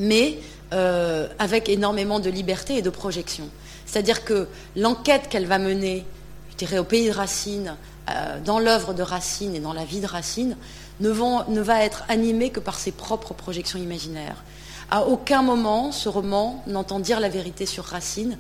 mais 0.02 0.40
euh, 0.74 1.28
avec 1.40 1.70
énormément 1.70 2.20
de 2.20 2.30
liberté 2.30 2.76
et 2.76 2.82
de 2.82 2.90
projection. 2.90 3.48
C'est-à-dire 3.86 4.26
que 4.26 4.48
l'enquête 4.76 5.30
qu'elle 5.30 5.46
va 5.46 5.60
mener, 5.60 6.06
je 6.52 6.56
dirais, 6.58 6.80
au 6.80 6.84
pays 6.84 7.08
de 7.08 7.14
Racine, 7.14 7.76
euh, 8.10 8.40
dans 8.44 8.60
l'œuvre 8.60 8.94
de 8.94 9.04
Racine 9.04 9.56
et 9.56 9.60
dans 9.60 9.74
la 9.74 9.86
vie 9.86 10.02
de 10.02 10.08
Racine, 10.08 10.58
ne, 11.00 11.10
va 11.10 11.84
être 11.84 12.04
animée 12.10 12.50
que 12.50 12.60
par 12.60 12.80
ses 12.80 12.92
propres 12.92 13.34
projections 13.34 13.80
imaginaires. 13.80 14.44
À 14.90 15.06
aucun 15.06 15.44
moment, 15.44 15.92
ce 15.92 16.10
roman 16.10 16.64
n'entend 16.68 17.00
dire 17.00 17.20
la 17.20 17.30
vérité 17.30 17.66
sur 17.66 17.86
Racine, 17.86 18.38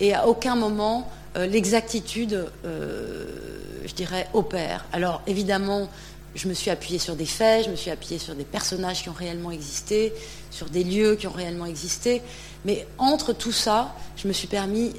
et 0.00 0.14
à 0.14 0.28
aucun 0.28 0.56
moment, 0.56 1.10
euh, 1.36 1.46
l'exactitude, 1.46 2.46
je 2.64 3.94
dirais, 3.94 4.28
opère. 4.34 4.84
Alors, 4.92 5.22
évidemment, 5.26 5.88
je 6.34 6.48
me 6.48 6.54
suis 6.54 6.70
appuyée 6.70 6.98
sur 6.98 7.16
des 7.16 7.26
faits, 7.26 7.66
je 7.66 7.70
me 7.70 7.76
suis 7.76 7.90
appuyée 7.90 8.18
sur 8.18 8.34
des 8.34 8.44
personnages 8.44 9.02
qui 9.02 9.08
ont 9.08 9.14
réellement 9.14 9.50
existé, 9.50 10.12
sur 10.50 10.68
des 10.68 10.84
lieux 10.84 11.16
qui 11.16 11.26
ont 11.26 11.32
réellement 11.32 11.66
existé. 11.66 12.22
Mais 12.64 12.86
entre 12.98 13.32
tout 13.32 13.52
ça, 13.52 13.94
je 14.16 14.28
me 14.28 14.32
suis 14.32 14.48
permis 14.48 14.92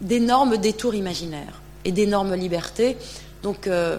d'énormes 0.00 0.56
détours 0.56 0.94
imaginaires 0.94 1.60
et 1.84 1.92
d'énormes 1.92 2.34
libertés. 2.34 2.96
Donc, 3.42 3.66
euh, 3.66 3.98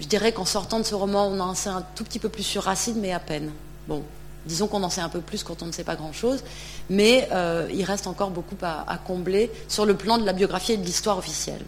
je 0.00 0.06
dirais 0.06 0.32
qu'en 0.32 0.44
sortant 0.44 0.78
de 0.78 0.84
ce 0.84 0.94
roman, 0.94 1.26
on 1.28 1.40
en 1.40 1.54
sait 1.54 1.68
un 1.68 1.84
tout 1.94 2.04
petit 2.04 2.18
peu 2.18 2.28
plus 2.28 2.44
sur 2.44 2.64
Racine, 2.64 2.98
mais 3.00 3.12
à 3.12 3.18
peine. 3.18 3.50
Bon, 3.88 4.02
disons 4.46 4.66
qu'on 4.66 4.82
en 4.82 4.90
sait 4.90 5.00
un 5.00 5.08
peu 5.08 5.20
plus 5.20 5.42
quand 5.42 5.62
on 5.62 5.66
ne 5.66 5.72
sait 5.72 5.84
pas 5.84 5.96
grand-chose, 5.96 6.42
mais 6.88 7.28
euh, 7.32 7.68
il 7.72 7.84
reste 7.84 8.06
encore 8.06 8.30
beaucoup 8.30 8.56
à, 8.62 8.98
combler 9.06 9.50
sur 9.68 9.84
le 9.84 9.94
plan 9.94 10.18
de 10.18 10.24
la 10.24 10.32
biographie 10.32 10.72
et 10.72 10.76
de 10.76 10.84
l'histoire 10.84 11.18
officielle. 11.18 11.62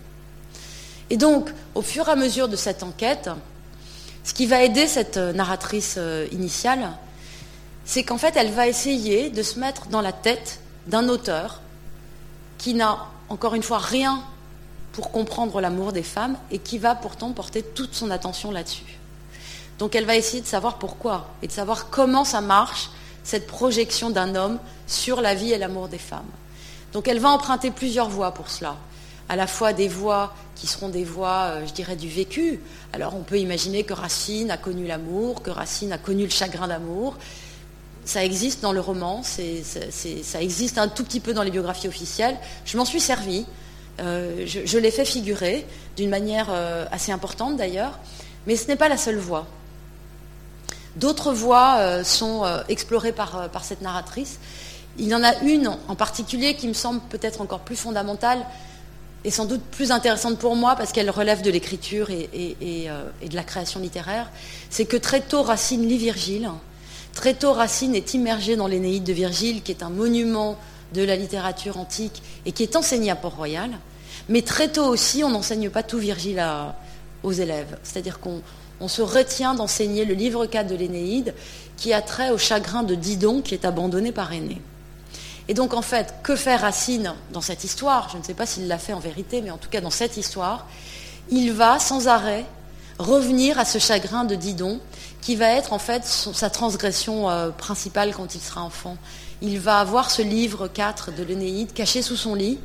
Et 1.10 1.16
donc, 1.16 1.50
au 1.74 1.82
fur 1.82 2.08
et 2.08 2.12
à 2.12 2.16
mesure 2.16 2.48
de 2.48 2.56
cette 2.56 2.82
enquête, 2.82 3.28
ce 4.30 4.34
qui 4.34 4.46
va 4.46 4.62
aider 4.62 4.86
cette 4.86 5.16
euh, 5.16 5.32
narratrice 5.32 5.96
euh, 5.98 6.24
initiale, 6.30 6.92
c'est 7.84 8.04
qu'en 8.04 8.16
fait, 8.16 8.36
elle 8.36 8.52
va 8.52 8.68
essayer 8.68 9.28
de 9.28 9.42
se 9.42 9.58
mettre 9.58 9.88
dans 9.88 10.00
la 10.00 10.12
tête 10.12 10.60
d'un 10.86 11.08
auteur 11.08 11.60
qui 12.56 12.74
n'a, 12.74 13.08
encore 13.28 13.56
une 13.56 13.64
fois, 13.64 13.78
rien 13.78 14.22
pour 14.92 15.10
comprendre 15.10 15.60
l'amour 15.60 15.90
des 15.90 16.04
femmes 16.04 16.36
et 16.52 16.60
qui 16.60 16.78
va 16.78 16.94
pourtant 16.94 17.32
porter 17.32 17.64
toute 17.64 17.92
son 17.92 18.08
attention 18.12 18.52
là-dessus. 18.52 19.00
Donc 19.80 19.96
elle 19.96 20.06
va 20.06 20.14
essayer 20.14 20.40
de 20.40 20.46
savoir 20.46 20.78
pourquoi 20.78 21.30
et 21.42 21.48
de 21.48 21.52
savoir 21.52 21.90
comment 21.90 22.24
ça 22.24 22.40
marche, 22.40 22.90
cette 23.24 23.48
projection 23.48 24.10
d'un 24.10 24.36
homme 24.36 24.60
sur 24.86 25.22
la 25.22 25.34
vie 25.34 25.50
et 25.50 25.58
l'amour 25.58 25.88
des 25.88 25.98
femmes. 25.98 26.30
Donc 26.92 27.08
elle 27.08 27.18
va 27.18 27.30
emprunter 27.30 27.72
plusieurs 27.72 28.08
voies 28.08 28.32
pour 28.32 28.48
cela 28.48 28.76
à 29.30 29.36
la 29.36 29.46
fois 29.46 29.72
des 29.72 29.86
voix 29.86 30.34
qui 30.56 30.66
seront 30.66 30.88
des 30.88 31.04
voix, 31.04 31.44
euh, 31.44 31.66
je 31.66 31.72
dirais, 31.72 31.94
du 31.94 32.08
vécu. 32.08 32.60
Alors 32.92 33.14
on 33.14 33.22
peut 33.22 33.38
imaginer 33.38 33.84
que 33.84 33.92
Racine 33.92 34.50
a 34.50 34.56
connu 34.56 34.88
l'amour, 34.88 35.42
que 35.44 35.50
Racine 35.50 35.92
a 35.92 35.98
connu 35.98 36.24
le 36.24 36.30
chagrin 36.30 36.66
d'amour. 36.66 37.16
Ça 38.04 38.24
existe 38.24 38.60
dans 38.60 38.72
le 38.72 38.80
roman, 38.80 39.22
ça 39.22 40.42
existe 40.42 40.78
un 40.78 40.88
tout 40.88 41.04
petit 41.04 41.20
peu 41.20 41.32
dans 41.32 41.44
les 41.44 41.52
biographies 41.52 41.86
officielles. 41.86 42.36
Je 42.64 42.76
m'en 42.76 42.84
suis 42.84 42.98
servi, 42.98 43.46
euh, 44.00 44.44
je, 44.46 44.78
l'ai 44.78 44.90
fait 44.90 45.04
figurer 45.04 45.64
d'une 45.96 46.10
manière 46.10 46.48
euh, 46.50 46.86
assez 46.90 47.12
importante 47.12 47.56
d'ailleurs, 47.56 48.00
mais 48.48 48.56
ce 48.56 48.66
n'est 48.66 48.76
pas 48.76 48.88
la 48.88 48.96
seule 48.96 49.18
voix. 49.18 49.46
D'autres 50.96 51.32
voix 51.32 52.02
sont 52.02 52.44
explorées 52.68 53.12
par 53.12 53.62
cette 53.62 53.80
narratrice. 53.80 54.40
Il 54.98 55.06
y 55.06 55.14
en 55.14 55.22
a 55.22 55.36
une 55.42 55.68
en 55.86 55.94
particulier 55.94 56.56
qui 56.56 56.66
me 56.66 56.72
semble 56.72 57.00
peut-être 57.10 57.40
encore 57.40 57.60
plus 57.60 57.76
fondamentale, 57.76 58.44
est 59.24 59.30
sans 59.30 59.44
doute 59.44 59.62
plus 59.62 59.90
intéressante 59.90 60.38
pour 60.38 60.56
moi 60.56 60.76
parce 60.76 60.92
qu'elle 60.92 61.10
relève 61.10 61.42
de 61.42 61.50
l'écriture 61.50 62.08
euh, 62.10 62.54
et, 62.60 63.28
de 63.28 63.34
la 63.34 63.42
création 63.42 63.80
littéraire, 63.80 64.30
c'est 64.70 64.86
que 64.86 64.96
très 64.96 65.20
tôt 65.20 65.42
Racine 65.42 65.86
lit 65.86 65.98
Virgile. 65.98 66.50
Très 67.12 67.34
tôt 67.34 67.52
Racine 67.52 67.94
est 67.94 68.14
immergé 68.14 68.56
dans 68.56 68.66
l'Énéide 68.66 69.04
de 69.04 69.12
Virgile, 69.12 69.62
qui 69.62 69.72
est 69.72 69.82
un 69.82 69.90
monument 69.90 70.56
de 70.94 71.02
la 71.02 71.16
littérature 71.16 71.76
antique 71.76 72.22
et 72.46 72.52
qui 72.52 72.62
est 72.62 72.76
enseigné 72.76 73.10
à 73.10 73.16
Port-Royal. 73.16 73.70
Mais 74.28 74.42
très 74.42 74.68
tôt 74.68 74.86
aussi, 74.86 75.22
on 75.24 75.30
n'enseigne 75.30 75.70
pas 75.70 75.82
tout 75.82 75.98
Virgile 75.98 76.42
aux 77.22 77.32
élèves. 77.32 77.78
C'est-à-dire 77.82 78.20
qu'on 78.20 78.88
se 78.88 79.02
retient 79.02 79.54
d'enseigner 79.54 80.04
le 80.04 80.14
livre 80.14 80.46
4 80.46 80.68
de 80.68 80.76
l'Énéide 80.76 81.34
qui 81.76 81.92
a 81.92 82.00
trait 82.00 82.30
au 82.30 82.38
chagrin 82.38 82.82
de 82.82 82.94
Didon 82.94 83.42
qui 83.42 83.54
est 83.54 83.64
abandonné 83.64 84.12
par 84.12 84.32
Aîné. 84.32 84.60
Et 85.50 85.54
donc, 85.54 85.74
en 85.74 85.82
fait, 85.82 86.14
que 86.22 86.36
fait 86.36 86.54
Racine 86.54 87.12
dans 87.32 87.40
cette 87.40 87.64
histoire? 87.64 88.08
Je 88.12 88.18
ne 88.18 88.22
sais 88.22 88.34
pas 88.34 88.46
s'il 88.46 88.68
l'a 88.68 88.78
fait 88.78 88.92
en 88.92 89.00
vérité, 89.00 89.42
mais 89.42 89.50
en 89.50 89.56
tout 89.58 89.68
cas, 89.68 89.80
dans 89.80 89.90
cette 89.90 90.16
histoire, 90.16 90.68
il 91.28 91.52
va 91.52 91.80
sans 91.80 92.06
arrêt 92.06 92.44
revenir 93.00 93.58
à 93.58 93.64
ce 93.64 93.78
chagrin 93.78 94.22
de 94.22 94.36
Didon, 94.36 94.78
qui 95.20 95.34
va 95.34 95.48
être 95.48 95.72
en 95.72 95.80
fait 95.80 96.04
sa 96.04 96.50
transgression 96.50 97.28
euh, 97.28 97.50
principale 97.50 98.14
quand 98.14 98.36
il 98.36 98.40
sera 98.40 98.62
enfant. 98.62 98.96
Il 99.42 99.58
va 99.58 99.80
avoir 99.80 100.12
ce 100.12 100.22
livre 100.22 100.68
4 100.68 101.16
de 101.16 101.24
l'Énéide 101.24 101.72
caché 101.72 102.00
sous 102.00 102.16
son 102.16 102.36
lit, 102.36 102.60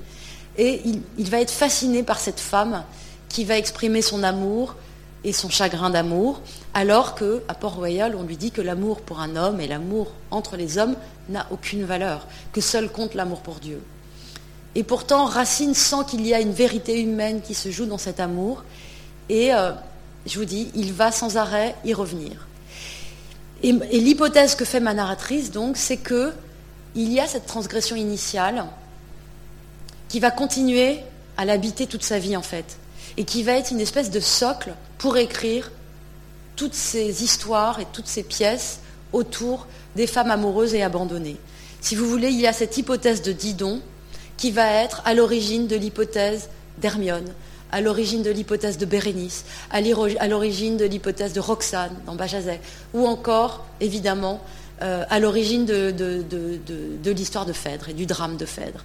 et 0.59 0.83
il, 1.17 1.29
va 1.31 1.41
être 1.41 1.49
fasciné 1.49 2.03
par 2.03 2.19
cette 2.19 2.39
femme 2.39 2.83
qui 3.29 3.45
va 3.45 3.57
exprimer 3.57 4.03
son 4.03 4.21
amour 4.21 4.75
et 5.23 5.33
son 5.33 5.49
chagrin 5.49 5.89
d'amour, 5.89 6.39
alors 6.75 7.15
qu'à 7.15 7.55
Port-Royal, 7.59 8.15
on 8.15 8.21
lui 8.21 8.38
dit 8.38 8.51
que 8.51 8.61
l'amour 8.61 9.01
pour 9.01 9.21
un 9.21 9.36
homme 9.36 9.59
et 9.59 9.65
l'amour 9.65 10.11
entre 10.29 10.55
les 10.55 10.77
hommes 10.77 10.95
n'a 11.30 11.47
aucune 11.51 11.84
valeur, 11.84 12.28
que 12.51 12.61
seul 12.61 12.89
compte 12.89 13.13
l'amour 13.13 13.41
pour 13.41 13.55
Dieu. 13.55 13.82
Et 14.76 14.84
pourtant, 14.84 15.26
Racine 15.26 15.73
sent 15.73 16.05
qu'il 16.09 16.26
y 16.28 16.34
a 16.34 16.41
une 16.41 16.51
vérité 16.51 17.01
humaine 17.01 17.41
qui 17.41 17.53
se 17.53 17.71
joue 17.71 17.86
dans 17.86 17.97
cet 17.97 18.19
amour, 18.19 18.63
et 19.30 19.53
euh, 19.53 19.71
je 20.26 20.38
vous 20.38 20.45
dis, 20.45 20.69
il 20.76 20.93
va 20.93 21.11
sans 21.11 21.38
arrêt 21.38 21.76
y 21.86 21.93
revenir. 21.93 22.47
Et, 23.63 23.71
l'hypothèse 23.71 24.55
que 24.55 24.65
fait 24.65 24.82
ma 24.82 24.93
narratrice, 24.93 25.51
donc, 25.51 25.78
c'est 25.78 25.97
que 25.97 26.34
il 26.93 27.11
y 27.11 27.19
a 27.19 27.28
cette 27.28 27.45
transgression 27.45 27.95
initiale 27.95 28.65
qui 30.07 30.19
va 30.19 30.32
continuer 30.32 30.99
à 31.38 31.45
l'habiter 31.45 31.88
toute 31.88 32.03
sa 32.03 32.19
vie, 32.19 32.38
en 32.38 32.41
fait, 32.41 32.78
et 33.17 33.23
qui 33.23 33.43
va 33.43 33.53
être 33.53 33.71
une 33.71 33.82
espèce 33.82 34.11
de 34.11 34.19
socle 34.19 34.73
pour 34.97 35.17
écrire 35.17 35.71
toutes 36.55 36.73
ces 36.73 37.23
histoires 37.23 37.80
et 37.80 37.88
toutes 37.91 38.07
ces 38.07 38.23
pièces 38.23 38.80
autour 39.16 39.66
des 39.95 40.07
femmes 40.07 40.30
amoureuses 40.30 40.76
et 40.76 40.84
abandonnées. 40.84 41.38
Si 41.82 41.95
vous 41.95 42.07
voulez, 42.07 42.30
il 42.30 42.39
y 42.39 42.47
a 42.47 42.53
cette 42.53 42.78
hypothèse 42.78 43.22
de 43.22 43.32
Didon 43.32 43.82
qui 44.38 44.51
va 44.51 44.68
être 44.68 45.01
à 45.05 45.13
l'origine 45.13 45.68
de 45.68 45.76
l'hypothèse 45.76 46.49
d'Hermione, 46.78 47.32
à 47.72 47.82
l'origine 47.82 48.22
de 48.22 48.30
l'hypothèse 48.30 48.78
de 48.78 48.86
Bérénice, 48.86 49.45
à 49.72 49.82
l'origine 50.28 50.78
de 50.78 50.86
l'hypothèse 50.86 51.34
de 51.34 51.39
Roxane 51.39 51.95
dans 52.05 52.16
Bajazet, 52.16 52.59
ou 52.93 53.07
encore, 53.07 53.66
évidemment, 53.80 54.41
euh, 54.82 55.05
à 55.09 55.20
l'origine 55.20 55.66
de, 55.66 55.93
l'histoire 57.11 57.45
de 57.45 57.53
Phèdre 57.53 57.89
et 57.89 57.93
du 57.93 58.05
drame 58.05 58.36
de 58.36 58.45
Phèdre. 58.45 58.84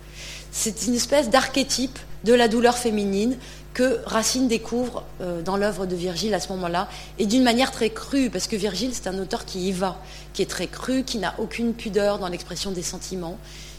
C'est 0.52 0.86
une 0.86 0.94
espèce 0.94 1.30
d'archétype 1.30 1.98
de 2.22 2.32
la 2.32 2.46
douleur 2.46 2.78
féminine 2.78 3.36
que 3.74 4.00
Racine 4.04 4.46
découvre 4.46 5.04
euh, 5.20 5.42
dans 5.42 5.56
l'œuvre 5.56 5.86
de 5.86 5.96
Virgile 5.96 6.34
à 6.34 6.40
ce 6.40 6.48
moment-là, 6.52 6.88
et 7.18 7.26
d'une 7.26 7.42
manière 7.42 7.70
très 7.70 7.90
crue, 7.90 8.30
parce 8.30 8.46
que 8.46 8.56
Virgile, 8.56 8.90
c'est 8.92 9.08
un 9.08 9.18
auteur 9.18 9.44
qui 9.44 9.68
y 9.68 9.72
va, 9.72 9.98
qui 10.32 10.42
est 10.42 10.50
très 10.50 10.66
cru, 10.66 11.04
qui 11.04 11.18
n'a 11.18 11.34
aucune 11.38 11.74
pudeur 11.74 12.18
dans 12.18 12.28
l'expression 12.28 12.70
des 12.70 12.82
sentiments, 12.82 13.38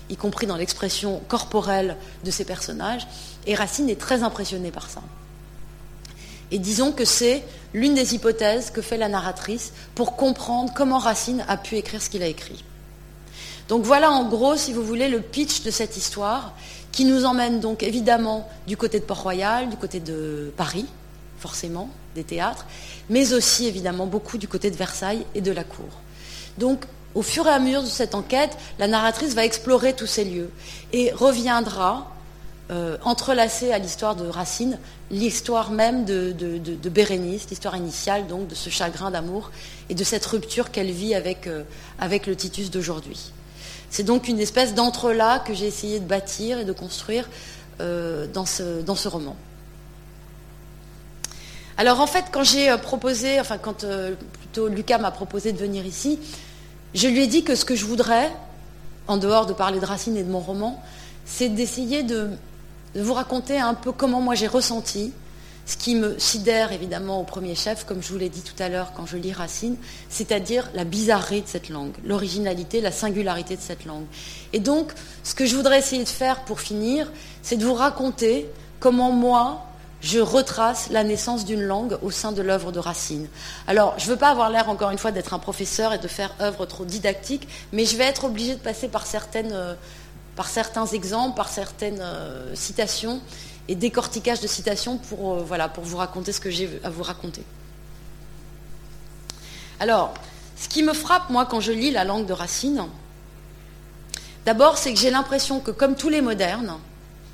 y 0.10 0.16
compris 0.16 0.48
dans 0.48 0.58
l'expression 0.58 1.22
corporelle 1.28 1.98
de 2.24 2.32
ses 2.32 2.46
personnages, 2.46 3.08
et 3.48 3.56
Racine 3.56 3.90
est 3.90 4.00
très 4.00 4.24
impressionné 4.24 4.72
par 4.72 4.90
ça. 4.90 5.02
Et 6.52 6.60
disons 6.60 6.92
que 6.92 7.06
c'est 7.06 7.44
l'une 7.74 7.96
des 7.96 8.14
hypothèses 8.14 8.72
que 8.72 8.82
fait 8.82 8.98
la 8.98 9.08
narratrice 9.08 9.72
pour 9.96 10.18
comprendre 10.18 10.74
comment 10.76 11.00
Racine 11.00 11.46
a 11.48 11.56
pu 11.56 11.78
écrire 11.78 12.02
ce 12.02 12.10
qu'il 12.10 12.24
a 12.24 12.28
écrit. 12.28 12.64
Donc 13.70 13.84
voilà 13.84 14.12
en 14.12 14.28
gros, 14.28 14.58
si 14.58 14.74
vous 14.74 14.84
voulez, 14.84 15.08
le 15.08 15.22
pitch 15.22 15.64
de 15.64 15.72
cette 15.72 15.96
histoire 15.96 16.54
qui 16.92 17.06
nous 17.06 17.24
emmène 17.24 17.62
donc 17.62 17.84
évidemment 17.84 18.50
du 18.68 18.76
côté 18.76 19.00
de 19.00 19.06
Port-Royal, 19.06 19.70
du 19.70 19.78
côté 19.78 20.02
de 20.02 20.52
Paris, 20.58 20.86
forcément, 21.40 21.90
des 22.14 22.26
théâtres, 22.26 22.66
mais 23.10 23.32
aussi 23.32 23.68
évidemment 23.68 24.08
beaucoup 24.08 24.38
du 24.38 24.50
côté 24.50 24.70
de 24.70 24.76
Versailles 24.76 25.26
et 25.36 25.42
de 25.42 25.54
la 25.54 25.64
cour. 25.64 26.01
Donc 26.62 26.86
au 27.16 27.24
fur 27.24 27.48
et 27.48 27.50
à 27.50 27.60
mesure 27.60 27.82
de 27.82 27.88
cette 27.88 28.16
enquête, 28.16 28.56
la 28.80 28.88
narratrice 28.88 29.34
va 29.34 29.44
explorer 29.44 29.94
tous 29.94 30.08
ces 30.08 30.24
lieux 30.24 30.50
et 30.94 31.12
reviendra 31.12 32.10
euh, 32.70 32.98
entrelacée 33.04 33.74
à 33.74 33.80
l'histoire 33.80 34.16
de 34.16 34.28
Racine, 34.28 34.78
l'histoire 35.10 35.72
même 35.72 36.06
de, 36.06 36.32
Bérénice, 36.90 37.50
l'histoire 37.50 37.76
initiale 37.76 38.28
donc 38.28 38.48
de 38.48 38.56
ce 38.56 38.70
chagrin 38.70 39.12
d'amour 39.12 39.52
et 39.90 39.96
de 39.96 40.04
cette 40.04 40.26
rupture 40.26 40.72
qu'elle 40.72 40.92
vit 40.92 41.16
avec, 41.16 41.48
euh, 41.48 41.64
avec 42.00 42.28
le 42.28 42.36
Titus 42.36 42.70
d'aujourd'hui. 42.70 43.34
C'est 43.90 44.04
donc 44.04 44.30
une 44.30 44.40
espèce 44.40 44.74
d'entrelac 44.74 45.46
que 45.46 45.54
j'ai 45.54 45.66
essayé 45.66 46.00
de 46.00 46.06
bâtir 46.06 46.60
et 46.60 46.64
de 46.64 46.72
construire 46.72 47.28
euh, 47.82 48.26
dans, 48.28 48.46
ce, 48.46 48.82
dans 48.82 48.96
ce 48.96 49.10
roman. 49.10 49.36
Alors 51.78 52.00
en 52.00 52.08
fait, 52.08 52.26
quand 52.32 52.44
j'ai 52.44 52.74
proposé, 52.78 53.40
enfin 53.40 53.58
quand 53.58 53.84
plutôt 54.34 54.68
Lucas 54.68 55.00
m'a 55.00 55.12
proposé 55.12 55.52
de 55.52 55.58
venir 55.58 55.86
ici, 55.86 56.20
je 56.94 57.08
lui 57.08 57.24
ai 57.24 57.28
dit 57.28 57.44
que 57.44 57.56
ce 57.56 57.66
que 57.66 57.76
je 57.76 57.86
voudrais, 57.86 58.32
en 59.08 59.18
dehors 59.18 59.46
de 59.46 59.54
parler 59.54 59.80
de 59.80 59.86
Racine 59.86 60.18
et 60.18 60.24
de 60.24 60.32
mon 60.32 60.40
roman, 60.40 60.82
c'est 61.26 61.50
d'essayer 61.50 62.04
de, 62.04 62.30
vous 62.96 63.14
raconter 63.14 63.58
un 63.58 63.74
peu 63.74 63.92
comment 63.92 64.20
moi 64.20 64.36
j'ai 64.36 64.48
ressenti, 64.48 65.14
ce 65.66 65.78
qui 65.78 65.96
me 65.96 66.20
sidère 66.20 66.74
évidemment 66.74 67.22
au 67.22 67.24
premier 67.24 67.56
chef, 67.56 67.86
comme 67.86 68.04
je 68.04 68.12
vous 68.12 68.18
l'ai 68.18 68.28
dit 68.28 68.42
tout 68.42 68.62
à 68.62 68.68
l'heure 68.68 68.92
quand 68.94 69.06
je 69.06 69.16
lis 69.16 69.32
Racine, 69.32 69.78
c'est-à-dire 70.10 70.70
la 70.74 70.84
bizarrerie 70.84 71.42
de 71.42 71.48
cette 71.48 71.70
langue, 71.70 71.94
l'originalité, 72.04 72.82
la 72.82 72.92
singularité 72.92 73.56
de 73.56 73.62
cette 73.62 73.86
langue. 73.86 74.06
Et 74.52 74.60
donc, 74.60 74.92
ce 75.24 75.34
que 75.34 75.46
je 75.46 75.56
voudrais 75.56 75.80
essayer 75.80 76.04
de 76.04 76.10
faire 76.10 76.42
pour 76.42 76.60
finir, 76.60 77.10
c'est 77.42 77.56
de 77.56 77.66
vous 77.66 77.76
raconter 77.76 78.50
comment 78.80 79.12
moi, 79.12 79.66
je 80.02 80.20
retrace 80.20 80.90
la 80.90 81.04
naissance 81.04 81.46
d'une 81.46 81.62
langue 81.62 81.98
au 82.02 82.10
sein 82.10 82.32
de 82.32 82.42
l'œuvre 82.42 82.72
de 82.72 82.80
Racine. 82.80 83.28
Alors, 83.68 83.94
je 83.98 84.06
ne 84.06 84.12
veux 84.12 84.18
pas 84.18 84.30
avoir 84.30 84.50
l'air, 84.50 84.68
encore 84.68 84.90
une 84.90 84.98
fois, 84.98 85.12
d'être 85.12 85.34
un 85.34 85.40
professeur 85.40 85.94
et 85.94 86.00
de 86.00 86.08
faire 86.08 86.34
œuvre 86.42 86.66
trop 86.66 86.86
didactique, 86.86 87.48
mais 87.72 87.86
je 87.86 87.96
vais 87.98 88.06
être 88.06 88.26
obligée 88.26 88.56
de 88.56 88.60
passer 88.60 88.88
par, 88.88 89.06
euh, 89.36 89.76
certains 90.46 90.88
exemples, 90.88 91.36
par 91.36 91.50
certaines 91.50 92.02
euh, 92.02 92.56
citations 92.56 93.22
et 93.68 93.76
décortiquage 93.76 94.42
de 94.42 94.48
citations 94.48 94.98
pour, 94.98 95.34
euh, 95.34 95.68
pour 95.68 95.84
vous 95.84 95.98
raconter 95.98 96.32
ce 96.32 96.40
que 96.40 96.50
j'ai 96.50 96.82
à 96.84 96.90
vous 96.90 97.04
raconter. 97.04 97.44
Alors, 99.80 100.16
ce 100.58 100.68
qui 100.68 100.82
me 100.82 100.94
frappe, 100.94 101.30
moi, 101.30 101.46
quand 101.46 101.60
je 101.60 101.72
lis 101.72 101.92
la 101.92 102.06
langue 102.06 102.26
de 102.26 102.34
Racine, 102.34 102.86
d'abord, 104.46 104.80
c'est 104.80 104.94
que 104.94 105.00
j'ai 105.00 105.12
l'impression 105.12 105.60
que, 105.60 105.70
comme 105.70 105.96
tous 105.96 106.10
les 106.10 106.22
modernes, 106.22 106.78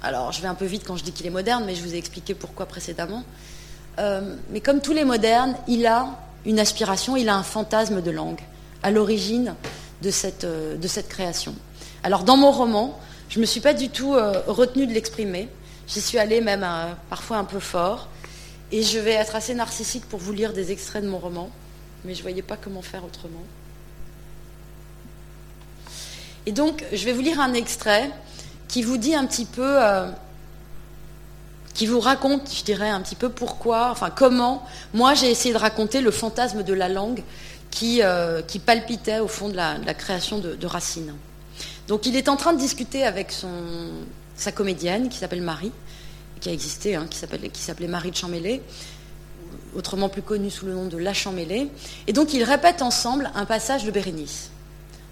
alors, 0.04 0.32
je 0.32 0.42
vais 0.42 0.48
un 0.48 0.56
peu 0.56 0.66
vite 0.66 0.84
quand 0.86 0.96
je 0.96 1.04
dis 1.04 1.12
qu'il 1.12 1.26
est 1.26 1.32
moderne, 1.32 1.64
mais 1.66 1.74
je 1.74 1.82
vous 1.82 1.96
ai 1.96 1.98
expliqué 1.98 2.36
pourquoi 2.36 2.66
précédemment. 2.68 3.24
Euh, 4.00 4.36
mais 4.52 4.62
comme 4.62 4.80
tous 4.80 4.94
les 4.94 5.06
modernes, 5.06 5.56
il 5.68 5.88
a 5.88 6.20
une 6.46 6.60
aspiration, 6.60 7.16
il 7.16 7.30
a 7.30 7.36
un 7.36 7.44
fantasme 7.44 8.02
de 8.02 8.12
langue 8.12 8.40
à 8.84 8.92
l'origine 8.92 9.56
de 10.04 10.12
cette, 10.12 10.44
euh, 10.44 10.78
création. 11.10 11.56
Alors, 12.04 12.24
dans 12.24 12.38
mon 12.38 12.52
roman, 12.52 13.00
je 13.30 13.40
ne 13.40 13.42
me 13.42 13.46
suis 13.48 13.60
pas 13.60 13.74
du 13.74 13.90
tout 13.90 14.14
euh, 14.14 14.44
retenue 14.46 14.86
de 14.86 14.94
l'exprimer. 14.94 15.50
J'y 15.88 16.02
suis 16.02 16.20
allée 16.20 16.42
même 16.42 16.66
parfois 17.10 17.38
un 17.38 17.44
peu 17.44 17.60
fort. 17.60 18.08
Et 18.72 18.84
je 18.84 19.00
vais 19.00 19.14
être 19.14 19.36
assez 19.36 19.56
narcissique 19.56 20.06
pour 20.06 20.20
vous 20.20 20.34
lire 20.34 20.54
des 20.54 20.72
extraits 20.72 21.02
de 21.02 21.08
mon 21.10 21.20
roman, 21.20 21.50
mais 22.04 22.14
je 22.14 22.20
ne 22.20 22.24
voyais 22.24 22.42
pas 22.42 22.58
comment 22.58 22.82
faire 22.82 23.06
autrement. 23.06 23.44
Et 26.46 26.52
donc, 26.52 26.84
je 26.92 27.06
vais 27.06 27.14
vous 27.14 27.22
lire 27.22 27.40
un 27.40 27.54
extrait 27.54 28.12
qui 28.68 28.84
vous 28.84 28.98
dit 28.98 29.16
un 29.16 29.26
petit 29.26 29.46
peu, 29.46 29.84
euh, 29.84 30.10
qui 31.74 31.86
vous 31.86 32.00
raconte, 32.00 32.54
je 32.54 32.64
dirais, 32.64 32.90
un 32.90 33.02
petit 33.02 33.16
peu 33.16 33.30
pourquoi, 33.30 33.90
enfin 33.92 34.10
comment, 34.10 34.66
moi 34.94 35.14
j'ai 35.14 35.30
essayé 35.30 35.54
de 35.54 35.60
raconter 35.60 36.02
le 36.02 36.12
fantasme 36.12 36.64
de 36.64 36.74
la 36.74 36.90
langue 36.90 37.24
qui, 37.72 38.02
euh, 38.02 38.42
palpitait 38.66 39.20
au 39.20 39.28
fond 39.28 39.50
de 39.50 39.56
la, 39.56 39.94
création 39.94 40.40
de, 40.40 40.66
Racine. 40.66 41.14
Donc 41.88 42.06
il 42.06 42.16
est 42.16 42.30
en 42.30 42.36
train 42.36 42.54
de 42.54 42.60
discuter 42.60 43.04
avec 43.04 43.34
sa 44.36 44.52
comédienne 44.52 45.10
qui 45.10 45.18
s'appelle 45.18 45.42
Marie, 45.42 45.72
qui 46.42 46.50
a 46.50 46.52
existé, 46.52 46.96
hein, 46.96 47.08
qui 47.10 47.62
s'appelait 47.62 47.88
Marie 47.88 48.12
de 48.12 48.16
Champmêlé, 48.16 48.62
autrement 49.76 50.10
plus 50.10 50.22
connue 50.22 50.50
sous 50.50 50.66
le 50.66 50.74
nom 50.74 50.86
de 50.86 50.98
La 50.98 51.14
Champmêlé. 51.14 51.70
Et 52.08 52.14
donc 52.14 52.34
ils 52.34 52.44
répètent 52.44 52.82
ensemble 52.82 53.32
un 53.36 53.46
passage 53.46 53.86
de 53.86 53.92
Bérénice. 53.92 54.50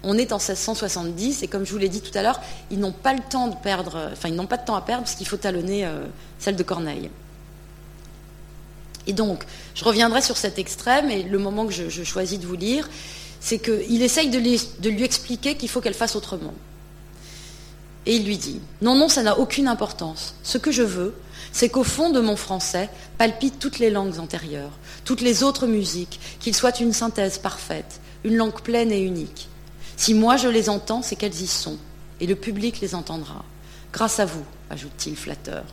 On 0.08 0.16
est 0.16 0.32
en 0.32 0.38
1670 0.38 1.42
et 1.42 1.48
comme 1.48 1.66
je 1.66 1.72
vous 1.72 1.78
l'ai 1.78 1.88
dit 1.88 2.00
tout 2.00 2.16
à 2.16 2.22
l'heure, 2.22 2.40
ils 2.70 2.78
n'ont 2.78 2.92
pas 2.92 3.12
le 3.12 3.18
temps 3.28 3.48
de 3.48 3.56
perdre, 3.56 4.10
enfin 4.12 4.28
ils 4.28 4.36
n'ont 4.36 4.46
pas 4.46 4.56
de 4.56 4.64
temps 4.64 4.76
à 4.76 4.80
perdre 4.80 5.02
parce 5.02 5.16
qu'il 5.16 5.26
faut 5.26 5.36
talonner 5.36 5.84
euh, 5.84 6.04
celle 6.38 6.54
de 6.54 6.62
Corneille. 6.62 7.10
Et 9.08 9.12
donc, 9.12 9.44
je 9.74 9.84
reviendrai 9.84 10.22
sur 10.22 10.36
cet 10.36 10.60
extrait, 10.60 11.02
mais 11.02 11.24
le 11.24 11.38
moment 11.38 11.66
que 11.66 11.72
je, 11.72 12.04
choisis 12.04 12.38
de 12.38 12.46
vous 12.46 12.54
lire, 12.54 12.88
c'est 13.40 13.58
qu'il 13.58 14.00
essaye 14.00 14.30
de 14.30 14.38
lui, 14.38 15.04
expliquer 15.04 15.56
qu'il 15.56 15.68
faut 15.68 15.80
qu'elle 15.80 15.94
fasse 15.94 16.14
autrement. 16.14 16.54
Et 18.06 18.14
il 18.14 18.24
lui 18.24 18.38
dit, 18.38 18.60
non, 18.82 18.94
non, 18.94 19.08
ça 19.08 19.24
n'a 19.24 19.38
aucune 19.38 19.66
importance. 19.66 20.36
Ce 20.44 20.56
que 20.56 20.70
je 20.70 20.82
veux, 20.82 21.14
c'est 21.50 21.68
qu'au 21.68 21.84
fond 21.84 22.10
de 22.10 22.20
mon 22.20 22.36
français 22.36 22.88
palpitent 23.18 23.58
toutes 23.58 23.80
les 23.80 23.90
langues 23.90 24.20
antérieures, 24.20 24.72
toutes 25.04 25.20
les 25.20 25.42
autres 25.42 25.66
musiques, 25.66 26.20
qu'il 26.38 26.54
soit 26.54 26.78
une 26.78 26.92
synthèse 26.92 27.38
parfaite, 27.38 28.00
une 28.22 28.36
langue 28.36 28.60
pleine 28.60 28.92
et 28.92 29.00
unique. 29.00 29.48
Si 29.96 30.14
moi 30.14 30.36
je 30.36 30.48
les 30.48 30.68
entends, 30.68 31.02
c'est 31.02 31.16
qu'elles 31.16 31.40
y 31.40 31.46
sont, 31.46 31.78
et 32.20 32.26
le 32.26 32.34
public 32.34 32.80
les 32.80 32.94
entendra. 32.94 33.44
Grâce 33.92 34.20
à 34.20 34.26
vous, 34.26 34.44
ajoute-t-il 34.70 35.16
flatteur. 35.16 35.64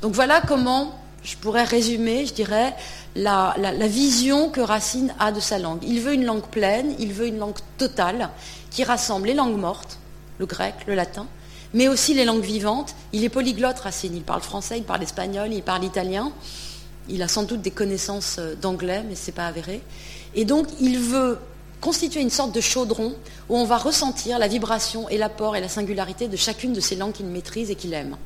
Donc 0.00 0.14
voilà 0.14 0.40
comment 0.40 0.98
je 1.24 1.36
pourrais 1.36 1.64
résumer, 1.64 2.26
je 2.26 2.34
dirais, 2.34 2.74
la, 3.16 3.54
vision 3.88 4.50
que 4.50 4.60
Racine 4.60 5.14
a 5.18 5.32
de 5.32 5.40
sa 5.40 5.58
langue. 5.58 5.82
Il 5.82 6.00
veut 6.00 6.12
une 6.12 6.24
langue 6.24 6.46
pleine, 6.46 6.94
il 6.98 7.12
veut 7.12 7.26
une 7.26 7.38
langue 7.38 7.56
totale, 7.78 8.28
qui 8.70 8.84
rassemble 8.84 9.28
les 9.28 9.34
langues 9.34 9.58
mortes, 9.58 9.98
le 10.38 10.46
grec, 10.46 10.74
le 10.86 10.94
latin, 10.94 11.26
mais 11.72 11.88
aussi 11.88 12.12
les 12.14 12.24
langues 12.24 12.44
vivantes. 12.44 12.94
Il 13.12 13.24
est 13.24 13.28
polyglotte, 13.30 13.78
Racine. 13.80 14.14
Il 14.14 14.22
parle 14.22 14.42
français, 14.42 14.78
il 14.78 14.84
parle 14.84 15.02
espagnol, 15.02 15.52
il 15.52 15.62
parle 15.62 15.84
italien. 15.84 16.32
Il 17.08 17.22
a 17.22 17.28
sans 17.28 17.42
doute 17.42 17.62
des 17.62 17.70
connaissances 17.70 18.36
euh, 18.38 18.54
d'anglais, 18.54 19.04
mais 19.06 19.14
ce 19.14 19.26
n'est 19.26 19.34
pas 19.34 19.46
avéré. 19.46 19.82
Et 20.34 20.44
donc, 20.44 20.68
il 20.80 20.98
veut 20.98 21.38
constituer 21.84 22.22
une 22.22 22.30
sorte 22.30 22.52
de 22.52 22.62
chaudron 22.62 23.14
où 23.50 23.58
on 23.58 23.66
va 23.66 23.76
ressentir 23.76 24.38
la 24.38 24.48
vibration 24.48 25.06
et 25.10 25.18
l'apport 25.18 25.54
et 25.54 25.60
la 25.60 25.68
singularité 25.68 26.28
de 26.28 26.36
chacune 26.36 26.72
de 26.72 26.80
ces 26.80 26.96
langues 26.96 27.12
qu'il 27.12 27.26
maîtrise 27.26 27.70
et 27.70 27.74
qu'il 27.74 27.92
aime. 27.92 28.16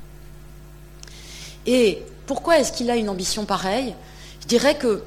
Et 1.66 2.04
pourquoi 2.26 2.60
est-ce 2.60 2.70
qu'il 2.70 2.88
a 2.88 2.94
une 2.94 3.08
ambition 3.08 3.46
pareille? 3.46 3.96
Je 4.42 4.46
dirais 4.46 4.78
que 4.78 5.02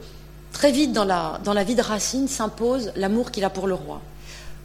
très 0.52 0.74
vite 0.74 0.91
dans 0.91 1.06
la, 1.06 1.39
dans 1.45 1.54
la 1.54 1.64
vie 1.64 1.76
de 1.76 1.82
Racine 1.82 2.28
s'impose 2.28 2.91
l'amour 2.97 3.32
qu'il 3.32 3.45
a 3.45 3.49
pour 3.49 3.68
le 3.68 3.74
roi. 3.74 4.02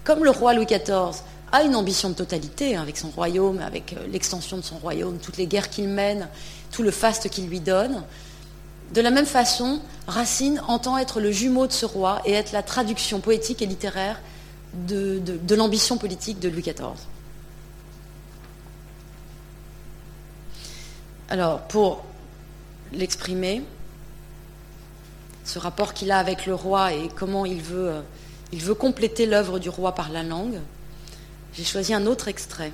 Comme 0.03 0.25
le 0.25 0.31
roi 0.31 0.53
Louis 0.53 0.67
XIV 0.67 1.23
a 1.53 1.63
une 1.63 1.77
ambition 1.77 2.09
de 2.09 2.15
totalité 2.15 2.75
hein, 2.75 2.83
avec 2.83 2.97
son 2.97 3.11
royaume, 3.11 3.61
avec 3.61 3.93
euh, 3.93 4.05
l'extension 4.11 4.57
de 4.57 4.63
son 4.63 4.79
royaume, 4.79 5.19
toutes 5.19 5.37
les 5.37 5.47
guerres 5.47 5.71
qu'il 5.71 5.87
mène, 5.87 6.27
tout 6.73 6.83
le 6.83 6.91
faste 6.91 7.29
qu'il 7.31 7.47
lui 7.47 7.61
donne, 7.61 8.03
de 8.93 9.01
la 9.01 9.11
même 9.11 9.27
façon, 9.27 9.81
Racine 10.07 10.63
entend 10.69 10.97
être 10.99 11.21
le 11.21 11.33
jumeau 11.33 11.67
de 11.67 11.73
ce 11.73 11.87
roi 11.87 12.23
et 12.25 12.33
être 12.33 12.53
la 12.53 12.63
traduction 12.63 13.21
poétique 13.21 13.63
et 13.63 13.67
littéraire 13.67 14.21
de, 14.75 15.21
l'ambition 15.55 15.99
politique 15.99 16.39
de 16.39 16.49
Louis 16.49 16.63
XIV. 16.63 16.95
Alors, 21.29 21.63
pour 21.63 22.05
l'exprimer, 22.93 23.65
ce 25.45 25.59
rapport 25.59 25.93
qu'il 25.93 26.13
a 26.13 26.19
avec 26.19 26.47
le 26.47 26.55
roi 26.55 26.93
et 26.93 27.09
comment 27.17 27.45
il 27.45 27.61
veut, 27.61 27.89
euh, 27.89 28.01
il 28.53 28.63
veut 28.63 28.75
compléter 28.75 29.27
l'œuvre 29.27 29.59
du 29.59 29.69
roi 29.69 29.95
par 29.95 30.11
la 30.11 30.23
langue, 30.23 30.61
j'ai 31.55 31.65
choisi 31.65 31.95
un 31.95 32.07
autre 32.07 32.29
extrait. 32.29 32.73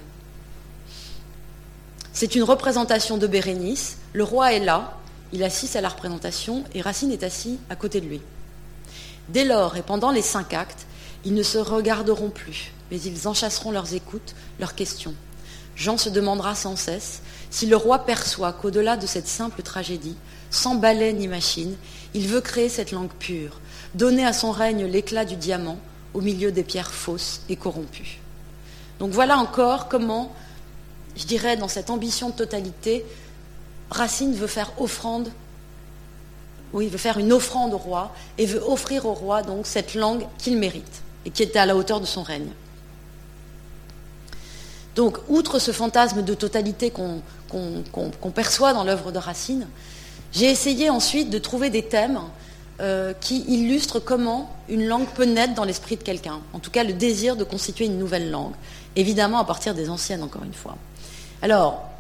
C'est 2.13 2.35
une 2.35 2.43
représentation 2.43 3.17
de 3.17 3.27
Bérénice. 3.27 3.97
Le 4.13 4.25
roi 4.25 4.53
est 4.53 4.61
là, 4.61 4.99
il 5.33 5.43
assiste 5.43 5.77
à 5.77 5.81
la 5.81 5.89
représentation 5.89 6.65
et 6.75 6.81
Racine 6.81 7.13
est 7.13 7.23
assis 7.23 7.59
à 7.71 7.77
côté 7.77 8.01
de 8.01 8.07
lui. 8.07 8.21
Dès 9.29 9.45
lors 9.45 9.77
et 9.77 9.83
pendant 9.83 10.11
les 10.11 10.23
cinq 10.23 10.53
actes, 10.53 10.87
ils 11.25 11.35
ne 11.35 11.43
se 11.43 11.59
regarderont 11.59 12.31
plus, 12.31 12.73
mais 12.91 13.01
ils 13.01 13.29
enchasseront 13.29 13.71
leurs 13.71 13.95
écoutes, 13.95 14.35
leurs 14.59 14.75
questions. 14.75 15.15
Jean 15.77 15.97
se 15.97 16.09
demandera 16.09 16.55
sans 16.55 16.77
cesse 16.77 17.23
si 17.51 17.67
le 17.67 17.77
roi 17.77 18.01
perçoit 18.01 18.53
qu'au-delà 18.53 18.97
de 18.97 19.07
cette 19.07 19.29
simple 19.29 19.63
tragédie, 19.63 20.17
sans 20.51 20.75
balai 20.75 21.13
ni 21.13 21.29
machine, 21.29 21.77
il 22.15 22.27
veut 22.27 22.41
créer 22.41 22.69
cette 22.69 22.93
langue 22.93 23.13
pure, 23.19 23.61
donner 23.95 24.25
à 24.25 24.33
son 24.33 24.51
règne 24.51 24.85
l'éclat 24.85 25.25
du 25.25 25.37
diamant 25.37 25.79
au 26.15 26.21
milieu 26.21 26.53
des 26.53 26.63
pierres 26.63 26.93
fausses 26.93 27.41
et 27.49 27.57
corrompues. 27.57 28.21
Donc 28.99 29.13
voilà 29.13 29.39
encore 29.39 29.89
comment, 29.89 30.35
je 31.17 31.25
dirais, 31.25 31.57
dans 31.57 31.69
cette 31.69 31.91
ambition 31.91 32.31
de 32.31 32.35
totalité, 32.35 33.05
Racine 33.93 34.35
veut 34.35 34.47
faire 34.47 34.73
offrande, 34.79 35.31
oui, 36.73 36.89
veut 36.89 36.99
faire 36.99 37.19
une 37.19 37.33
offrande 37.33 37.75
au 37.75 37.79
roi 37.79 38.13
et 38.39 38.47
veut 38.47 38.63
offrir 38.63 39.07
au 39.07 39.13
roi 39.13 39.43
donc 39.43 39.67
cette 39.67 39.95
langue 39.95 40.27
qu'il 40.39 40.57
mérite 40.57 41.03
et 41.25 41.31
qui 41.31 41.43
était 41.43 41.59
à 41.59 41.67
la 41.67 41.77
hauteur 41.77 42.01
de 42.01 42.07
son 42.07 42.23
règne. 42.23 42.49
Donc, 44.95 45.19
outre 45.29 45.59
ce 45.59 45.71
fantasme 45.71 46.23
de 46.23 46.35
totalité 46.35 46.91
qu'on 46.91 48.31
perçoit 48.35 48.75
dans 48.75 48.85
l'œuvre 48.85 49.11
de 49.11 49.19
Racine, 49.19 49.67
j'ai 50.33 50.51
essayé 50.51 50.91
ensuite 50.91 51.31
de 51.31 51.39
trouver 51.39 51.71
des 51.71 51.83
thèmes 51.83 52.21
euh, 52.81 53.13
qui 53.21 53.43
illustrent 53.49 54.01
comment 54.01 54.51
une 54.69 54.87
langue 54.87 55.07
peut 55.15 55.25
naître 55.25 55.55
dans 55.55 55.65
l'esprit 55.65 55.97
de 55.97 56.03
quelqu'un. 56.03 56.41
En 56.53 56.59
tout 56.59 56.71
cas, 56.71 56.85
le 56.85 56.93
désir 56.93 57.37
de 57.37 57.45
constituer 57.45 57.87
une 57.87 57.99
nouvelle 57.99 58.31
langue. 58.31 58.55
Évidemment, 58.97 59.39
à 59.39 59.45
partir 59.45 59.75
des 59.75 59.89
anciennes, 59.89 60.23
encore 60.23 60.43
une 60.45 60.55
fois. 60.55 60.77
Alors, 61.41 61.92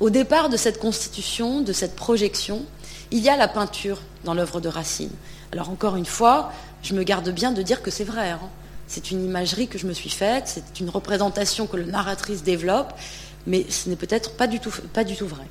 au 0.00 0.10
départ 0.10 0.48
de 0.48 0.56
cette 0.56 0.78
constitution, 0.78 1.60
de 1.60 1.72
cette 1.72 1.96
projection, 1.96 2.62
il 3.10 3.20
y 3.20 3.28
a 3.28 3.36
la 3.36 3.48
peinture 3.48 4.00
dans 4.24 4.34
l'œuvre 4.34 4.60
de 4.60 4.68
Racine. 4.68 5.10
Alors, 5.52 5.70
encore 5.70 5.96
une 5.96 6.06
fois, 6.06 6.52
je 6.82 6.94
me 6.94 7.02
garde 7.02 7.30
bien 7.30 7.52
de 7.52 7.62
dire 7.62 7.82
que 7.82 7.90
c'est 7.90 8.04
vrai. 8.04 8.30
Hein. 8.30 8.40
C'est 8.88 9.10
une 9.10 9.24
imagerie 9.24 9.68
que 9.68 9.78
je 9.78 9.86
me 9.86 9.92
suis 9.92 10.10
faite, 10.10 10.44
c'est 10.46 10.80
une 10.80 10.90
représentation 10.90 11.66
que 11.66 11.76
le 11.76 11.84
narratrice 11.84 12.42
développe, 12.42 12.92
mais 13.46 13.66
ce 13.70 13.88
n'est 13.88 13.96
peut-être 13.96 14.36
pas, 14.36 14.46
du 14.46 14.60
tout, 14.60 14.70
vrai. 15.26 15.46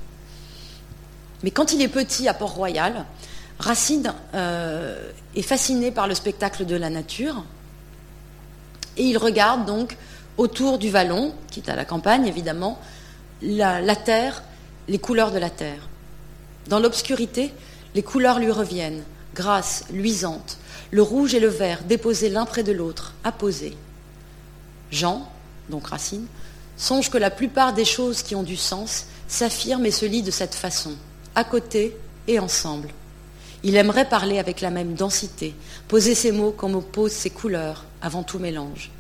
Mais 1.44 1.52
quand 1.52 1.74
il 1.74 1.82
est 1.82 1.88
petit 1.88 2.28
à 2.28 2.34
Port-Royal, 2.34 3.06
Racine 3.60 4.14
euh, 4.34 5.10
est 5.36 5.42
fasciné 5.42 5.92
par 5.92 6.08
le 6.08 6.16
spectacle 6.16 6.66
de 6.66 6.76
la 6.76 6.90
nature 6.90 7.44
et 8.98 9.04
il 9.04 9.18
regarde 9.18 9.66
donc 9.66 9.98
autour 10.38 10.80
du 10.80 10.90
vallon, 10.90 11.34
qui 11.52 11.60
est 11.60 11.70
à 11.70 11.76
la 11.76 11.86
campagne 11.86 12.26
évidemment, 12.26 12.80
la, 13.44 13.96
terre, 13.96 14.44
les 14.88 15.00
couleurs 15.00 15.32
de 15.32 15.40
la 15.40 15.50
terre. 15.50 15.90
Dans 16.68 16.80
l'obscurité, 16.80 17.52
les 17.96 18.04
couleurs 18.04 18.40
lui 18.40 18.52
reviennent, 18.52 19.04
grasses, 19.36 19.86
luisantes, 19.92 20.58
le 20.92 21.02
rouge 21.02 21.34
et 21.34 21.40
le 21.40 21.48
vert 21.48 21.84
déposés 21.84 22.30
l'un 22.30 22.46
près 22.46 22.64
de 22.64 22.72
l'autre, 22.72 23.14
apposés. 23.24 23.76
Jean, 24.92 25.28
donc 25.70 25.88
Racine, 25.88 26.28
songe 26.78 27.10
que 27.10 27.18
la 27.18 27.32
plupart 27.32 27.74
des 27.74 27.86
choses 27.86 28.22
qui 28.22 28.36
ont 28.36 28.44
du 28.44 28.56
sens 28.56 29.06
s'affirment 29.28 29.86
et 29.86 29.92
se 29.92 30.06
lient 30.06 30.22
de 30.22 30.32
cette 30.32 30.56
façon, 30.56 30.94
à 31.36 31.44
côté 31.44 31.98
et 32.28 32.40
ensemble. 32.40 32.90
Il 33.64 33.76
aimerait 33.76 34.10
parler 34.10 34.40
avec 34.40 34.62
la 34.62 34.70
même 34.70 34.94
densité, 34.94 35.56
poser 35.88 36.16
ses 36.16 36.32
mots 36.32 36.52
comme 36.52 36.76
on 36.76 36.82
pose 36.82 37.12
ses 37.12 37.30
couleurs, 37.30 37.86
avant 38.02 38.24
tout 38.24 38.40
mélange. 38.40 38.92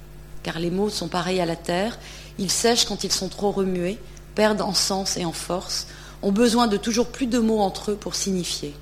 Car 0.41 0.60
les 0.60 0.72
mots 0.72 0.89
sont 0.89 1.10
pareils 1.10 1.41
à 1.41 1.46
la 1.46 1.56
terre, 1.56 2.00
ils 2.39 2.52
sèchent 2.52 2.86
quand 2.86 3.04
ils 3.04 3.12
sont 3.12 3.30
trop 3.30 3.52
remués, 3.52 4.00
perdent 4.36 4.61
en 4.61 4.73
sens 4.73 5.17
et 5.17 5.25
en 5.25 5.31
force, 5.31 5.88
ont 6.21 6.31
besoin 6.31 6.67
de 6.67 6.77
toujours 6.77 7.07
plus 7.07 7.27
de 7.27 7.39
mots 7.39 7.59
entre 7.59 7.91
eux 7.91 7.95
pour 7.95 8.15
signifier. 8.15 8.73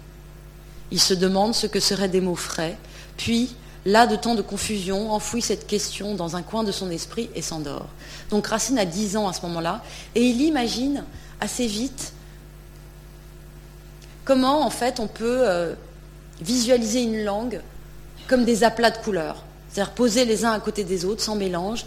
Il 0.91 0.99
se 0.99 1.13
demande 1.13 1.55
ce 1.55 1.67
que 1.67 1.79
seraient 1.79 2.09
des 2.09 2.21
mots 2.21 2.35
frais, 2.35 2.77
puis, 3.17 3.55
là 3.85 4.07
de 4.07 4.15
tant 4.15 4.35
de 4.35 4.41
confusion, 4.41 5.11
enfouit 5.11 5.41
cette 5.41 5.65
question 5.65 6.15
dans 6.15 6.35
un 6.35 6.43
coin 6.43 6.63
de 6.63 6.71
son 6.71 6.91
esprit 6.91 7.29
et 7.35 7.41
s'endort. 7.41 7.87
Donc 8.29 8.47
Racine 8.47 8.77
a 8.77 8.85
10 8.85 9.17
ans 9.17 9.27
à 9.27 9.33
ce 9.33 9.41
moment-là, 9.43 9.81
et 10.15 10.21
il 10.21 10.41
imagine 10.41 11.03
assez 11.39 11.65
vite 11.65 12.13
comment 14.23 14.65
en 14.65 14.69
fait 14.69 14.99
on 14.99 15.07
peut 15.07 15.39
euh, 15.41 15.73
visualiser 16.41 17.01
une 17.01 17.23
langue 17.23 17.61
comme 18.27 18.45
des 18.45 18.63
aplats 18.63 18.91
de 18.91 18.97
couleurs, 18.97 19.43
c'est-à-dire 19.69 19.93
poser 19.93 20.25
les 20.25 20.45
uns 20.45 20.51
à 20.51 20.59
côté 20.59 20.83
des 20.83 21.05
autres, 21.05 21.21
sans 21.21 21.35
mélange, 21.35 21.85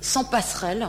sans 0.00 0.24
passerelle, 0.24 0.88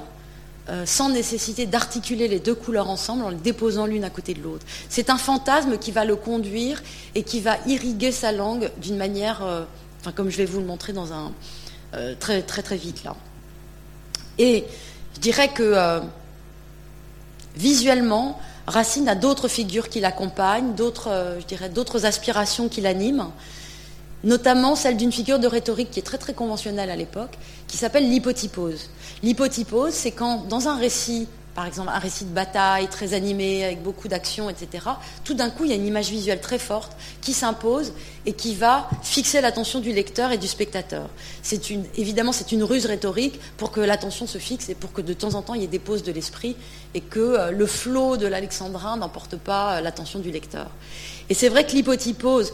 euh, 0.72 0.86
sans 0.86 1.10
nécessité 1.10 1.66
d'articuler 1.66 2.30
les 2.30 2.40
deux 2.40 2.56
couleurs 2.56 2.90
ensemble 2.90 3.26
en 3.26 3.30
les 3.30 3.36
déposant 3.36 3.86
l'une 3.86 4.06
à 4.06 4.10
côté 4.10 4.34
de 4.34 4.42
l'autre. 4.42 4.66
C'est 4.88 5.10
un 5.10 5.18
fantasme 5.18 5.78
qui 5.78 5.92
va 5.92 6.06
le 6.06 6.16
conduire 6.16 6.82
et 7.14 7.24
qui 7.24 7.42
va 7.42 7.58
irriguer 7.68 8.14
sa 8.14 8.32
langue 8.32 8.72
d'une 8.78 8.96
manière, 8.96 9.44
euh, 9.44 9.66
comme 10.16 10.30
je 10.30 10.38
vais 10.38 10.46
vous 10.46 10.62
le 10.62 10.66
montrer 10.66 10.94
dans 10.94 11.12
un 11.12 11.34
euh, 11.94 12.16
très 12.18 12.42
très 12.42 12.78
vite 12.78 13.04
là. 13.04 13.18
Et 14.38 14.64
je 15.16 15.20
dirais 15.20 15.50
que 15.50 16.02
visuellement, 17.56 18.40
Racine 18.66 19.10
a 19.10 19.16
d'autres 19.16 19.50
figures 19.50 19.90
qui 19.90 20.00
l'accompagnent, 20.00 20.74
d'autres 20.74 22.06
aspirations 22.06 22.70
qui 22.70 22.80
l'animent 22.80 23.34
notamment 24.24 24.76
celle 24.76 24.98
d'une 24.98 25.12
figure 25.12 25.40
de 25.40 25.48
rhétorique 25.48 25.92
qui 25.92 26.00
est 26.00 26.04
très 26.04 26.18
très 26.18 26.34
conventionnelle 26.34 26.90
à 26.90 26.96
l'époque, 26.96 27.38
qui 27.68 27.78
s'appelle 27.78 28.10
l'hypotypose. 28.10 28.90
L'hypotypose, 29.24 29.94
c'est 29.94 30.12
quand 30.12 30.48
dans 30.48 30.68
un 30.68 30.78
récit, 30.78 31.28
par 31.56 31.66
exemple 31.66 31.90
un 31.94 32.00
récit 32.00 32.26
de 32.26 32.34
bataille 32.34 32.88
très 32.88 33.14
animé, 33.14 33.66
avec 33.66 33.84
beaucoup 33.84 34.08
d'action, 34.08 34.50
etc., 34.50 34.86
tout 35.24 35.34
d'un 35.34 35.50
coup 35.50 35.66
il 35.66 35.72
y 35.72 35.74
a 35.74 35.76
une 35.76 35.86
image 35.86 36.10
visuelle 36.10 36.40
très 36.40 36.60
forte 36.60 36.96
qui 37.22 37.34
s'impose 37.34 37.94
et 38.26 38.34
qui 38.34 38.56
va 38.56 38.90
fixer 39.02 39.42
l'attention 39.42 39.80
du 39.80 39.92
lecteur 39.92 40.32
et 40.32 40.38
du 40.38 40.48
spectateur. 40.48 41.10
Évidemment 41.98 42.32
c'est 42.32 42.52
une 42.52 42.64
ruse 42.64 42.86
rhétorique 42.86 43.40
pour 43.58 43.72
que 43.72 43.82
l'attention 43.82 44.28
se 44.28 44.38
fixe 44.38 44.70
et 44.70 44.76
pour 44.76 44.94
que 44.94 45.02
de 45.02 45.14
temps 45.14 45.34
en 45.36 45.42
temps 45.42 45.54
il 45.54 45.62
y 45.62 45.66
ait 45.66 45.68
des 45.68 45.80
pauses 45.80 46.04
de 46.04 46.12
l'esprit 46.12 46.56
et 46.94 47.02
que 47.02 47.20
euh, 47.20 47.52
le 47.52 47.66
flot 47.66 48.18
de 48.18 48.28
l'alexandrin 48.28 48.98
n'emporte 48.98 49.38
pas 49.38 49.78
euh, 49.78 49.82
l'attention 49.82 50.20
du 50.20 50.32
lecteur. 50.32 50.70
Et 51.30 51.34
c'est 51.34 51.48
vrai 51.50 51.66
que 51.66 51.72
l'hypotypose, 51.72 52.52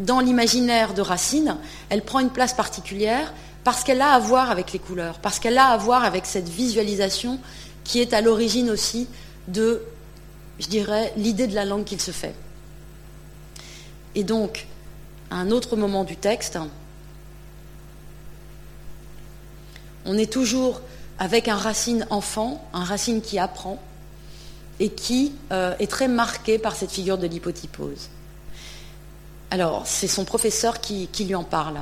dans 0.00 0.20
l'imaginaire 0.20 0.94
de 0.94 1.02
Racine, 1.02 1.56
elle 1.88 2.02
prend 2.02 2.18
une 2.18 2.30
place 2.30 2.54
particulière 2.54 3.32
parce 3.62 3.84
qu'elle 3.84 4.00
a 4.00 4.12
à 4.12 4.18
voir 4.18 4.50
avec 4.50 4.72
les 4.72 4.78
couleurs, 4.78 5.18
parce 5.18 5.38
qu'elle 5.38 5.58
a 5.58 5.66
à 5.66 5.76
voir 5.76 6.04
avec 6.04 6.26
cette 6.26 6.48
visualisation 6.48 7.38
qui 7.84 8.00
est 8.00 8.14
à 8.14 8.20
l'origine 8.20 8.70
aussi 8.70 9.06
de, 9.48 9.82
je 10.58 10.68
dirais, 10.68 11.12
l'idée 11.16 11.46
de 11.46 11.54
la 11.54 11.64
langue 11.64 11.84
qu'il 11.84 12.00
se 12.00 12.10
fait. 12.10 12.34
Et 14.14 14.24
donc, 14.24 14.66
à 15.30 15.36
un 15.36 15.50
autre 15.50 15.76
moment 15.76 16.04
du 16.04 16.16
texte, 16.16 16.58
on 20.06 20.16
est 20.16 20.32
toujours 20.32 20.80
avec 21.18 21.48
un 21.48 21.56
racine 21.56 22.06
enfant, 22.08 22.66
un 22.72 22.84
racine 22.84 23.20
qui 23.20 23.38
apprend, 23.38 23.78
et 24.78 24.88
qui 24.88 25.34
euh, 25.52 25.74
est 25.78 25.90
très 25.90 26.08
marqué 26.08 26.58
par 26.58 26.74
cette 26.74 26.90
figure 26.90 27.18
de 27.18 27.26
l'hypotypose. 27.26 28.08
Alors, 29.50 29.82
c'est 29.84 30.06
son 30.06 30.24
professeur 30.24 30.80
qui, 30.80 31.08
lui 31.18 31.34
en 31.34 31.42
parle. 31.42 31.80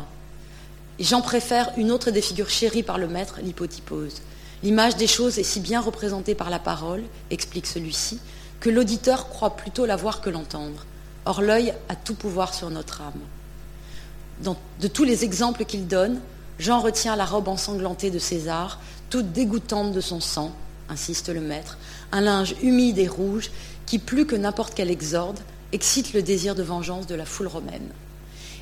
J'en 0.98 1.20
préfère 1.20 1.70
une 1.76 1.90
autre 1.90 2.10
des 2.10 2.22
figures 2.22 2.48
chéries 2.48 2.82
par 2.82 2.96
le 2.96 3.08
maître, 3.08 3.40
l'hypotypose. 3.42 4.22
L'image 4.62 4.96
des 4.96 5.06
choses 5.06 5.38
est 5.38 5.44
si 5.44 5.60
bien 5.60 5.80
représentée 5.80 6.34
par 6.34 6.48
la 6.48 6.58
parole, 6.58 7.02
explique 7.30 7.66
celui-ci, 7.66 8.20
que 8.60 8.70
l'auditeur 8.70 9.28
croit 9.28 9.54
plutôt 9.54 9.84
la 9.84 9.96
voir 9.96 10.20
que 10.22 10.30
l'entendre. 10.30 10.86
Or, 11.26 11.42
l'œil 11.42 11.74
a 11.90 11.94
tout 11.94 12.14
pouvoir 12.14 12.54
sur 12.54 12.70
notre 12.70 13.02
âme. 13.02 14.54
de 14.80 14.88
tous 14.88 15.04
les 15.04 15.24
exemples 15.24 15.66
qu'il 15.66 15.86
donne, 15.86 16.20
Jean 16.58 16.80
retient 16.80 17.16
la 17.16 17.26
robe 17.26 17.48
ensanglantée 17.48 18.10
de 18.10 18.18
César, 18.18 18.80
toute 19.10 19.30
dégoûtante 19.32 19.92
de 19.92 20.00
son 20.00 20.20
sang, 20.20 20.52
insiste 20.88 21.28
le 21.28 21.40
maître, 21.40 21.76
un 22.12 22.22
linge 22.22 22.56
humide 22.62 22.98
et 22.98 23.08
rouge 23.08 23.50
qui, 23.86 23.98
plus 23.98 24.26
que 24.26 24.36
n'importe 24.36 24.72
quel 24.74 24.90
exorde, 24.90 25.38
excite 25.72 26.12
le 26.12 26.22
désir 26.22 26.54
de 26.54 26.62
vengeance 26.62 27.06
de 27.06 27.14
la 27.14 27.24
foule 27.24 27.48
romaine. 27.48 27.88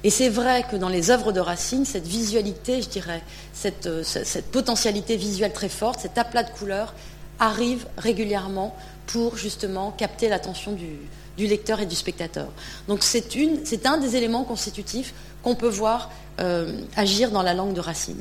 Et 0.05 0.11
c'est 0.11 0.29
vrai 0.29 0.65
que 0.71 0.77
dans 0.77 0.89
les 0.89 1.11
œuvres 1.11 1.33
de 1.33 1.41
Racine, 1.41 1.85
cette 1.85 2.07
visualité, 2.07 2.83
je 2.83 2.89
dirais, 2.89 3.23
cette, 3.53 3.87
euh, 3.87 4.05
potentialité 4.53 5.17
visuelle 5.17 5.53
très 5.53 5.69
forte, 5.69 6.01
cet 6.01 6.19
aplat 6.19 6.43
de 6.43 6.51
couleurs, 6.51 6.95
arrive 7.39 7.87
régulièrement 7.99 8.77
pour 9.07 9.37
justement 9.37 9.91
capter 9.91 10.29
l'attention 10.29 10.73
du, 10.73 11.47
lecteur 11.47 11.81
et 11.81 11.87
du 11.87 11.97
spectateur. 11.97 12.49
Donc 12.89 13.03
c'est 13.03 13.87
un 13.87 13.99
des 13.99 14.17
éléments 14.17 14.45
constitutifs 14.45 15.13
qu'on 15.43 15.55
peut 15.55 15.69
voir 15.69 16.11
euh, 16.41 16.81
agir 16.97 17.31
dans 17.31 17.43
la 17.43 17.55
langue 17.55 17.75
de 17.75 17.81
Racine. 17.81 18.21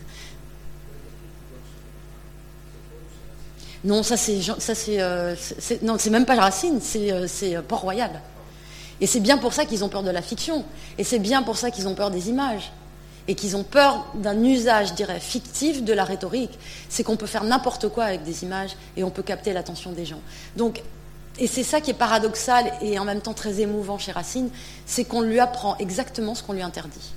Non, 3.84 4.02
ça 4.02 4.18
c'est, 4.18 4.42
euh, 5.00 5.36
non, 5.84 5.98
c'est 6.00 6.10
même 6.10 6.26
pas 6.26 6.36
Racine, 6.36 6.80
c'est 6.82 7.56
Port-Royal. 7.68 8.22
Et 9.02 9.08
c'est 9.08 9.20
bien 9.20 9.38
pour 9.38 9.54
ça 9.54 9.66
qu'ils 9.66 9.84
ont 9.84 9.90
peur 9.90 10.04
de 10.04 10.10
la 10.10 10.22
fiction. 10.22 10.64
Et 10.98 11.04
c'est 11.04 11.20
bien 11.20 11.44
pour 11.44 11.58
ça 11.58 11.72
qu'ils 11.72 11.88
ont 11.88 11.96
peur 11.96 12.12
des 12.12 12.30
images. 12.30 12.72
Et 13.28 13.36
qu'ils 13.36 13.56
ont 13.56 13.64
peur 13.64 14.06
d'un 14.16 14.42
usage, 14.44 14.90
je 14.98 15.20
fictif 15.20 15.84
de 15.84 15.94
la 15.94 16.04
rhétorique. 16.04 16.58
C'est 16.90 17.04
qu'on 17.04 17.18
peut 17.18 17.26
faire 17.26 17.44
n'importe 17.44 17.90
quoi 17.90 18.06
avec 18.06 18.24
des 18.24 18.44
images 18.44 18.76
et 18.96 19.04
on 19.04 19.10
peut 19.10 19.24
capter 19.24 19.52
l'attention 19.52 19.92
des 19.92 20.06
gens. 20.06 20.22
Donc, 20.56 20.82
et 21.38 21.48
c'est 21.48 21.64
ça 21.64 21.82
qui 21.82 21.92
est 21.92 21.96
paradoxal 21.96 22.72
et 22.82 22.98
en 22.98 23.04
même 23.04 23.22
temps 23.22 23.34
très 23.34 23.60
émouvant 23.60 23.98
chez 23.98 24.12
Racine, 24.12 24.50
c'est 24.86 25.04
qu'on 25.04 25.22
lui 25.22 25.40
apprend 25.40 25.76
exactement 25.78 26.36
ce 26.36 26.44
qu'on 26.44 26.54
lui 26.54 26.62
interdit. 26.62 27.14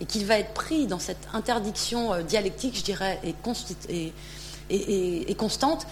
Et 0.00 0.06
qu'il 0.06 0.24
va 0.24 0.38
être 0.38 0.54
pris 0.54 0.86
dans 0.86 0.98
cette 0.98 1.28
interdiction 1.34 2.14
euh, 2.14 2.22
dialectique, 2.22 2.78
je 2.78 2.82
dirais, 2.82 3.20
et 4.70 5.34
constante, 5.34 5.86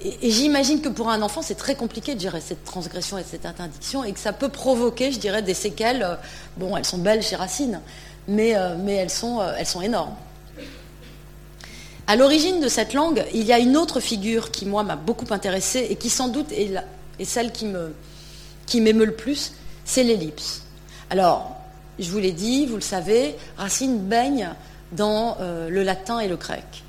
et, 0.00 0.30
j'imagine 0.30 0.80
que 0.80 0.88
pour 0.88 1.08
un 1.08 1.22
enfant, 1.22 1.42
c'est 1.42 1.56
très 1.56 1.74
compliqué 1.74 2.14
de 2.14 2.20
gérer 2.20 2.40
cette 2.40 2.64
transgression 2.64 3.18
et 3.18 3.24
cette 3.24 3.46
interdiction, 3.46 4.04
et 4.04 4.12
que 4.12 4.20
ça 4.20 4.32
peut 4.32 4.48
provoquer, 4.48 5.10
je 5.10 5.18
dirais, 5.18 5.42
des 5.42 5.54
séquelles. 5.54 6.02
Euh, 6.02 6.14
bon, 6.56 6.76
elles 6.76 6.84
sont 6.84 6.98
belles 6.98 7.22
chez 7.22 7.36
Racine, 7.36 7.80
mais, 8.28 8.56
euh, 8.56 8.76
mais 8.78 8.94
elles, 8.94 9.10
sont, 9.10 9.40
euh, 9.40 9.54
elles 9.58 9.66
sont 9.66 9.82
énormes. 9.82 10.14
À 12.06 12.16
l'origine 12.16 12.60
de 12.60 12.68
cette 12.68 12.94
langue, 12.94 13.24
il 13.34 13.44
y 13.44 13.52
a 13.52 13.58
une 13.58 13.76
autre 13.76 14.00
figure 14.00 14.50
qui, 14.50 14.66
moi, 14.66 14.82
m'a 14.84 14.96
beaucoup 14.96 15.26
intéressée 15.30 15.88
et 15.90 15.96
qui, 15.96 16.10
sans 16.10 16.28
doute, 16.28 16.52
est, 16.52 16.72
celle 17.24 17.52
qui 17.52 18.80
m'émeut 18.80 19.04
le 19.04 19.14
plus, 19.14 19.52
c'est 19.84 20.04
l'ellipse. 20.04 20.62
Alors, 21.10 21.56
je 21.98 22.10
vous 22.10 22.18
l'ai 22.18 22.32
dit, 22.32 22.66
vous 22.66 22.76
le 22.76 22.80
savez, 22.80 23.36
Racine 23.58 23.98
baigne 23.98 24.54
dans 24.92 25.36
le 25.40 25.82
latin 25.82 26.20
et 26.20 26.28
le 26.28 26.36
grec. 26.36 26.82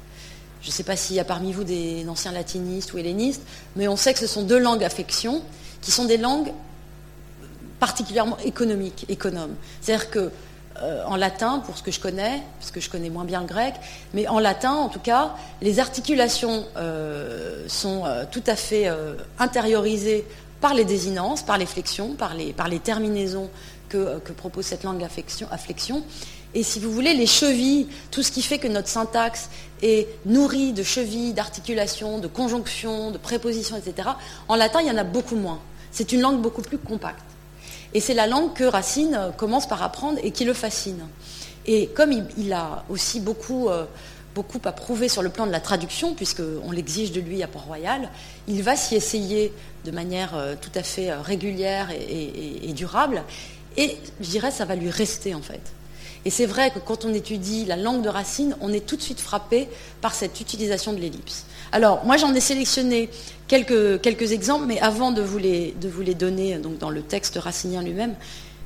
Je 0.61 0.67
ne 0.67 0.71
sais 0.71 0.83
pas 0.83 0.95
s'il 0.95 1.15
y 1.15 1.19
a 1.19 1.25
parmi 1.25 1.53
vous 1.53 1.63
des 1.63 2.05
anciens 2.09 2.31
latinistes 2.31 2.93
ou 2.93 2.97
hellénistes, 2.97 3.43
mais 3.75 3.87
on 3.87 3.95
sait 3.95 4.13
que 4.13 4.19
ce 4.19 4.27
sont 4.27 4.43
deux 4.43 4.59
langues 4.59 4.83
affection 4.83 5.41
qui 5.81 5.91
sont 5.91 6.05
des 6.05 6.17
langues 6.17 6.51
particulièrement 7.79 8.37
économiques, 8.39 9.05
économes. 9.07 9.55
C'est-à-dire 9.81 10.09
que 10.09 10.31
euh, 10.81 11.03
en 11.05 11.15
latin, 11.15 11.59
pour 11.59 11.77
ce 11.77 11.83
que 11.83 11.91
je 11.91 11.99
connais, 11.99 12.41
parce 12.59 12.71
que 12.71 12.79
je 12.79 12.89
connais 12.89 13.09
moins 13.09 13.25
bien 13.25 13.41
le 13.41 13.47
grec, 13.47 13.73
mais 14.13 14.27
en 14.27 14.39
latin, 14.39 14.73
en 14.73 14.89
tout 14.89 14.99
cas, 14.99 15.35
les 15.61 15.79
articulations 15.79 16.65
euh, 16.77 17.65
sont 17.67 18.05
euh, 18.05 18.23
tout 18.29 18.43
à 18.47 18.55
fait 18.55 18.89
intériorisées 19.39 20.25
par 20.61 20.73
les 20.73 20.85
désinences, 20.85 21.41
par 21.41 21.57
les 21.57 21.65
flexions, 21.65 22.13
par 22.13 22.33
les, 22.33 22.79
terminaisons 22.79 23.49
que, 23.89 24.19
propose 24.37 24.65
cette 24.65 24.83
langue 24.83 25.03
afflexion, 25.03 25.47
afflexion. 25.51 26.03
Et 26.55 26.63
si 26.63 26.79
vous 26.79 26.91
voulez, 26.91 27.13
les 27.13 27.27
chevilles, 27.27 27.87
tout 28.11 28.23
ce 28.23 28.31
qui 28.31 28.41
fait 28.41 28.57
que 28.57 28.67
notre 28.67 28.87
syntaxe 28.87 29.49
est 29.83 30.07
nourrie 30.25 30.73
de 30.73 30.83
chevilles, 30.83 31.33
d'articulations, 31.33 32.17
de 32.17 32.27
conjonctions, 32.27 33.11
de 33.11 33.17
prépositions, 33.17 33.77
etc., 33.77 34.09
en 34.47 34.55
latin, 34.55 34.81
il 34.81 34.87
y 34.87 34.91
en 34.91 34.97
a 34.97 35.03
beaucoup 35.03 35.35
moins. 35.35 35.59
C'est 35.91 36.11
une 36.11 36.21
langue 36.21 36.41
beaucoup 36.41 36.61
plus 36.61 36.77
compacte. 36.77 37.23
Et 37.93 37.99
c'est 37.99 38.13
la 38.13 38.27
langue 38.27 38.53
que 38.53 38.63
Racine 38.63 39.31
commence 39.37 39.67
par 39.67 39.81
apprendre 39.81 40.19
et 40.23 40.31
qui 40.31 40.45
le 40.45 40.53
fascine. 40.53 41.07
Et 41.65 41.87
comme 41.87 42.11
il, 42.37 42.53
a 42.53 42.83
aussi 42.89 43.19
beaucoup, 43.19 43.69
euh, 43.69 43.85
beaucoup 44.35 44.59
à 44.65 44.71
prouver 44.71 45.09
sur 45.09 45.21
le 45.21 45.29
plan 45.29 45.45
de 45.45 45.51
la 45.51 45.59
traduction, 45.59 46.13
puisqu'on 46.13 46.71
l'exige 46.71 47.11
de 47.11 47.21
lui 47.21 47.43
à 47.43 47.47
Port-Royal, 47.47 48.09
il 48.47 48.63
va 48.63 48.75
s'y 48.75 48.95
essayer 48.95 49.53
de 49.85 49.91
manière 49.91 50.35
euh, 50.35 50.55
tout 50.59 50.71
à 50.75 50.83
fait 50.83 51.11
euh, 51.11 51.21
régulière 51.21 51.89
et, 51.91 52.73
durable. 52.73 53.23
Et 53.77 53.97
je 54.19 54.29
dirais, 54.29 54.51
ça 54.51 54.65
va 54.65 54.75
lui 54.75 54.89
rester 54.89 55.33
en 55.33 55.41
fait. 55.41 55.61
Et 56.25 56.29
c'est 56.29 56.45
vrai 56.45 56.71
que 56.71 56.79
quand 56.79 57.05
on 57.05 57.13
étudie 57.13 57.65
la 57.65 57.77
langue 57.77 58.01
de 58.01 58.09
Racine, 58.09 58.55
on 58.61 58.73
est 58.73 58.85
tout 58.85 58.97
de 58.97 59.01
suite 59.01 59.21
frappé 59.21 59.69
par 60.01 60.13
cette 60.13 60.41
utilisation 60.41 60.93
de 60.93 60.99
l'ellipse. 60.99 61.45
Alors, 61.71 62.03
moi, 62.03 62.17
j'en 62.17 62.33
ai 62.33 62.41
sélectionné 62.41 63.09
quelques, 63.47 64.31
exemples, 64.31 64.65
mais 64.65 64.79
avant 64.79 65.11
de 65.11 65.21
vous 65.21 65.37
les, 65.37 65.73
donner 66.13 66.57
dans 66.57 66.89
le 66.89 67.01
texte 67.01 67.37
racinien 67.37 67.81
lui-même, 67.81 68.15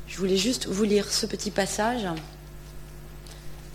je 0.07 0.17
voulais 0.17 0.37
juste 0.37 0.67
vous 0.67 0.83
lire 0.83 1.11
ce 1.11 1.25
petit 1.25 1.51
passage 1.51 2.07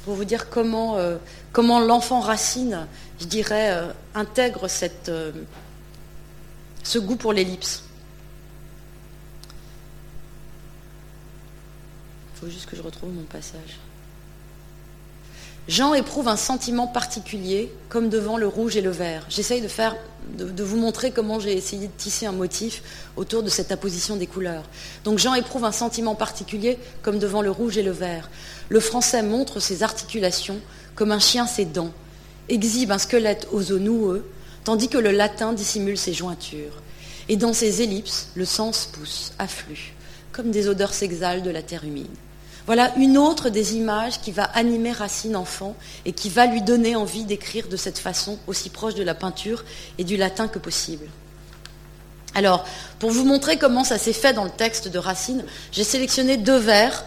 pour 0.05 0.15
vous 0.15 0.25
dire 0.25 0.49
comment, 0.49 0.97
euh, 0.97 1.17
l'enfant 1.57 2.21
Racine, 2.21 2.87
je 3.21 3.27
dirais, 3.27 3.73
euh, 3.73 3.93
intègre 4.15 4.67
euh, 5.09 5.33
ce 6.83 6.99
goût 6.99 7.17
pour 7.17 7.33
l'ellipse. 7.33 7.85
Faut 12.39 12.49
juste 12.49 12.67
que 12.67 12.77
je 12.77 12.83
retrouve 12.83 13.13
mon 13.13 13.25
passage. 13.25 13.79
Jean 15.67 15.93
éprouve 15.93 16.29
un 16.29 16.37
sentiment 16.37 16.87
particulier, 16.87 17.71
comme 17.91 18.09
devant 18.09 18.39
le 18.39 18.47
rouge 18.47 18.77
et 18.77 18.81
le 18.81 18.91
vert. 18.91 19.27
J'essaye 19.29 19.61
de, 19.61 20.45
de, 20.45 20.65
vous 20.65 20.79
montrer 20.79 21.11
comment 21.11 21.41
j'ai 21.41 21.53
essayé 21.53 21.89
de 21.89 21.93
tisser 21.93 22.25
un 22.25 22.33
motif 22.33 22.83
autour 23.17 23.43
de 23.43 23.51
cette 23.51 23.71
apposition 23.71 24.17
des 24.17 24.27
couleurs. 24.27 24.65
Donc 25.05 25.19
Jean 25.19 25.35
éprouve 25.35 25.65
un 25.65 25.73
sentiment 25.73 26.15
particulier, 26.15 26.79
comme 27.03 27.19
devant 27.19 27.43
le 27.43 27.51
rouge 27.51 27.77
et 27.77 27.83
le 27.83 27.91
vert. 27.91 28.31
Le 28.71 28.81
français 28.81 29.23
montre 29.23 29.61
ses 29.61 29.83
articulations 29.83 30.61
comme 30.95 31.13
un 31.13 31.19
chien 31.19 31.47
ses 31.47 31.67
dents, 31.67 31.93
exhibe 32.49 32.91
un 32.91 32.99
squelette 32.99 33.47
aux 33.53 33.71
os 33.71 33.81
noueux, 33.81 34.25
tandis 34.65 34.89
que 34.89 34.99
le 34.99 35.11
latin 35.11 35.53
dissimule 35.53 35.99
ses 35.99 36.15
jointures. 36.15 36.83
Et 37.29 37.37
dans 37.37 37.53
ses 37.53 37.83
ellipses, 37.83 38.29
le 38.37 38.47
sens 38.47 38.87
pousse, 38.87 39.33
afflue, 39.39 39.93
comme 40.33 40.51
des 40.51 40.67
odeurs 40.67 40.95
s'exhalent 40.95 41.43
de 41.43 41.51
la 41.51 41.63
terre 41.63 41.85
humide. 41.85 42.07
Voilà 42.69 42.95
une 42.97 43.17
autre 43.17 43.49
des 43.49 43.77
images 43.77 44.21
qui 44.21 44.31
va 44.31 44.45
animer 44.45 44.93
Racine 44.93 45.37
enfant 45.37 45.75
et 46.05 46.13
qui 46.13 46.29
va 46.29 46.45
lui 46.45 46.61
donner 46.61 46.97
envie 46.97 47.25
d'écrire 47.25 47.67
de 47.67 47.79
cette 47.79 47.99
façon, 47.99 48.39
aussi 48.47 48.69
proche 48.69 48.95
de 48.95 49.03
la 49.03 49.15
peinture 49.15 49.65
et 49.97 50.05
du 50.05 50.19
latin 50.19 50.49
que 50.49 50.59
possible. 50.59 51.07
Alors, 52.35 52.67
pour 52.99 53.11
vous 53.11 53.25
montrer 53.25 53.57
comment 53.57 53.85
ça 53.85 53.97
s'est 53.97 54.13
fait 54.13 54.35
dans 54.35 54.45
le 54.45 54.51
texte 54.51 54.87
de 54.87 54.99
Racine, 54.99 55.47
j'ai 55.73 55.83
sélectionné 55.83 56.37
deux 56.37 56.59
vers 56.59 57.07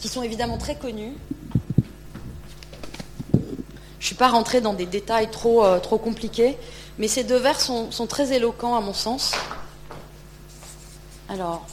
qui 0.00 0.08
sont 0.08 0.24
évidemment 0.24 0.58
très 0.58 0.74
connus. 0.74 1.12
Je 3.32 3.38
ne 3.38 4.04
suis 4.04 4.16
pas 4.16 4.30
rentrée 4.30 4.60
dans 4.60 4.74
des 4.74 4.86
détails 4.86 5.30
trop, 5.30 5.64
euh, 5.64 5.78
trop 5.78 5.98
compliqués, 5.98 6.58
mais 6.98 7.06
ces 7.06 7.22
deux 7.22 7.38
vers 7.38 7.60
sont, 7.60 7.92
sont 7.92 8.08
très 8.08 8.32
éloquents 8.32 8.74
à 8.74 8.80
mon 8.80 8.94
sens. 8.94 9.30
Alors, 11.28 11.64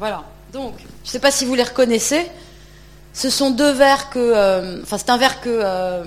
Voilà. 0.00 0.24
Donc, 0.50 0.72
je 0.78 1.08
ne 1.08 1.12
sais 1.12 1.18
pas 1.18 1.30
si 1.30 1.44
vous 1.44 1.54
les 1.54 1.62
reconnaissez. 1.62 2.26
Ce 3.12 3.28
sont 3.28 3.50
deux 3.50 3.70
vers 3.70 4.08
que. 4.08 4.18
Euh, 4.18 4.82
enfin, 4.82 4.96
c'est 4.96 5.10
un 5.10 5.18
vers 5.18 5.42
que. 5.42 5.50
Euh, 5.50 6.04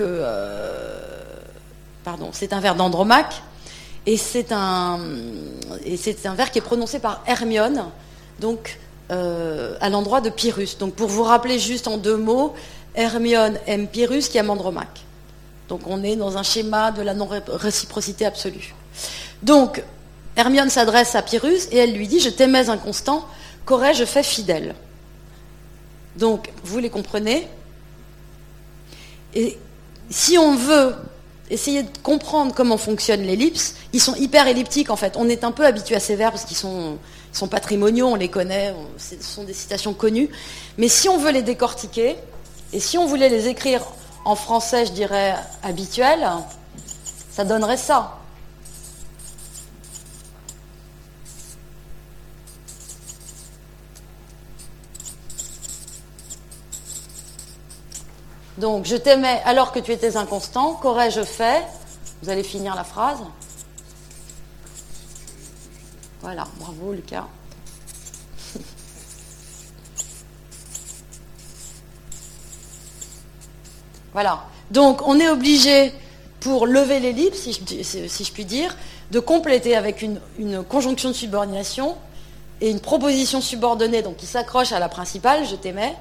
euh, 0.00 0.98
pardon, 2.02 2.30
c'est 2.32 2.54
un 2.54 2.60
vers 2.60 2.74
d'Andromaque. 2.74 3.42
Et 4.06 4.16
c'est 4.16 4.50
un, 4.50 4.98
et 5.84 5.98
c'est 5.98 6.24
un 6.24 6.34
vers 6.34 6.50
qui 6.50 6.58
est 6.58 6.62
prononcé 6.62 7.00
par 7.00 7.22
Hermione, 7.26 7.84
donc 8.40 8.78
à 9.10 9.90
l'endroit 9.90 10.22
de 10.22 10.30
Pyrrhus. 10.30 10.78
Donc, 10.78 10.94
pour 10.94 11.08
vous 11.08 11.22
rappeler 11.22 11.58
juste 11.58 11.86
en 11.86 11.98
deux 11.98 12.16
mots, 12.16 12.54
Hermione 12.94 13.58
aime 13.66 13.88
Pyrrhus 13.88 14.22
qui 14.30 14.38
aime 14.38 14.48
Andromaque. 14.48 15.02
Donc, 15.68 15.82
on 15.86 16.02
est 16.02 16.16
dans 16.16 16.38
un 16.38 16.42
schéma 16.42 16.92
de 16.92 17.02
la 17.02 17.12
non-réciprocité 17.12 18.24
absolue. 18.24 18.74
Donc, 19.42 19.82
Hermione 20.36 20.70
s'adresse 20.70 21.14
à 21.14 21.22
Pyrrhus 21.22 21.68
et 21.70 21.78
elle 21.78 21.92
lui 21.92 22.08
dit 22.08 22.20
Je 22.20 22.30
t'aimais 22.30 22.68
inconstant, 22.68 23.26
qu'aurais-je 23.64 24.04
fait 24.04 24.22
fidèle? 24.22 24.74
Donc, 26.16 26.50
vous 26.64 26.78
les 26.78 26.90
comprenez? 26.90 27.46
Et 29.34 29.58
si 30.10 30.38
on 30.38 30.56
veut 30.56 30.94
essayer 31.50 31.82
de 31.82 31.98
comprendre 32.02 32.54
comment 32.54 32.76
fonctionne 32.76 33.22
l'ellipse, 33.22 33.74
ils 33.92 34.00
sont 34.00 34.14
hyper 34.14 34.46
elliptiques 34.46 34.90
en 34.90 34.96
fait. 34.96 35.14
On 35.16 35.28
est 35.28 35.44
un 35.44 35.52
peu 35.52 35.66
habitué 35.66 35.96
à 35.96 36.00
ces 36.00 36.16
verbes 36.16 36.32
parce 36.32 36.44
qu'ils 36.44 36.56
sont, 36.56 36.98
sont, 37.32 37.48
patrimoniaux, 37.48 38.06
on 38.06 38.14
les 38.14 38.28
connaît, 38.28 38.74
ce 38.98 39.16
sont 39.20 39.44
des 39.44 39.54
citations 39.54 39.94
connues. 39.94 40.30
Mais 40.78 40.88
si 40.88 41.08
on 41.08 41.18
veut 41.18 41.32
les 41.32 41.42
décortiquer, 41.42 42.16
et 42.72 42.80
si 42.80 42.98
on 42.98 43.06
voulait 43.06 43.28
les 43.28 43.48
écrire 43.48 43.82
en 44.24 44.36
français, 44.36 44.86
je 44.86 44.92
dirais 44.92 45.34
habituel, 45.62 46.26
ça 47.32 47.44
donnerait 47.44 47.76
ça. 47.76 48.19
Donc, 58.60 58.84
je 58.84 58.94
t'aimais 58.94 59.40
alors 59.46 59.72
que 59.72 59.78
tu 59.78 59.90
étais 59.90 60.18
inconstant. 60.18 60.74
Qu'aurais-je 60.74 61.22
fait? 61.22 61.64
Vous 62.22 62.28
allez 62.28 62.42
finir 62.42 62.74
la 62.74 62.84
phrase. 62.84 63.20
Voilà, 66.20 66.46
bravo 66.58 66.92
Lucas. 66.92 67.26
voilà. 74.12 74.44
Donc, 74.70 75.00
on 75.08 75.18
est 75.18 75.30
obligé, 75.30 75.94
pour 76.40 76.66
lever 76.66 77.00
l'ellipse, 77.00 77.38
si, 77.38 77.54
si, 77.82 78.24
je 78.24 78.32
puis 78.32 78.44
dire, 78.44 78.76
de 79.10 79.20
compléter 79.20 79.74
avec 79.74 80.02
une, 80.02 80.20
conjonction 80.68 81.08
de 81.08 81.14
subordination 81.14 81.96
et 82.60 82.68
une 82.70 82.80
proposition 82.80 83.40
subordonnée, 83.40 84.02
donc 84.02 84.18
qui 84.18 84.26
s'accroche 84.26 84.72
à 84.72 84.78
la 84.78 84.90
principale, 84.90 85.46
je 85.46 85.56
t'aimais, 85.56 85.96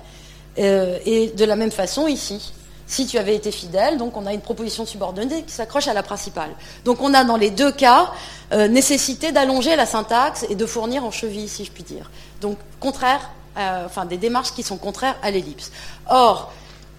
euh, 0.60 1.00
et 1.06 1.28
de 1.30 1.46
la 1.46 1.56
même 1.56 1.72
façon 1.72 2.08
ici, 2.08 2.54
si 2.86 3.06
tu 3.06 3.18
avais 3.18 3.36
été 3.36 3.52
fidèle, 3.52 4.00
on 4.02 4.26
a 4.26 4.34
une 4.34 4.42
proposition 4.42 4.86
subordonnée 4.86 5.44
qui 5.44 5.52
s'accroche 5.52 5.88
à 5.88 5.94
la 5.94 6.04
principale. 6.04 6.50
Donc 6.86 7.02
on 7.02 7.14
a 7.14 7.24
dans 7.24 7.38
les 7.38 7.52
deux 7.52 7.72
cas 7.72 8.12
euh, 8.52 8.68
nécessité 8.68 9.32
d'allonger 9.32 9.76
la 9.76 9.86
syntaxe 9.86 10.46
et 10.50 10.56
de 10.56 10.66
fournir 10.66 11.04
en 11.06 11.12
cheville, 11.12 11.48
si 11.48 11.66
je 11.66 11.72
puis 11.72 11.84
dire. 11.84 12.10
Donc 12.42 12.58
contraire, 12.80 13.30
euh, 13.58 13.86
enfin 13.86 14.06
des 14.06 14.18
démarches 14.18 14.54
qui 14.54 14.64
sont 14.64 14.78
contraires 14.78 15.16
à 15.22 15.30
l'ellipse. 15.32 15.72
Or, 16.10 16.52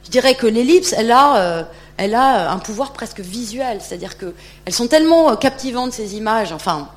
je 0.05 0.11
dirais 0.11 0.35
que 0.35 0.47
l'ellipse, 0.47 0.93
elle 0.93 1.11
a, 1.11 1.67
elle 1.97 2.15
a 2.15 2.51
un 2.51 2.59
pouvoir 2.59 2.93
presque 2.93 3.21
visuel, 3.21 3.81
c'est-à-dire 3.81 4.17
qu'elles 4.17 4.73
sont 4.73 4.87
tellement 4.87 5.37
captivantes 5.37 5.93
ces 5.93 6.17
images, 6.17 6.53
enfin 6.53 6.89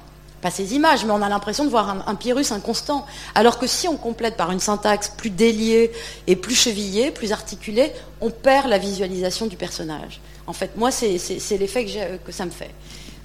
pas 0.43 0.51
ces 0.51 0.75
images, 0.75 1.05
mais 1.05 1.11
on 1.11 1.21
a 1.21 1.29
l'impression 1.29 1.63
de 1.63 1.69
voir 1.69 1.89
un, 1.89 2.03
un, 2.05 2.15
pyrrhus 2.15 2.51
inconstant. 2.51 3.05
Alors 3.33 3.57
que 3.57 3.65
si 3.65 3.87
on 3.87 3.95
complète 3.95 4.35
par 4.35 4.51
une 4.51 4.59
syntaxe 4.59 5.07
plus 5.09 5.29
déliée 5.29 5.91
et 6.27 6.35
plus 6.35 6.53
chevillée, 6.53 7.11
plus 7.11 7.31
articulée, 7.31 7.93
on 8.19 8.29
perd 8.29 8.67
la 8.67 8.77
visualisation 8.77 9.47
du 9.47 9.55
personnage. 9.55 10.19
En 10.45 10.53
fait, 10.53 10.75
moi, 10.75 10.91
c'est 10.91 11.17
l'effet 11.57 11.85
que, 12.25 12.31
ça 12.31 12.45
me 12.45 12.51
fait. 12.51 12.71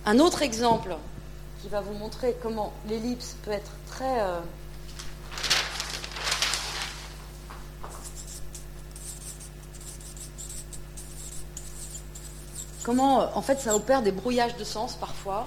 Un 0.07 0.21
autre 0.21 0.43
exemple 0.43 0.97
qui 1.61 1.69
va 1.69 1.81
vous 1.81 1.95
montrer 1.95 2.37
comment 2.41 2.73
l'ellipse 2.89 3.37
peut 3.45 3.51
être 3.51 3.73
très... 3.89 4.21
Euh, 4.21 4.39
comment 12.85 13.37
en 13.37 13.43
fait 13.43 13.61
ça 13.61 13.75
opère 13.75 14.03
des 14.03 14.13
brouillages 14.13 14.57
de 14.57 14.65
sens 14.65 14.95
parfois 14.95 15.47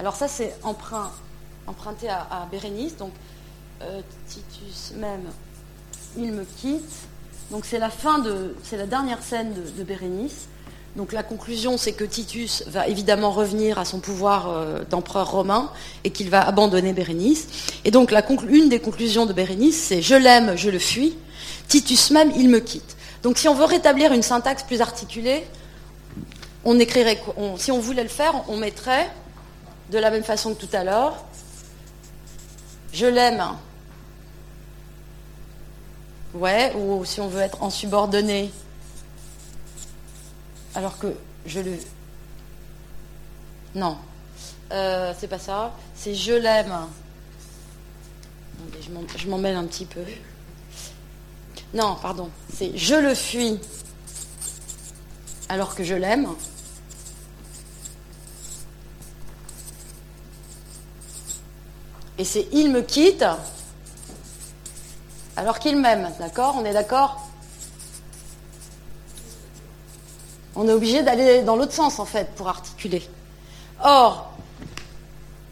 Alors 0.00 0.16
ça, 0.16 0.28
c'est 0.28 0.54
emprunté 0.62 2.08
à, 2.08 2.48
Bérénice. 2.50 2.96
Donc, 2.96 3.12
euh, 3.82 4.00
Titus 4.26 4.92
même, 4.96 5.24
il 6.16 6.32
me 6.32 6.44
quitte. 6.44 6.90
Donc 7.50 7.66
c'est 7.66 7.78
la 7.78 7.90
fin 7.90 8.18
de, 8.18 8.56
c'est 8.62 8.78
la 8.78 8.86
dernière 8.86 9.22
scène 9.22 9.52
de, 9.76 9.82
Bérénice. 9.82 10.48
Donc 10.96 11.12
la 11.12 11.22
conclusion, 11.22 11.76
c'est 11.76 11.92
que 11.92 12.04
Titus 12.04 12.64
va 12.68 12.88
évidemment 12.88 13.30
revenir 13.30 13.78
à 13.78 13.84
son 13.84 14.00
pouvoir 14.00 14.48
euh, 14.48 14.84
d'empereur 14.88 15.32
romain 15.32 15.70
et 16.04 16.10
qu'il 16.10 16.30
va 16.30 16.48
abandonner 16.48 16.94
Bérénice. 16.94 17.48
Et 17.84 17.90
donc 17.90 18.10
une 18.48 18.70
des 18.70 18.80
conclusions 18.80 19.26
de 19.26 19.34
Bérénice, 19.34 19.76
c'est 19.76 20.00
je 20.00 20.14
l'aime, 20.14 20.56
je 20.56 20.70
le 20.70 20.78
fuis. 20.78 21.14
Titus 21.68 22.10
même, 22.10 22.32
il 22.36 22.48
me 22.48 22.60
quitte. 22.60 22.96
Donc 23.22 23.36
si 23.36 23.48
on 23.48 23.54
veut 23.54 23.66
rétablir 23.66 24.14
une 24.14 24.22
syntaxe 24.22 24.62
plus 24.62 24.80
articulée, 24.80 25.44
on 26.64 26.78
écrirait, 26.78 27.22
si 27.58 27.70
on 27.70 27.80
voulait 27.80 28.02
le 28.02 28.08
faire, 28.08 28.44
on 28.48 28.56
mettrait 28.56 29.10
de 29.90 29.98
la 29.98 30.10
même 30.10 30.24
façon 30.24 30.54
que 30.54 30.64
tout 30.64 30.74
à 30.74 30.84
l'heure. 30.84 31.24
Je 32.92 33.06
l'aime. 33.06 33.44
Ouais, 36.34 36.72
ou 36.74 37.04
si 37.04 37.20
on 37.20 37.28
veut 37.28 37.40
être 37.40 37.62
en 37.62 37.70
subordonné, 37.70 38.52
alors 40.74 40.96
que 40.98 41.14
je 41.44 41.60
le. 41.60 41.72
Non, 43.74 43.98
euh, 44.72 45.12
c'est 45.18 45.28
pas 45.28 45.38
ça. 45.38 45.72
C'est 45.94 46.14
je 46.14 46.32
l'aime. 46.32 46.86
Je 49.16 49.28
m'en 49.28 49.38
mêle 49.38 49.56
un 49.56 49.64
petit 49.64 49.86
peu. 49.86 50.02
Non, 51.74 51.96
pardon. 52.00 52.30
C'est 52.54 52.76
je 52.76 52.94
le 52.94 53.14
fuis 53.14 53.58
alors 55.48 55.74
que 55.74 55.82
je 55.82 55.94
l'aime. 55.94 56.28
Et 62.20 62.24
c'est 62.24 62.48
il 62.52 62.70
me 62.70 62.82
quitte 62.82 63.24
alors 65.38 65.58
qu'il 65.58 65.78
m'aime. 65.78 66.10
D'accord? 66.18 66.54
On 66.58 66.66
est 66.66 66.74
d'accord? 66.74 67.18
On 70.54 70.68
est 70.68 70.72
obligé 70.72 71.02
d'aller 71.02 71.40
dans 71.40 71.56
l'autre 71.56 71.72
sens, 71.72 71.98
en 71.98 72.04
fait, 72.04 72.34
pour 72.34 72.48
articuler. 72.48 73.02
Or, 73.82 74.34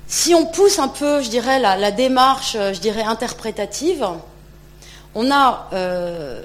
si 0.08 0.34
on 0.34 0.44
pousse 0.44 0.78
un 0.78 0.88
peu, 0.88 1.22
je 1.22 1.30
dirais, 1.30 1.58
la, 1.58 1.90
démarche, 1.90 2.54
euh, 2.54 2.74
je 2.74 2.80
dirais, 2.80 3.02
interprétative, 3.02 4.06
on 5.14 5.30
a 5.30 5.68
euh, 5.72 6.44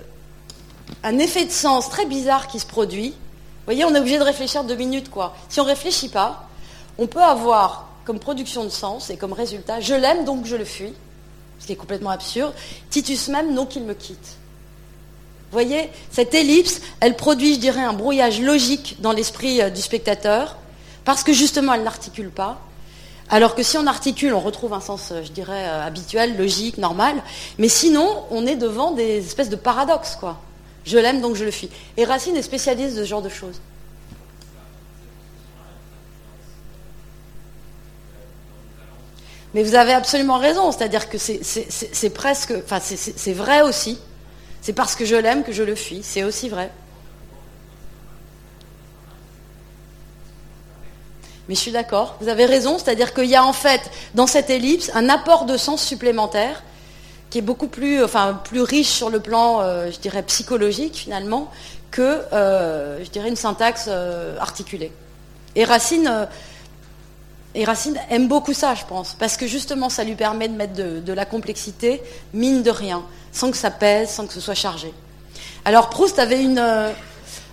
un 1.03 1.19
effet 1.19 1.43
de 1.43 1.51
sens 1.51 1.89
très 1.89 2.05
bizarre 2.05 2.47
qui 2.47 2.61
se 2.61 2.65
produit. 2.65 3.09
Vous 3.09 3.65
voyez, 3.65 3.83
on 3.83 3.93
est 3.93 3.99
obligé 3.99 4.19
de 4.19 4.23
réfléchir 4.23 4.63
deux 4.63 4.77
minutes, 4.77 5.09
quoi. 5.09 5.35
Si 5.49 5.59
on 5.59 5.65
ne 5.65 5.69
réfléchit 5.69 6.07
pas, 6.07 6.47
on 6.97 7.07
peut 7.07 7.21
avoir 7.21 7.89
comme 8.05 8.19
production 8.19 8.63
de 8.63 8.69
sens 8.69 9.09
et 9.09 9.17
comme 9.17 9.33
résultat, 9.33 9.79
je 9.79 9.93
l'aime 9.93 10.25
donc 10.25 10.45
je 10.45 10.55
le 10.55 10.65
fuis, 10.65 10.93
ce 11.59 11.67
qui 11.67 11.73
est 11.73 11.77
complètement 11.77 12.09
absurde. 12.09 12.53
Titus 12.89 13.27
même 13.29 13.55
donc 13.55 13.75
il 13.75 13.83
me 13.83 13.93
quitte. 13.93 14.37
Vous 15.53 15.59
voyez, 15.59 15.91
cette 16.09 16.33
ellipse, 16.33 16.81
elle 16.99 17.15
produit, 17.15 17.53
je 17.53 17.59
dirais, 17.59 17.83
un 17.83 17.93
brouillage 17.93 18.41
logique 18.41 18.97
dans 19.01 19.11
l'esprit 19.11 19.61
euh, 19.61 19.69
du 19.69 19.81
spectateur, 19.81 20.57
parce 21.05 21.23
que 21.23 21.31
justement, 21.31 21.75
elle 21.75 21.83
n'articule 21.83 22.31
pas. 22.31 22.59
Alors 23.29 23.53
que 23.53 23.61
si 23.61 23.77
on 23.77 23.85
articule, 23.85 24.33
on 24.33 24.39
retrouve 24.39 24.73
un 24.73 24.79
sens, 24.79 25.11
euh, 25.11 25.21
je 25.23 25.31
dirais, 25.31 25.65
euh, 25.67 25.85
habituel, 25.85 26.37
logique, 26.37 26.79
normal. 26.79 27.21
Mais 27.59 27.69
sinon, 27.69 28.23
on 28.31 28.47
est 28.47 28.55
devant 28.55 28.93
des 28.93 29.23
espèces 29.23 29.49
de 29.49 29.55
paradoxes, 29.55 30.17
quoi. 30.19 30.39
Je 30.85 30.97
l'aime, 30.97 31.21
donc 31.21 31.35
je 31.35 31.45
le 31.45 31.51
fuis. 31.51 31.69
Et 31.97 32.03
Racine 32.03 32.35
est 32.35 32.41
spécialiste 32.41 32.95
de 32.95 33.03
ce 33.03 33.07
genre 33.07 33.21
de 33.21 33.29
choses. 33.29 33.61
Mais 39.53 39.63
vous 39.63 39.75
avez 39.75 39.93
absolument 39.93 40.37
raison, 40.37 40.71
c'est-à-dire 40.71 41.09
que 41.09 41.17
c'est 41.17 42.09
presque, 42.09 42.53
enfin 42.63 42.79
c'est 42.79 43.33
vrai 43.33 43.61
aussi. 43.61 43.99
C'est 44.61 44.73
parce 44.73 44.95
que 44.95 45.05
je 45.05 45.15
l'aime 45.15 45.43
que 45.43 45.51
je 45.51 45.63
le 45.63 45.75
fuis, 45.75 46.01
c'est 46.03 46.23
aussi 46.23 46.49
vrai. 46.49 46.71
Mais 51.47 51.55
je 51.55 51.59
suis 51.59 51.71
d'accord, 51.71 52.15
vous 52.21 52.29
avez 52.29 52.45
raison, 52.45 52.77
c'est-à-dire 52.77 53.13
qu'il 53.13 53.25
y 53.25 53.35
a 53.35 53.43
en 53.43 53.53
fait 53.53 53.91
dans 54.15 54.27
cette 54.27 54.49
ellipse 54.49 54.89
un 54.95 55.09
apport 55.09 55.45
de 55.45 55.57
sens 55.57 55.83
supplémentaire 55.83 56.63
qui 57.29 57.39
est 57.39 57.41
beaucoup 57.41 57.67
plus, 57.67 58.03
enfin, 58.03 58.39
plus 58.43 58.61
riche 58.61 58.89
sur 58.89 59.09
le 59.09 59.19
plan, 59.19 59.59
euh, 59.61 59.91
je 59.91 59.97
dirais, 59.97 60.21
psychologique 60.23 60.95
finalement, 60.95 61.51
que, 61.89 62.21
euh, 62.31 63.03
je 63.03 63.09
dirais, 63.09 63.27
une 63.27 63.35
syntaxe 63.35 63.85
euh, 63.87 64.37
articulée. 64.39 64.91
Et 65.55 65.65
Racine 65.65 66.27
et 67.55 67.65
Racine 67.65 67.99
aime 68.09 68.27
beaucoup 68.27 68.53
ça, 68.53 68.73
je 68.73 68.83
pense, 68.85 69.15
parce 69.19 69.37
que 69.37 69.45
justement, 69.45 69.89
ça 69.89 70.03
lui 70.03 70.15
permet 70.15 70.47
de 70.47 70.55
mettre 70.55 70.73
de, 70.73 71.13
la 71.13 71.25
complexité, 71.25 72.01
mine 72.33 72.63
de 72.63 72.71
rien, 72.71 73.03
sans 73.31 73.51
que 73.51 73.57
ça 73.57 73.69
pèse, 73.69 74.09
sans 74.09 74.25
que 74.25 74.33
ce 74.33 74.39
soit 74.39 74.55
chargé. 74.55 74.91
Alors 75.65 75.89
Proust 75.89 76.17
avait 76.17 76.43
une, 76.43 76.57
euh, 76.57 76.91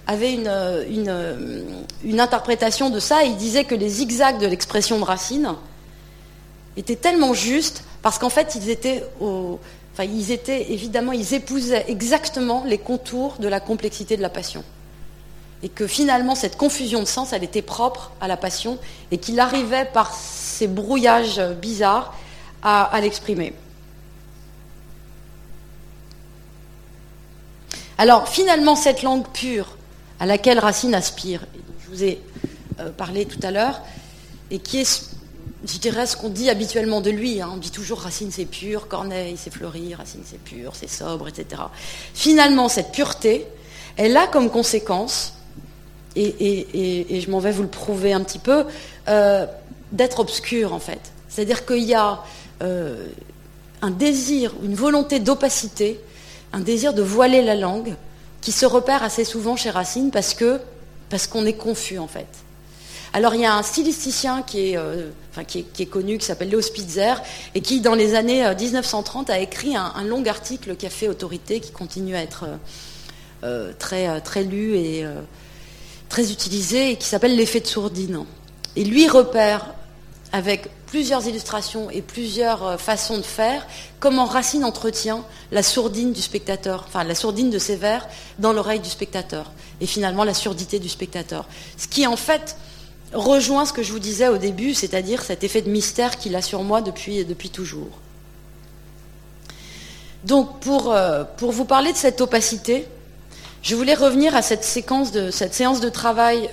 une, 0.09 0.48
euh, 0.48 1.62
une, 2.03 2.20
interprétation 2.20 2.88
de 2.88 2.98
ça, 2.98 3.24
il 3.24 3.36
disait 3.36 3.64
que 3.64 3.74
les 3.74 3.88
zigzags 3.88 4.38
de 4.38 4.46
l'expression 4.46 4.98
de 4.98 5.05
Racine 5.05 5.55
étaient 6.78 6.96
tellement 6.96 7.34
justes, 7.34 7.84
parce 8.01 8.18
qu'en 8.18 8.30
fait, 8.30 8.55
ils 8.55 8.70
étaient, 8.70 9.05
ils 9.98 10.30
étaient 10.32 10.72
évidemment, 10.72 11.12
ils 11.12 11.34
épousaient 11.34 11.84
exactement 11.88 12.64
les 12.66 12.78
contours 12.78 13.36
de 13.38 13.48
la 13.48 13.61
complexité 13.61 14.16
de 14.16 14.22
la 14.22 14.30
passion 14.30 14.64
et 15.62 15.68
que 15.68 15.86
finalement 15.86 16.34
cette 16.34 16.56
confusion 16.56 17.00
de 17.00 17.06
sens, 17.06 17.32
elle 17.32 17.44
était 17.44 17.62
propre 17.62 18.12
à 18.20 18.28
la 18.28 18.36
passion, 18.36 18.78
et 19.11 19.18
qu'il 19.18 19.38
arrivait 19.40 19.84
par 19.84 20.14
ces 20.14 20.66
brouillages 20.66 21.40
bizarres 21.61 22.14
à, 22.62 22.98
l'exprimer. 23.00 23.54
Alors 27.98 28.28
finalement, 28.28 28.76
cette 28.76 29.02
langue 29.02 29.26
pure 29.28 29.76
à 30.18 30.26
laquelle 30.26 30.58
Racine 30.58 30.94
aspire, 30.94 31.46
je 31.84 31.90
vous 31.90 32.04
ai 32.04 32.20
euh, 32.78 32.90
parlé 32.90 33.26
tout 33.26 33.40
à 33.42 33.50
l'heure, 33.50 33.80
et 34.50 34.58
qui 34.58 34.78
est, 34.80 35.11
je 35.66 35.78
dirais, 35.78 36.06
ce 36.06 36.16
qu'on 36.16 36.28
dit 36.28 36.50
habituellement 36.50 37.00
de 37.00 37.11
lui, 37.11 37.40
hein. 37.40 37.50
on 37.54 37.56
dit 37.56 37.70
toujours 37.70 38.00
Racine 38.00 38.30
c'est 38.30 38.46
pur, 38.46 38.88
Corneille 38.88 39.36
c'est 39.38 39.52
fleuri, 39.52 39.94
Racine 39.94 40.22
c'est 40.24 40.42
pur, 40.42 40.72
c'est 40.74 40.90
sobre, 40.90 41.28
etc. 41.28 41.62
Finalement, 42.14 42.68
cette 42.68 42.92
pureté, 42.92 43.46
elle 43.96 44.16
a 44.16 44.26
comme 44.26 44.50
conséquence 44.50 45.34
et, 46.16 47.20
je 47.20 47.30
m'en 47.30 47.38
vais 47.38 47.52
vous 47.52 47.62
le 47.62 47.68
prouver 47.68 48.12
un 48.12 48.20
petit 48.20 48.38
peu, 48.38 48.64
euh, 49.08 49.46
d'être 49.92 50.20
obscur 50.20 50.72
en 50.72 50.80
fait. 50.80 51.00
C'est-à-dire 51.28 51.66
qu'il 51.66 51.84
y 51.84 51.94
a 51.94 52.22
euh, 52.62 53.06
un 53.82 53.90
désir, 53.90 54.52
une 54.62 54.74
volonté 54.74 55.20
d'opacité, 55.20 56.00
un 56.52 56.61
désir 56.61 56.94
de 56.94 57.02
voiler 57.02 57.42
la 57.42 57.54
langue, 57.54 57.94
qui 58.40 58.52
se 58.52 58.66
repère 58.66 59.02
assez 59.02 59.24
souvent 59.24 59.56
chez 59.56 59.70
Racine 59.70 60.11
parce 60.11 60.36
parce 61.08 61.26
qu'on 61.26 61.44
est 61.44 61.54
confus 61.54 61.98
en 61.98 62.08
fait. 62.08 62.28
Alors 63.12 63.34
il 63.34 63.40
y 63.40 63.44
a 63.44 63.54
un 63.54 63.62
stylisticien 63.64 64.42
qui 64.42 64.70
est, 64.70 64.76
euh, 64.76 65.11
qui 65.46 65.66
est, 65.78 65.86
connu, 65.86 66.16
qui 66.18 66.26
s'appelle 66.26 66.48
Léo 66.48 66.61
Spitzer, 66.61 67.14
et 67.56 67.61
qui 67.61 67.80
dans 67.80 67.96
les 67.96 68.14
années 68.14 68.48
1930 68.54 69.30
a 69.30 69.40
écrit 69.40 69.76
un, 69.76 69.92
un, 69.96 70.04
long 70.04 70.24
article 70.26 70.76
qui 70.76 70.86
a 70.86 70.90
fait 70.90 71.08
autorité, 71.08 71.58
qui 71.58 71.72
continue 71.72 72.14
à 72.14 72.22
être 72.22 72.46
très, 73.78 74.20
très 74.20 74.44
lu 74.44 74.76
et 74.76 75.04
très 76.11 76.30
utilisé 76.30 76.90
et 76.90 76.96
qui 76.96 77.06
s'appelle 77.06 77.34
l'effet 77.34 77.61
de 77.61 77.66
sourdine. 77.66 78.26
Et 78.76 78.84
lui 78.84 79.08
repère 79.08 79.74
avec 80.32 80.68
plusieurs 80.86 81.26
illustrations 81.26 81.88
et 81.90 82.02
plusieurs 82.02 82.66
euh, 82.66 82.76
façons 82.76 83.16
de 83.16 83.22
faire 83.22 83.66
comment 83.98 84.26
Racine 84.26 84.64
entretient 84.64 85.24
la 85.50 85.62
sourdine 85.62 86.12
du 86.12 86.20
spectateur, 86.20 86.84
enfin 86.86 87.04
la 87.04 87.14
sourdine 87.14 87.50
de 87.50 87.58
ses 87.58 87.76
vers 87.76 88.06
dans 88.38 88.52
l'oreille 88.52 88.80
du 88.80 88.90
spectateur, 88.90 89.52
et 89.80 89.86
finalement 89.86 90.24
la 90.24 90.34
surdité 90.34 90.78
du 90.78 90.88
spectateur. 90.88 91.46
Ce 91.76 91.88
qui 91.88 92.06
en 92.06 92.16
fait 92.16 92.56
rejoint 93.12 93.64
ce 93.64 93.72
que 93.72 93.82
je 93.82 93.92
vous 93.92 93.98
disais 93.98 94.28
au 94.28 94.36
début, 94.36 94.74
c'est-à-dire 94.74 95.22
cet 95.22 95.42
effet 95.42 95.62
de 95.62 95.70
mystère 95.70 96.16
qu'il 96.16 96.36
a 96.36 96.42
sur 96.42 96.62
moi 96.62 96.80
depuis, 96.80 97.24
depuis 97.24 97.50
toujours. 97.50 97.98
Donc 100.24 100.61
pour, 100.61 100.92
euh, 100.92 101.24
pour 101.36 101.50
vous 101.50 101.64
parler 101.64 101.92
de 101.92 101.96
cette 101.96 102.20
opacité, 102.20 102.86
je 103.62 103.74
voulais 103.74 103.94
revenir 103.94 104.34
à 104.34 104.42
cette 104.42 104.64
séquence 104.64 105.12
de 105.12 105.30
cette 105.30 105.54
séance 105.54 105.80
de 105.80 105.90
travail 105.90 106.48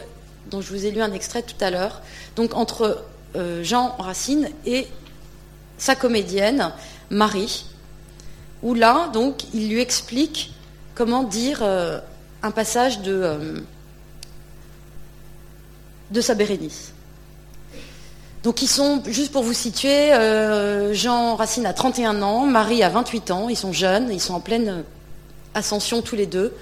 dont 0.50 0.62
je 0.62 0.70
vous 0.70 0.86
ai 0.86 0.92
lu 0.92 1.02
un 1.02 1.14
extrait 1.14 1.42
tout 1.42 1.56
à 1.62 1.70
l'heure, 1.70 2.02
donc 2.36 2.54
entre 2.56 3.04
euh, 3.36 3.64
Jean 3.64 3.96
Racine 3.98 4.50
et 4.66 4.88
sa 5.78 5.96
comédienne 5.96 6.72
Marie, 7.10 7.66
où 8.64 8.74
là, 8.74 9.12
il 9.54 9.70
lui 9.70 9.80
explique 9.80 10.54
comment 10.96 11.24
dire 11.24 11.60
euh, 11.62 12.00
un 12.44 12.52
passage 12.52 13.02
de, 13.02 13.14
euh, 13.14 13.60
de 16.12 16.22
sa 16.22 16.34
Bérénice. 16.34 16.94
Donc 18.44 18.62
ils 18.62 18.68
sont, 18.68 19.04
juste 19.08 19.32
pour 19.32 19.44
vous 19.44 19.54
situer, 19.54 20.12
Jean 20.94 21.36
Racine 21.36 21.66
a 21.66 21.74
31 21.74 22.22
ans, 22.22 22.46
Marie 22.46 22.82
a 22.84 22.90
28 22.90 23.32
ans, 23.32 23.50
ils 23.50 23.58
sont 23.58 23.74
jeunes, 23.74 24.10
ils 24.12 24.22
sont 24.22 24.36
en 24.36 24.40
pleine 24.40 24.84
Ascension 25.54 26.02
tous 26.02 26.16
les 26.16 26.28
deux, 26.28 26.54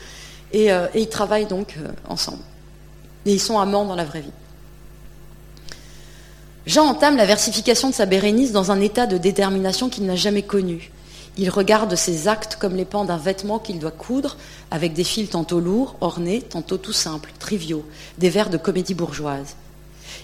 et, 0.55 0.71
ils 0.95 1.09
travaillent 1.09 1.45
donc 1.45 1.75
ensemble. 2.07 2.41
Et 3.25 3.33
ils 3.33 3.41
sont 3.41 3.59
amants 3.59 3.85
dans 3.85 3.95
la 3.95 4.05
vraie 4.05 4.21
vie. 4.21 4.31
Jean 6.65 6.87
entame 6.87 7.17
la 7.17 7.25
versification 7.25 7.89
de 7.89 7.93
sa 7.93 8.07
Bérénice 8.07 8.51
dans 8.51 8.71
un 8.71 8.81
état 8.81 9.05
de 9.05 9.17
détermination 9.17 9.89
qu'il 9.89 10.05
n'a 10.05 10.15
jamais 10.15 10.41
connu. 10.41 10.91
Il 11.37 11.49
regarde 11.49 11.95
ses 11.95 12.27
actes 12.27 12.55
comme 12.59 12.75
les 12.75 12.85
pans 12.85 13.05
d'un 13.05 13.17
vêtement 13.17 13.59
qu'il 13.59 13.77
doit 13.77 13.91
coudre, 13.91 14.37
avec 14.71 14.93
des 14.93 15.03
fils 15.03 15.29
tantôt 15.29 15.59
lourds, 15.59 15.95
ornés, 15.99 16.41
tantôt 16.41 16.77
tout 16.77 16.93
simples, 16.93 17.31
triviaux, 17.37 17.85
des 18.17 18.29
vers 18.29 18.49
de 18.49 18.57
comédie 18.57 18.93
bourgeoise. 18.93 19.55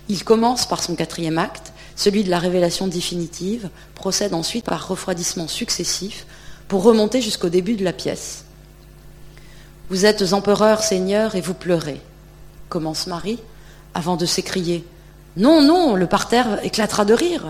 Il 0.08 0.24
commence 0.24 0.66
par 0.66 0.82
son 0.82 0.96
quatrième 0.96 1.38
acte, 1.38 1.74
celui 1.96 2.24
de 2.24 2.30
la 2.30 2.40
révélation 2.40 2.88
définitive, 2.88 3.70
procède 3.94 4.34
ensuite 4.34 4.66
par 4.66 4.88
refroidissements 4.88 5.50
successifs 5.50 6.26
pour 6.70 6.84
remonter 6.84 7.22
jusqu'au 7.22 7.50
début 7.50 7.76
de 7.76 7.84
la 7.84 7.94
pièce. 7.94 8.46
Vous 9.92 10.06
êtes 10.06 10.32
empereur, 10.32 10.84
seigneur, 10.84 11.36
et 11.36 11.42
vous 11.42 11.54
pleurez, 11.54 12.00
commence 12.70 13.08
Marie, 13.08 13.40
avant 13.94 14.16
de 14.16 14.26
s'écrier 14.26 14.86
Non, 15.36 15.62
non, 15.62 15.96
le 15.96 16.08
parterre 16.08 16.64
éclatera 16.64 17.04
de 17.04 17.14
rire. 17.14 17.48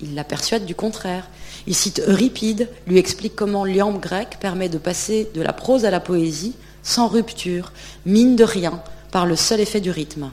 Il 0.00 0.14
la 0.14 0.24
persuade 0.24 0.64
du 0.64 0.74
contraire. 0.74 1.28
Il 1.66 1.74
cite 1.74 2.02
Euripide, 2.06 2.70
lui 2.86 2.96
explique 2.96 3.36
comment 3.36 3.66
l'iambe 3.66 4.00
grec 4.00 4.38
permet 4.40 4.70
de 4.70 4.78
passer 4.78 5.28
de 5.34 5.42
la 5.42 5.52
prose 5.52 5.84
à 5.84 5.90
la 5.90 6.00
poésie 6.00 6.54
sans 6.82 7.08
rupture, 7.08 7.72
mine 8.06 8.36
de 8.36 8.44
rien, 8.44 8.80
par 9.10 9.26
le 9.26 9.36
seul 9.36 9.60
effet 9.60 9.82
du 9.82 9.90
rythme. 9.90 10.30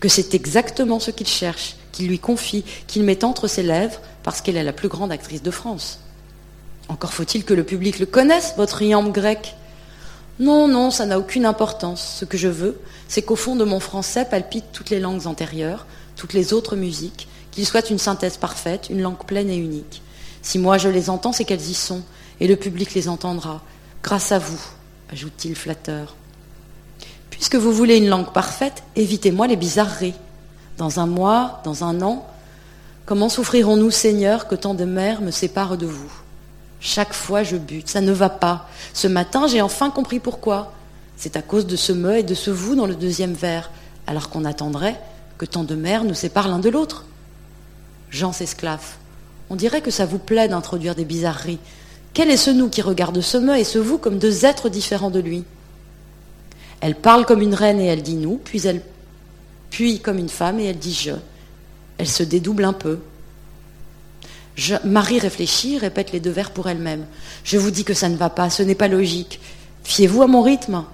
Que 0.00 0.08
c'est 0.08 0.34
exactement 0.34 0.98
ce 0.98 1.12
qu'il 1.12 1.28
cherche, 1.28 1.76
qu'il 1.92 2.08
lui 2.08 2.18
confie, 2.18 2.64
qu'il 2.88 3.04
met 3.04 3.24
entre 3.24 3.46
ses 3.46 3.62
lèvres, 3.62 4.00
parce 4.24 4.40
qu'elle 4.40 4.56
est 4.56 4.64
la 4.64 4.72
plus 4.72 4.88
grande 4.88 5.12
actrice 5.12 5.44
de 5.44 5.52
France. 5.52 6.00
Encore 6.88 7.14
faut-il 7.14 7.44
que 7.44 7.54
le 7.54 7.62
public 7.62 8.00
le 8.00 8.06
connaisse, 8.06 8.54
votre 8.56 8.82
iambe 8.82 9.12
grec. 9.12 9.54
Non, 10.38 10.66
non, 10.66 10.90
ça 10.90 11.06
n'a 11.06 11.18
aucune 11.18 11.44
importance. 11.44 12.16
Ce 12.18 12.24
que 12.24 12.38
je 12.38 12.48
veux, 12.48 12.80
c'est 13.08 13.22
qu'au 13.22 13.36
fond 13.36 13.56
de 13.56 13.64
mon 13.64 13.80
français 13.80 14.24
palpitent 14.24 14.72
toutes 14.72 14.90
les 14.90 15.00
langues 15.00 15.26
antérieures, 15.26 15.86
toutes 16.16 16.32
les 16.32 16.52
autres 16.52 16.76
musiques, 16.76 17.28
qu'il 17.50 17.66
soit 17.66 17.90
une 17.90 17.98
synthèse 17.98 18.38
parfaite, 18.38 18.88
une 18.90 19.02
langue 19.02 19.24
pleine 19.24 19.50
et 19.50 19.56
unique. 19.56 20.02
Si 20.40 20.58
moi 20.58 20.78
je 20.78 20.88
les 20.88 21.10
entends, 21.10 21.32
c'est 21.32 21.44
qu'elles 21.44 21.68
y 21.68 21.74
sont, 21.74 22.02
et 22.40 22.48
le 22.48 22.56
public 22.56 22.94
les 22.94 23.08
entendra, 23.08 23.60
grâce 24.02 24.32
à 24.32 24.38
vous, 24.38 24.60
ajoute-t-il 25.12 25.54
flatteur. 25.54 26.16
Puisque 27.30 27.56
vous 27.56 27.72
voulez 27.72 27.98
une 27.98 28.08
langue 28.08 28.32
parfaite, 28.32 28.82
évitez-moi 28.96 29.46
les 29.46 29.56
bizarreries. 29.56 30.14
Dans 30.78 31.00
un 31.00 31.06
mois, 31.06 31.60
dans 31.64 31.84
un 31.84 32.00
an, 32.00 32.26
comment 33.04 33.28
souffrirons-nous, 33.28 33.90
Seigneur, 33.90 34.48
que 34.48 34.54
tant 34.54 34.74
de 34.74 34.84
mères 34.84 35.20
me 35.20 35.30
séparent 35.30 35.76
de 35.76 35.86
vous? 35.86 36.21
Chaque 36.84 37.14
fois 37.14 37.44
je 37.44 37.56
bute, 37.56 37.88
ça 37.88 38.00
ne 38.00 38.10
va 38.10 38.28
pas. 38.28 38.68
Ce 38.92 39.06
matin, 39.06 39.46
j'ai 39.46 39.62
enfin 39.62 39.88
compris 39.90 40.18
pourquoi. 40.18 40.72
C'est 41.16 41.36
à 41.36 41.42
cause 41.42 41.64
de 41.64 41.76
ce 41.76 41.92
me 41.92 42.18
et 42.18 42.24
de 42.24 42.34
ce 42.34 42.50
vous 42.50 42.74
dans 42.74 42.86
le 42.86 42.96
deuxième 42.96 43.34
vers, 43.34 43.70
alors 44.08 44.28
qu'on 44.30 44.44
attendrait 44.44 45.00
que 45.38 45.46
tant 45.46 45.62
de 45.62 45.76
mères 45.76 46.02
nous 46.02 46.14
séparent 46.14 46.48
l'un 46.48 46.58
de 46.58 46.68
l'autre. 46.68 47.04
Jean 48.10 48.32
s'esclave. 48.32 48.96
On 49.48 49.54
dirait 49.54 49.80
que 49.80 49.92
ça 49.92 50.06
vous 50.06 50.18
plaît 50.18 50.48
d'introduire 50.48 50.96
des 50.96 51.04
bizarreries. 51.04 51.60
Quel 52.14 52.28
est 52.30 52.36
ce 52.36 52.50
nous 52.50 52.68
qui 52.68 52.82
regarde 52.82 53.20
ce 53.20 53.38
me 53.38 53.56
et 53.56 53.64
ce 53.64 53.78
vous 53.78 53.98
comme 53.98 54.18
deux 54.18 54.44
êtres 54.44 54.68
différents 54.68 55.10
de 55.10 55.20
lui? 55.20 55.44
Elle 56.80 56.96
parle 56.96 57.24
comme 57.24 57.42
une 57.42 57.54
reine 57.54 57.80
et 57.80 57.86
elle 57.86 58.02
dit 58.02 58.16
nous, 58.16 58.40
puis 58.42 58.66
elle 58.66 58.82
puis 59.70 60.00
comme 60.00 60.18
une 60.18 60.28
femme 60.28 60.58
et 60.58 60.64
elle 60.64 60.78
dit 60.78 60.94
je. 60.94 61.12
Elle 61.98 62.08
se 62.08 62.24
dédouble 62.24 62.64
un 62.64 62.72
peu. 62.72 62.98
Marie 64.84 65.18
réfléchit, 65.18 65.78
répète 65.78 66.12
les 66.12 66.20
deux 66.20 66.30
vers 66.30 66.50
pour 66.50 66.68
elle-même. 66.68 67.06
Je 67.44 67.58
vous 67.58 67.70
dis 67.70 67.84
que 67.84 67.94
ça 67.94 68.08
ne 68.08 68.16
va 68.16 68.30
pas, 68.30 68.50
ce 68.50 68.62
n'est 68.62 68.74
pas 68.74 68.88
logique. 68.88 69.40
Fiez-vous 69.84 70.22
à 70.22 70.26
mon 70.26 70.42
rythme 70.42 70.84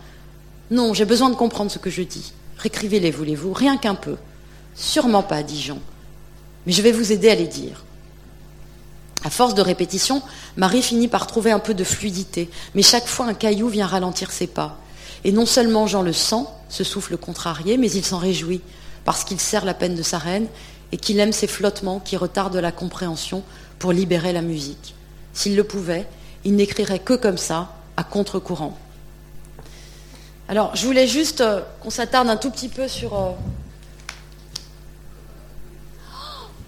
Non, 0.71 0.95
j'ai 0.95 1.05
besoin 1.05 1.31
de 1.31 1.35
comprendre 1.35 1.71
ce 1.71 1.79
que 1.79 1.91
je 1.91 2.03
dis. 2.03 2.33
Récrivez-les, 2.59 3.11
voulez-vous 3.11 3.53
Rien 3.53 3.77
qu'un 3.77 3.95
peu. 3.95 4.17
Sûrement 4.75 5.23
pas, 5.23 5.43
dit 5.43 5.61
Jean. 5.61 5.79
Mais 6.67 6.73
je 6.73 6.83
vais 6.83 6.93
vous 6.93 7.13
aider 7.13 7.31
à 7.31 7.35
les 7.35 7.47
dire. 7.47 7.85
À 9.25 9.31
force 9.31 9.55
de 9.55 9.63
répétition, 9.63 10.23
Marie 10.57 10.83
finit 10.83 11.09
par 11.09 11.27
trouver 11.27 11.51
un 11.51 11.59
peu 11.59 11.75
de 11.75 11.83
fluidité, 11.83 12.49
mais 12.75 12.83
chaque 12.83 13.09
fois 13.09 13.27
un 13.27 13.35
caillou 13.35 13.69
vient 13.69 13.87
ralentir 13.87 14.31
ses 14.31 14.47
pas. 14.47 14.79
Et 15.25 15.33
non 15.33 15.47
seulement 15.47 15.89
Jean 15.89 16.03
le 16.03 16.13
sent, 16.13 16.45
ce 16.69 16.85
souffle 16.85 17.17
contrarié, 17.17 17.77
mais 17.77 17.91
il 17.91 18.05
s'en 18.05 18.19
réjouit, 18.19 18.61
parce 19.05 19.25
qu'il 19.25 19.41
sert 19.41 19.65
la 19.65 19.75
peine 19.75 19.97
de 19.97 20.03
sa 20.03 20.19
reine 20.19 20.47
et 20.93 20.97
qu'il 20.97 21.19
aime 21.21 21.33
ces 21.33 21.47
flottements 21.47 22.01
qui 22.01 22.17
retardent 22.17 22.57
la 22.57 22.73
compréhension 22.73 23.43
pour 23.79 23.93
libérer 23.93 24.33
la 24.33 24.43
musique. 24.43 24.95
S'il 25.33 25.57
le 25.57 25.65
pouvait, 25.65 26.07
il 26.45 26.57
n'écrirait 26.57 26.99
que 26.99 27.15
comme 27.15 27.39
ça, 27.39 27.71
à 27.97 28.05
contre-courant. 28.05 28.77
Alors, 30.49 30.75
je 30.75 30.87
voulais 30.87 31.07
juste 31.07 31.43
euh, 31.43 31.61
qu'on 31.81 31.91
s'attarde 31.91 32.29
un 32.29 32.37
tout 32.37 32.51
petit 32.51 32.69
peu 32.69 32.89
sur 32.89 33.19
euh, 33.19 33.31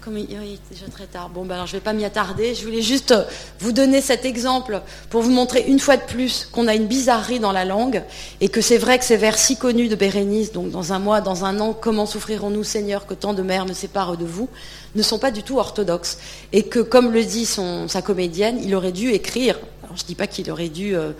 Comme 0.03 0.17
il, 0.17 0.23
est 0.23 0.59
déjà 0.71 0.87
très 0.91 1.05
tard. 1.05 1.29
Bon, 1.29 1.45
ben 1.45 1.53
alors 1.53 1.67
je 1.67 1.75
ne 1.75 1.79
vais 1.79 1.83
pas 1.83 1.93
m'y 1.93 2.03
attarder. 2.05 2.55
Je 2.55 2.65
voulais 2.65 2.81
juste 2.81 3.11
euh, 3.11 3.23
vous 3.59 3.71
donner 3.71 4.01
cet 4.01 4.25
exemple 4.25 4.81
pour 5.11 5.21
vous 5.21 5.29
montrer 5.29 5.65
une 5.67 5.79
fois 5.79 5.95
de 5.95 6.01
plus 6.01 6.47
qu'on 6.51 6.67
a 6.67 6.73
une 6.73 6.87
bizarrerie 6.87 7.39
dans 7.39 7.51
la 7.51 7.65
langue 7.65 8.01
et 8.39 8.49
que 8.49 8.61
c'est 8.61 8.79
vrai 8.79 8.97
que 8.97 9.05
ces 9.05 9.15
vers 9.15 9.37
si 9.37 9.57
connus 9.57 9.89
de 9.89 9.95
Bérénice, 9.95 10.53
donc 10.53 10.71
dans 10.71 10.91
un 10.91 10.97
mois, 10.97 11.21
dans 11.21 11.45
un 11.45 11.59
an, 11.59 11.77
comment 11.79 12.07
souffrirons-nous, 12.07 12.63
Seigneur, 12.63 13.05
que 13.05 13.13
tant 13.13 13.33
de 13.33 13.43
mères 13.43 13.67
me 13.67 13.73
séparent 13.73 14.17
de 14.17 14.25
vous, 14.25 14.49
ne 14.95 15.03
sont 15.03 15.19
pas 15.19 15.29
du 15.29 15.43
tout 15.43 15.59
orthodoxes. 15.59 16.17
Et 16.51 16.63
que, 16.63 16.79
comme 16.79 17.11
le 17.11 17.23
dit 17.23 17.45
sa 17.45 18.01
comédienne, 18.01 18.59
il 18.63 18.73
aurait 18.73 18.91
dû 18.91 19.11
écrire, 19.11 19.59
alors 19.83 19.95
je 19.97 20.01
ne 20.01 20.07
dis 20.07 20.15
pas 20.15 20.25
qu'il 20.25 20.49
aurait 20.49 20.69
dû. 20.69 20.95
Euh, 20.95 21.11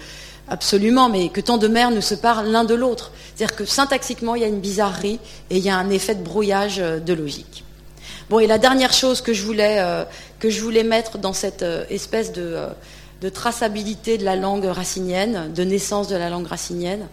absolument, 0.47 1.07
mais 1.07 1.29
que 1.29 1.39
tant 1.39 1.59
de 1.59 1.67
mères 1.67 1.91
ne 1.91 2.01
se 2.01 2.15
parlent 2.15 2.49
l'un 2.49 2.63
de 2.63 2.73
l'autre. 2.73 3.11
C'est-à-dire 3.35 3.55
que 3.55 3.65
syntaxiquement, 3.65 4.33
il 4.33 4.41
y 4.41 4.45
a 4.45 4.47
une 4.47 4.59
bizarrerie 4.59 5.19
et 5.51 5.57
il 5.57 5.63
y 5.63 5.69
a 5.69 5.77
un 5.77 5.91
effet 5.91 6.15
de 6.15 6.23
brouillage 6.23 6.79
euh, 6.79 6.99
de 6.99 7.13
logique. 7.13 7.63
Bon, 8.31 8.39
et 8.39 8.47
la 8.47 8.57
dernière 8.57 8.93
chose 8.93 9.19
que 9.19 9.33
je 9.33 9.43
voulais, 9.43 9.79
euh, 9.81 10.05
mettre 10.85 11.17
dans 11.17 11.33
cette 11.33 11.63
euh, 11.63 11.83
espèce 11.89 12.31
euh, 12.37 12.69
de, 13.19 13.27
traçabilité 13.27 14.17
de 14.17 14.23
la 14.23 14.37
langue 14.37 14.63
racinienne, 14.63 15.51
de 15.53 15.63
naissance 15.65 16.07
de 16.07 16.15
la 16.15 16.29
langue 16.29 16.47
racinienne, 16.47 17.09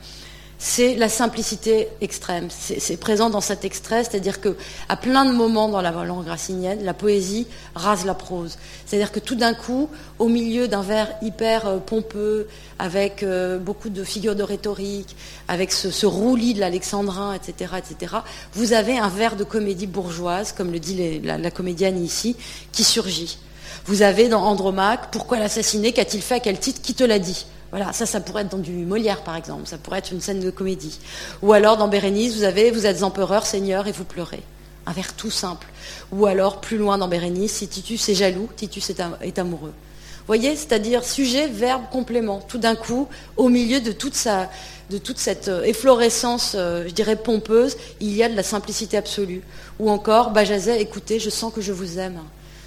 c'est 0.61 0.97
la 0.97 1.09
simplicité 1.09 1.87
extrême. 2.01 2.49
C'est 2.51 2.97
présent 2.97 3.31
dans 3.31 3.41
cet 3.41 3.65
extrait, 3.65 4.03
c'est-à-dire 4.03 4.41
que 4.41 4.57
à 4.89 4.97
plein 4.97 5.25
de 5.25 5.31
moments 5.31 5.69
dans 5.69 5.81
la 5.81 5.93
langue 5.93 6.27
racinienne, 6.27 6.85
la 6.85 6.95
poésie 6.95 7.47
rase 7.77 8.05
la 8.05 8.15
prose. 8.15 8.59
C'est-à-dire 8.85 9.13
que 9.13 9.21
tout 9.21 9.37
d'un 9.37 9.55
coup, 9.55 9.89
au 10.19 10.27
milieu 10.27 10.67
d'un 10.67 10.83
vers 10.83 11.09
hyper 11.23 11.67
euh, 11.67 11.79
pompeux, 11.79 12.49
avec 12.81 13.23
euh, 13.23 13.59
beaucoup 13.59 13.89
de 13.89 14.03
figures 14.03 14.35
de 14.35 14.43
rhétorique, 14.43 15.15
avec 15.47 15.71
ce, 15.71 16.07
roulis 16.07 16.55
de 16.55 16.61
l'alexandrin, 16.61 17.35
etc., 17.35 17.75
etc., 17.79 18.17
vous 18.53 18.73
avez 18.73 18.99
un 18.99 19.09
vers 19.09 19.37
de 19.37 19.45
comédie 19.45 19.87
bourgeoise, 19.87 20.51
comme 20.51 20.73
le 20.73 20.81
dit 20.81 21.21
la, 21.21 21.51
comédienne 21.53 22.03
ici, 22.03 22.37
qui 22.73 22.83
surgit. 22.83 23.39
Vous 23.87 24.03
avez 24.03 24.29
dans 24.29 24.43
Andromaque, 24.43 25.11
pourquoi 25.13 25.39
l'assassiner 25.39 25.93
Qu'a-t-il 25.93 26.23
fait? 26.23 26.35
À 26.35 26.41
quel 26.41 26.59
titre? 26.59 26.83
Qui 26.83 26.95
te 26.95 27.05
l'a 27.05 27.21
dit? 27.21 27.47
Voilà, 27.71 27.93
ça, 27.93 28.07
ça 28.07 28.21
pourrait 28.21 28.43
être 28.43 28.51
dans 28.51 28.59
du 28.59 28.73
Molière, 28.73 29.23
par 29.23 29.37
exemple. 29.37 29.67
Ça 29.67 29.77
pourrait 29.77 29.99
être 29.99 30.13
une 30.13 30.21
scène 30.21 30.41
de 30.41 30.51
comédie. 30.51 30.99
Ou 31.43 31.53
alors, 31.53 31.77
dans 31.77 31.89
Bérénice, 31.89 32.37
vous 32.37 32.45
avez, 32.45 32.71
vous 32.71 32.87
êtes 32.87 33.03
empereur, 33.03 33.45
seigneur, 33.45 33.87
et 33.87 33.93
vous 33.93 34.05
pleurez. 34.05 34.43
Un 34.87 34.93
vers 34.93 35.13
tout 35.15 35.31
simple. 35.31 35.67
Ou 36.11 36.25
alors, 36.25 36.61
plus 36.61 36.79
loin 36.79 36.97
dans 36.97 37.09
Bérénice, 37.09 37.53
si 37.53 37.69
Titus 37.69 38.09
est 38.09 38.15
jaloux, 38.15 38.49
Titus 38.57 38.91
est, 38.91 39.39
amoureux. 39.39 39.73
Vous 39.73 40.35
voyez, 40.35 40.57
c'est-à-dire 40.57 41.05
sujet, 41.05 41.47
verbe, 41.47 41.83
complément. 41.91 42.41
Tout 42.41 42.59
d'un 42.59 42.75
coup, 42.75 43.07
au 43.37 43.51
milieu 43.51 43.81
de 43.81 43.93
toute, 43.93 44.15
sa, 44.15 44.51
de 44.89 44.97
toute 44.97 45.19
cette 45.19 45.49
euh, 45.49 45.63
efflorescence, 45.63 46.53
euh, 46.55 46.85
je 46.87 46.93
dirais, 46.93 47.17
pompeuse, 47.17 47.77
il 48.01 48.15
y 48.15 48.23
a 48.23 48.29
de 48.29 48.37
la 48.37 48.43
simplicité 48.43 48.97
absolue. 48.97 49.43
Ou 49.79 49.91
encore, 49.91 50.31
Bajazet, 50.31 50.81
écoutez, 50.81 51.19
je 51.19 51.29
sens 51.29 51.53
que 51.53 51.61
je 51.61 51.73
vous 51.73 51.99
aime. 51.99 52.21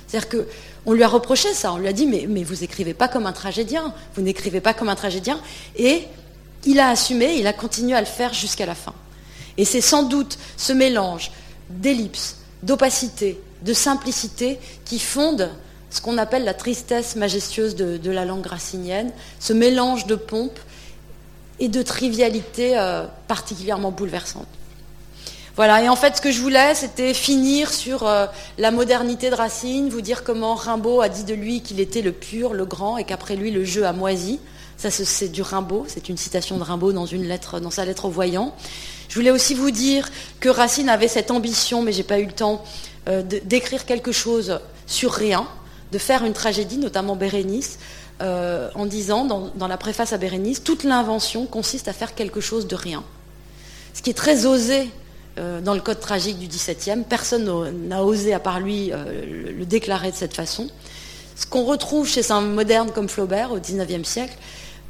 C'est-à-dire 0.07 0.29
que 0.29 0.47
on 0.85 0.93
lui 0.93 1.03
a 1.03 1.07
reproché 1.07 1.53
ça, 1.53 1.73
on 1.73 1.77
lui 1.77 1.87
a 1.87 1.93
dit 1.93 2.07
mais, 2.07 2.43
vous 2.43 2.63
écrivez 2.63 2.93
pas 2.93 3.07
comme 3.07 3.25
un 3.25 3.31
tragédien, 3.31 3.93
vous 4.15 4.21
n'écrivez 4.21 4.61
pas 4.61 4.73
comme 4.73 4.89
un 4.89 4.95
tragédien. 4.95 5.39
Et 5.75 6.03
il 6.65 6.79
a 6.79 6.89
assumé, 6.89 7.35
il 7.37 7.47
a 7.47 7.53
continué 7.53 7.93
à 7.93 7.99
le 7.99 8.07
faire 8.07 8.33
jusqu'à 8.33 8.65
la 8.65 8.75
fin. 8.75 8.93
Et 9.57 9.65
c'est 9.65 9.81
sans 9.81 10.03
doute 10.03 10.37
ce 10.57 10.73
mélange 10.73 11.31
d'ellipse, 11.69 12.37
d'opacité, 12.63 13.39
de 13.61 13.73
simplicité 13.73 14.59
qui 14.85 14.99
fonde 14.99 15.51
ce 15.89 16.01
qu'on 16.01 16.17
appelle 16.17 16.45
la 16.45 16.53
tristesse 16.53 17.15
majestueuse 17.15 17.75
de, 17.75 18.11
la 18.11 18.25
langue 18.25 18.45
racinienne, 18.45 19.11
ce 19.39 19.53
mélange 19.53 20.07
de 20.07 20.15
pompe 20.15 20.59
et 21.59 21.67
de 21.67 21.81
trivialité 21.81 22.77
euh, 22.77 23.05
particulièrement 23.27 23.91
bouleversante. 23.91 24.47
Voilà, 25.57 25.83
et 25.83 25.89
en 25.89 25.97
fait, 25.97 26.17
ce 26.17 26.21
que 26.21 26.31
je 26.31 26.41
voulais, 26.41 26.75
c'était 26.75 27.13
finir 27.13 27.73
sur 27.73 28.07
euh, 28.07 28.25
la 28.57 28.71
modernité 28.71 29.29
de 29.29 29.35
Racine, 29.35 29.89
vous 29.89 30.01
dire 30.01 30.23
comment 30.23 30.55
Rimbaud 30.55 31.01
a 31.01 31.09
dit 31.09 31.25
de 31.25 31.33
lui 31.33 31.61
qu'il 31.61 31.79
était 31.81 32.01
le 32.01 32.13
pur, 32.13 32.53
le 32.53 32.65
grand, 32.65 32.97
et 32.97 33.03
qu'après 33.03 33.35
lui, 33.35 33.51
le 33.51 33.65
jeu 33.65 33.85
a 33.85 33.91
moisi. 33.91 34.39
Ça, 34.77 34.89
c'est 34.89 35.27
du 35.27 35.41
Rimbaud, 35.41 35.85
c'est 35.87 36.09
une 36.09 36.17
citation 36.17 36.57
de 36.57 36.63
Rimbaud 36.63 36.93
dans, 36.93 37.05
une 37.05 37.27
lettre, 37.27 37.59
dans 37.59 37.69
sa 37.69 37.85
lettre 37.85 38.05
au 38.05 38.09
voyant. 38.09 38.55
Je 39.09 39.15
voulais 39.15 39.29
aussi 39.29 39.53
vous 39.53 39.71
dire 39.71 40.09
que 40.39 40.47
Racine 40.47 40.87
avait 40.87 41.09
cette 41.09 41.31
ambition, 41.31 41.81
mais 41.81 41.91
j'ai 41.91 42.03
pas 42.03 42.19
eu 42.19 42.25
le 42.25 42.31
temps, 42.31 42.63
euh, 43.09 43.21
d'écrire 43.21 43.85
quelque 43.85 44.13
chose 44.13 44.59
sur 44.87 45.11
rien, 45.11 45.45
de 45.91 45.97
faire 45.97 46.23
une 46.23 46.33
tragédie, 46.33 46.77
notamment 46.77 47.17
Bérénice, 47.17 47.77
euh, 48.21 48.69
en 48.73 48.85
disant, 48.85 49.25
dans, 49.25 49.67
la 49.67 49.77
préface 49.77 50.13
à 50.13 50.17
Bérénice, 50.17 50.63
toute 50.63 50.83
l'invention 50.83 51.45
consiste 51.45 51.87
à 51.87 51.93
faire 51.93 52.15
quelque 52.15 52.39
chose 52.39 52.67
de 52.67 52.75
rien. 52.75 53.03
Ce 53.93 54.01
qui 54.01 54.11
est 54.11 54.17
très 54.17 54.45
osé 54.45 54.89
euh, 55.39 55.61
dans 55.61 55.73
le 55.73 55.79
code 55.79 55.99
tragique 55.99 56.39
du 56.39 56.47
XVIIe. 56.47 57.03
Personne 57.07 57.87
n'a 57.87 58.03
osé, 58.03 58.33
à 58.33 58.39
part 58.39 58.59
lui, 58.59 58.91
euh, 58.91 59.53
le 59.57 59.65
déclarer 59.65 60.11
de 60.11 60.15
cette 60.15 60.33
façon. 60.33 60.67
Ce 61.35 61.45
qu'on 61.45 61.63
retrouve 61.63 62.07
chez 62.07 62.31
un 62.31 62.41
moderne 62.41 62.91
comme 62.91 63.07
Flaubert 63.07 63.51
au 63.51 63.59
XIXe 63.59 64.07
siècle, 64.07 64.37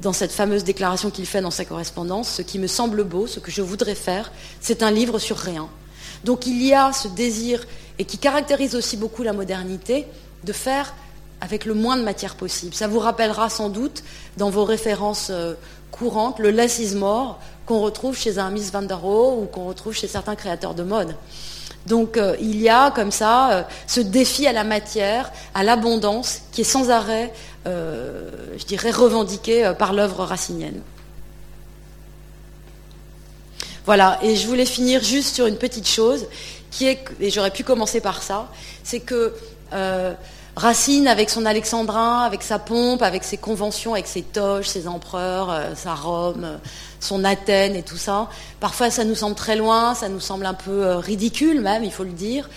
dans 0.01 0.13
cette 0.13 0.31
fameuse 0.31 0.63
déclaration 0.63 1.11
qu'il 1.11 1.25
fait 1.25 1.41
dans 1.41 1.51
sa 1.51 1.63
correspondance, 1.63 2.29
ce 2.29 2.41
qui 2.41 2.57
me 2.57 2.67
semble 2.67 3.03
beau, 3.03 3.27
ce 3.27 3.39
que 3.39 3.51
je 3.51 3.61
voudrais 3.61 3.95
faire, 3.95 4.31
c'est 4.59 4.81
un 4.81 4.91
livre 4.91 5.19
sur 5.19 5.37
rien. 5.37 5.69
Donc 6.23 6.47
il 6.47 6.61
y 6.65 6.73
a 6.73 6.91
ce 6.91 7.07
désir, 7.07 7.65
et 7.99 8.05
qui 8.05 8.17
caractérise 8.17 8.75
aussi 8.75 8.97
beaucoup 8.97 9.21
la 9.21 9.33
modernité, 9.33 10.07
de 10.43 10.53
faire 10.53 10.95
avec 11.39 11.65
le 11.65 11.73
moins 11.73 11.97
de 11.97 12.03
matière 12.03 12.35
possible. 12.35 12.73
Ça 12.73 12.87
vous 12.87 12.99
rappellera 12.99 13.49
sans 13.49 13.69
doute, 13.69 14.03
dans 14.37 14.49
vos 14.49 14.65
références 14.65 15.27
euh, 15.29 15.53
courantes, 15.91 16.39
le 16.39 16.51
less 16.51 16.79
is 16.79 16.95
more 16.95 17.39
qu'on 17.71 17.79
retrouve 17.79 18.17
chez 18.17 18.37
un 18.37 18.49
Miss 18.49 18.69
Van 18.69 18.81
der 18.81 18.99
Rohe 18.99 19.41
ou 19.41 19.45
qu'on 19.45 19.65
retrouve 19.65 19.93
chez 19.93 20.09
certains 20.09 20.35
créateurs 20.35 20.73
de 20.73 20.83
mode. 20.83 21.15
Donc 21.85 22.17
euh, 22.17 22.35
il 22.41 22.59
y 22.59 22.67
a 22.67 22.91
comme 22.91 23.11
ça 23.11 23.51
euh, 23.51 23.63
ce 23.87 24.01
défi 24.01 24.45
à 24.45 24.51
la 24.51 24.65
matière, 24.65 25.31
à 25.53 25.63
l'abondance, 25.63 26.41
qui 26.51 26.61
est 26.61 26.65
sans 26.65 26.89
arrêt, 26.89 27.31
je 27.65 28.65
dirais, 28.65 28.91
revendiqué 28.91 29.71
par 29.79 29.93
l'œuvre 29.93 30.25
racinienne. 30.25 30.81
Voilà, 33.85 34.19
et 34.21 34.35
je 34.35 34.47
voulais 34.47 34.65
finir 34.65 35.01
juste 35.01 35.33
sur 35.33 35.45
une 35.45 35.57
petite 35.57 35.87
chose, 35.87 36.25
qui 36.71 36.87
est, 36.87 37.05
et 37.21 37.29
j'aurais 37.29 37.51
pu 37.51 37.63
commencer 37.63 38.01
par 38.01 38.21
ça, 38.21 38.49
c'est 38.83 38.99
que 38.99 39.33
Racine, 40.55 41.07
avec 41.07 41.29
son 41.29 41.45
alexandrin, 41.45 42.19
avec 42.19 42.43
sa 42.43 42.59
pompe, 42.59 43.01
avec 43.03 43.23
ses 43.23 43.37
conventions, 43.37 43.93
avec 43.93 44.07
ses 44.07 44.21
toges, 44.21 44.67
ses 44.67 44.87
empereurs, 44.87 45.49
euh, 45.49 45.75
sa 45.75 45.95
Rome, 45.95 46.43
euh, 46.43 46.57
son 47.01 47.23
Athènes 47.25 47.75
et 47.75 47.83
tout 47.83 47.97
ça, 47.97 48.29
parfois 48.59 48.89
ça 48.89 49.03
nous 49.03 49.15
semble 49.15 49.35
très 49.35 49.55
loin, 49.55 49.93
ça 49.95 50.07
nous 50.07 50.19
semble 50.19 50.45
un 50.45 50.53
peu 50.53 50.85
euh, 50.85 50.97
ridicule 50.97 51.59
même, 51.61 51.83
il 51.83 51.91
faut 51.91 52.03
le 52.03 52.11
dire. 52.11 52.49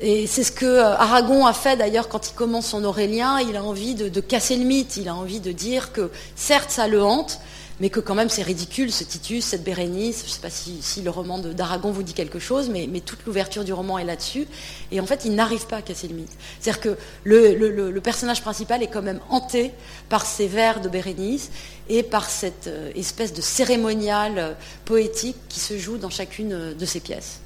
Et 0.00 0.26
c'est 0.26 0.44
ce 0.44 0.52
que 0.52 0.78
Aragon 0.78 1.46
a 1.46 1.52
fait 1.52 1.76
d'ailleurs 1.76 2.08
quand 2.08 2.28
il 2.28 2.34
commence 2.34 2.66
son 2.66 2.84
Aurélien, 2.84 3.40
il 3.40 3.56
a 3.56 3.62
envie 3.62 3.94
de 3.94 4.20
casser 4.20 4.56
le 4.56 4.64
mythe, 4.64 4.96
il 4.98 5.08
a 5.08 5.14
envie 5.14 5.40
de 5.40 5.52
dire 5.52 5.92
que 5.92 6.10
certes 6.34 6.70
ça 6.70 6.86
le 6.86 7.02
hante, 7.02 7.40
mais 7.80 7.90
que 7.90 8.00
quand 8.00 8.14
même 8.14 8.28
c'est 8.28 8.42
ridicule, 8.42 8.90
ce 8.90 9.04
Titus, 9.04 9.44
cette 9.44 9.62
Bérénice, 9.62 10.20
je 10.20 10.24
ne 10.24 10.30
sais 10.30 10.40
pas 10.40 10.50
si, 10.50 11.02
le 11.02 11.10
roman 11.10 11.38
d'Aragon 11.38 11.90
vous 11.90 12.02
dit 12.02 12.14
quelque 12.14 12.38
chose, 12.38 12.70
mais, 12.70 12.86
toute 13.00 13.24
l'ouverture 13.26 13.64
du 13.64 13.72
roman 13.72 13.98
est 13.98 14.04
là-dessus, 14.04 14.46
et 14.90 15.00
en 15.00 15.06
fait 15.06 15.24
il 15.24 15.34
n'arrive 15.34 15.66
pas 15.66 15.76
à 15.76 15.82
casser 15.82 16.08
le 16.08 16.14
mythe. 16.14 16.32
C'est-à-dire 16.60 16.80
que 16.80 16.96
le, 17.24 18.00
personnage 18.00 18.40
principal 18.40 18.82
est 18.82 18.86
quand 18.86 19.02
même 19.02 19.20
hanté 19.30 19.72
par 20.08 20.24
ces 20.24 20.46
vers 20.46 20.80
de 20.80 20.88
Bérénice 20.88 21.50
et 21.88 22.02
par 22.02 22.30
cette 22.30 22.68
euh, 22.68 22.90
espèce 22.94 23.32
de 23.32 23.40
cérémonial 23.40 24.38
euh, 24.38 24.52
poétique 24.84 25.36
qui 25.48 25.60
se 25.60 25.76
joue 25.76 25.98
dans 25.98 26.10
chacune 26.10 26.52
euh, 26.52 26.74
de 26.74 26.84
ses 26.84 27.00
pièces. 27.00 27.40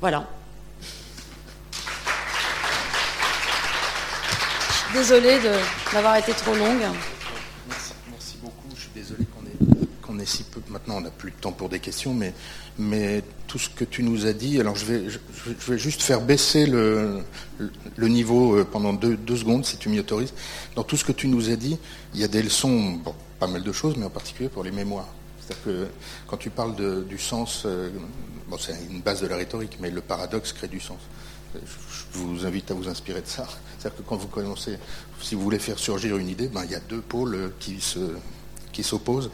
Voilà. 0.00 0.28
Désolée 4.94 5.40
d'avoir 5.92 6.16
été 6.16 6.32
trop 6.32 6.54
longue. 6.54 6.82
Maintenant, 10.68 10.96
on 10.96 11.00
n'a 11.00 11.10
plus 11.10 11.30
de 11.30 11.36
temps 11.36 11.52
pour 11.52 11.68
des 11.68 11.80
questions, 11.80 12.14
mais, 12.78 13.22
tout 13.46 13.58
ce 13.58 13.68
que 13.68 13.84
tu 13.84 14.02
nous 14.02 14.26
as 14.26 14.32
dit. 14.32 14.58
Alors, 14.60 14.74
je 14.74 14.84
vais, 14.86 15.78
juste 15.78 16.02
faire 16.02 16.20
baisser 16.20 16.66
le, 16.66 17.22
niveau 17.98 18.56
euh, 18.56 18.64
pendant 18.64 18.92
deux, 18.92 19.36
secondes, 19.36 19.64
si 19.64 19.76
tu 19.76 19.88
m'y 19.88 20.00
autorises. 20.00 20.32
Dans 20.74 20.82
tout 20.82 20.96
ce 20.96 21.04
que 21.04 21.12
tu 21.12 21.28
nous 21.28 21.50
as 21.50 21.56
dit, 21.56 21.78
il 22.14 22.20
y 22.20 22.24
a 22.24 22.28
des 22.28 22.42
leçons, 22.42 23.00
pas 23.38 23.46
mal 23.46 23.62
de 23.62 23.72
choses, 23.72 23.96
mais 23.96 24.06
en 24.06 24.10
particulier 24.10 24.48
pour 24.48 24.64
les 24.64 24.72
mémoires. 24.72 25.08
C'est-à-dire 25.40 25.64
que 25.64 25.86
quand 26.26 26.36
tu 26.36 26.50
parles 26.50 27.04
du 27.06 27.18
sens, 27.18 27.62
euh, 27.66 27.90
c'est 28.58 28.74
une 28.90 29.02
base 29.02 29.20
de 29.20 29.26
la 29.26 29.36
rhétorique, 29.36 29.78
mais 29.80 29.90
le 29.90 30.00
paradoxe 30.00 30.52
crée 30.52 30.68
du 30.68 30.80
sens. 30.80 31.00
Je 31.54 32.18
vous 32.18 32.46
invite 32.46 32.70
à 32.70 32.74
vous 32.74 32.88
inspirer 32.88 33.20
de 33.20 33.26
ça. 33.26 33.46
C'est-à-dire 33.78 33.98
que 33.98 34.02
quand 34.02 34.16
vous 34.16 34.28
commencez, 34.28 34.78
si 35.20 35.34
vous 35.34 35.42
voulez 35.42 35.58
faire 35.58 35.78
surgir 35.78 36.16
une 36.16 36.28
idée, 36.28 36.48
ben, 36.48 36.64
il 36.64 36.70
y 36.70 36.74
a 36.74 36.80
deux 36.80 37.00
pôles 37.00 37.52
qui 37.60 38.82
s'opposent 38.82 39.30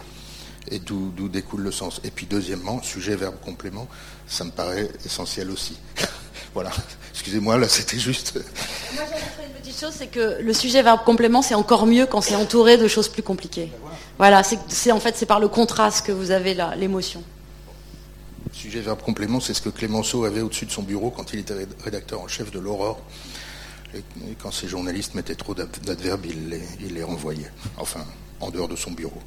et 0.69 0.79
d'où 0.79 1.29
découle 1.29 1.63
le 1.63 1.73
sens. 1.73 2.01
Et 2.05 2.11
puis 2.11 2.27
deuxièmement, 2.27 2.83
sujet, 2.83 3.17
verbe, 3.17 3.37
complément, 3.45 3.89
ça 4.27 4.45
me 4.45 4.51
paraît 4.51 4.89
essentiel 5.05 5.51
aussi. 5.51 5.77
voilà, 6.55 6.71
excusez-moi, 7.13 7.59
là 7.59 7.69
c'était 7.69 7.99
juste... 7.99 8.35
Moi 8.95 9.05
j'ajouterais 9.11 9.47
une 9.47 9.61
petite 9.61 9.81
chose, 9.81 9.93
c'est 9.97 10.09
que 10.09 10.41
le 10.41 10.53
sujet, 10.53 10.83
verbe, 10.83 11.01
complément, 11.05 11.43
c'est 11.43 11.55
encore 11.55 11.87
mieux 11.87 12.07
quand 12.07 12.21
c'est 12.21 12.37
entouré 12.37 12.77
de 12.77 12.89
choses 12.89 13.09
plus 13.09 13.23
compliquées. 13.23 13.73
Voilà, 14.19 14.43
c'est 14.43 14.93
en 14.93 15.01
fait 15.01 15.17
c'est 15.17 15.27
par 15.27 15.41
le 15.41 15.49
contraste 15.49 16.07
que 16.07 16.13
vous 16.13 16.31
avez 16.31 16.57
l'émotion. 16.77 17.23
Sujet, 18.53 18.81
verbe, 18.81 19.01
complément, 19.01 19.41
c'est 19.41 19.55
ce 19.55 19.63
que 19.63 19.71
Clémenceau 19.71 20.25
avait 20.25 20.43
au-dessus 20.43 20.67
de 20.67 20.71
son 20.71 20.83
bureau 20.83 21.11
quand 21.11 21.33
il 21.33 21.41
était 21.41 21.55
rédacteur 21.83 22.21
en 22.21 22.29
chef 22.29 22.51
de 22.51 22.59
l'Aurore. 22.59 23.01
Et, 23.95 24.03
quand 24.41 24.53
ses 24.53 24.69
journalistes 24.69 25.15
mettaient 25.15 25.35
trop 25.35 25.55
d'adverbes, 25.55 26.27
il 26.27 26.95
les 26.95 27.03
renvoyait. 27.03 27.51
Enfin, 27.77 28.05
en 28.41 28.51
dehors 28.51 28.69
de 28.69 28.77
son 28.77 28.91
bureau. 28.91 29.23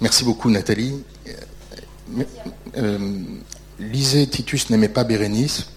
Merci 0.00 0.24
beaucoup 0.24 0.48
Nathalie. 0.48 1.04
Euh, 2.76 2.98
lisez 3.78 4.26
Titus 4.26 4.70
n'aimait 4.70 4.88
pas 4.88 5.04
Bérénice. 5.04 5.68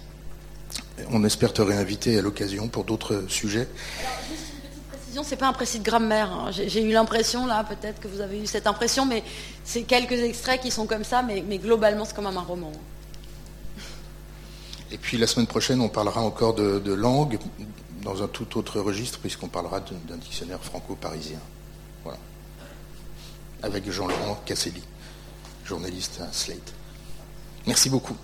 On 1.10 1.24
espère 1.24 1.52
te 1.52 1.60
réinviter 1.60 2.18
à 2.18 2.22
l'occasion 2.22 2.68
pour 2.68 2.84
d'autres 2.84 3.24
sujets. 3.28 3.68
Alors, 4.00 4.18
juste 4.30 4.44
une 4.54 4.70
petite 4.70 4.88
précision, 4.88 5.22
c'est 5.24 5.36
pas 5.36 5.48
un 5.48 5.52
précis 5.52 5.78
de 5.78 5.84
grammaire. 5.84 6.32
Hein. 6.32 6.50
J'ai 6.50 6.82
eu 6.82 6.92
l'impression, 6.92 7.46
là, 7.46 7.64
peut-être 7.64 8.00
que 8.00 8.08
vous 8.08 8.22
avez 8.22 8.40
eu 8.40 8.46
cette 8.46 8.66
impression, 8.66 9.04
mais 9.04 9.22
c'est 9.62 9.82
quelques 9.82 10.12
extraits 10.12 10.60
qui 10.62 10.70
sont 10.70 10.86
comme 10.86 11.04
ça, 11.04 11.22
mais, 11.22 11.42
globalement, 11.58 12.06
c'est 12.06 12.16
comme 12.16 12.26
un 12.26 12.40
roman. 12.40 12.72
Et 14.90 14.96
puis 14.96 15.18
la 15.18 15.26
semaine 15.26 15.46
prochaine, 15.46 15.80
on 15.80 15.88
parlera 15.88 16.22
encore 16.22 16.54
de, 16.54 16.78
de 16.78 16.92
langue 16.94 17.38
dans 18.02 18.22
un 18.22 18.28
tout 18.28 18.56
autre 18.56 18.80
registre, 18.80 19.18
puisqu'on 19.18 19.48
parlera 19.48 19.80
d'un 19.80 20.16
dictionnaire 20.16 20.60
franco-parisien 20.62 21.40
avec 23.64 23.90
Jean-Laurent 23.90 24.38
Casselli, 24.44 24.82
journaliste 25.64 26.20
à 26.20 26.30
Slate. 26.32 26.72
Merci 27.66 27.88
beaucoup. 27.88 28.16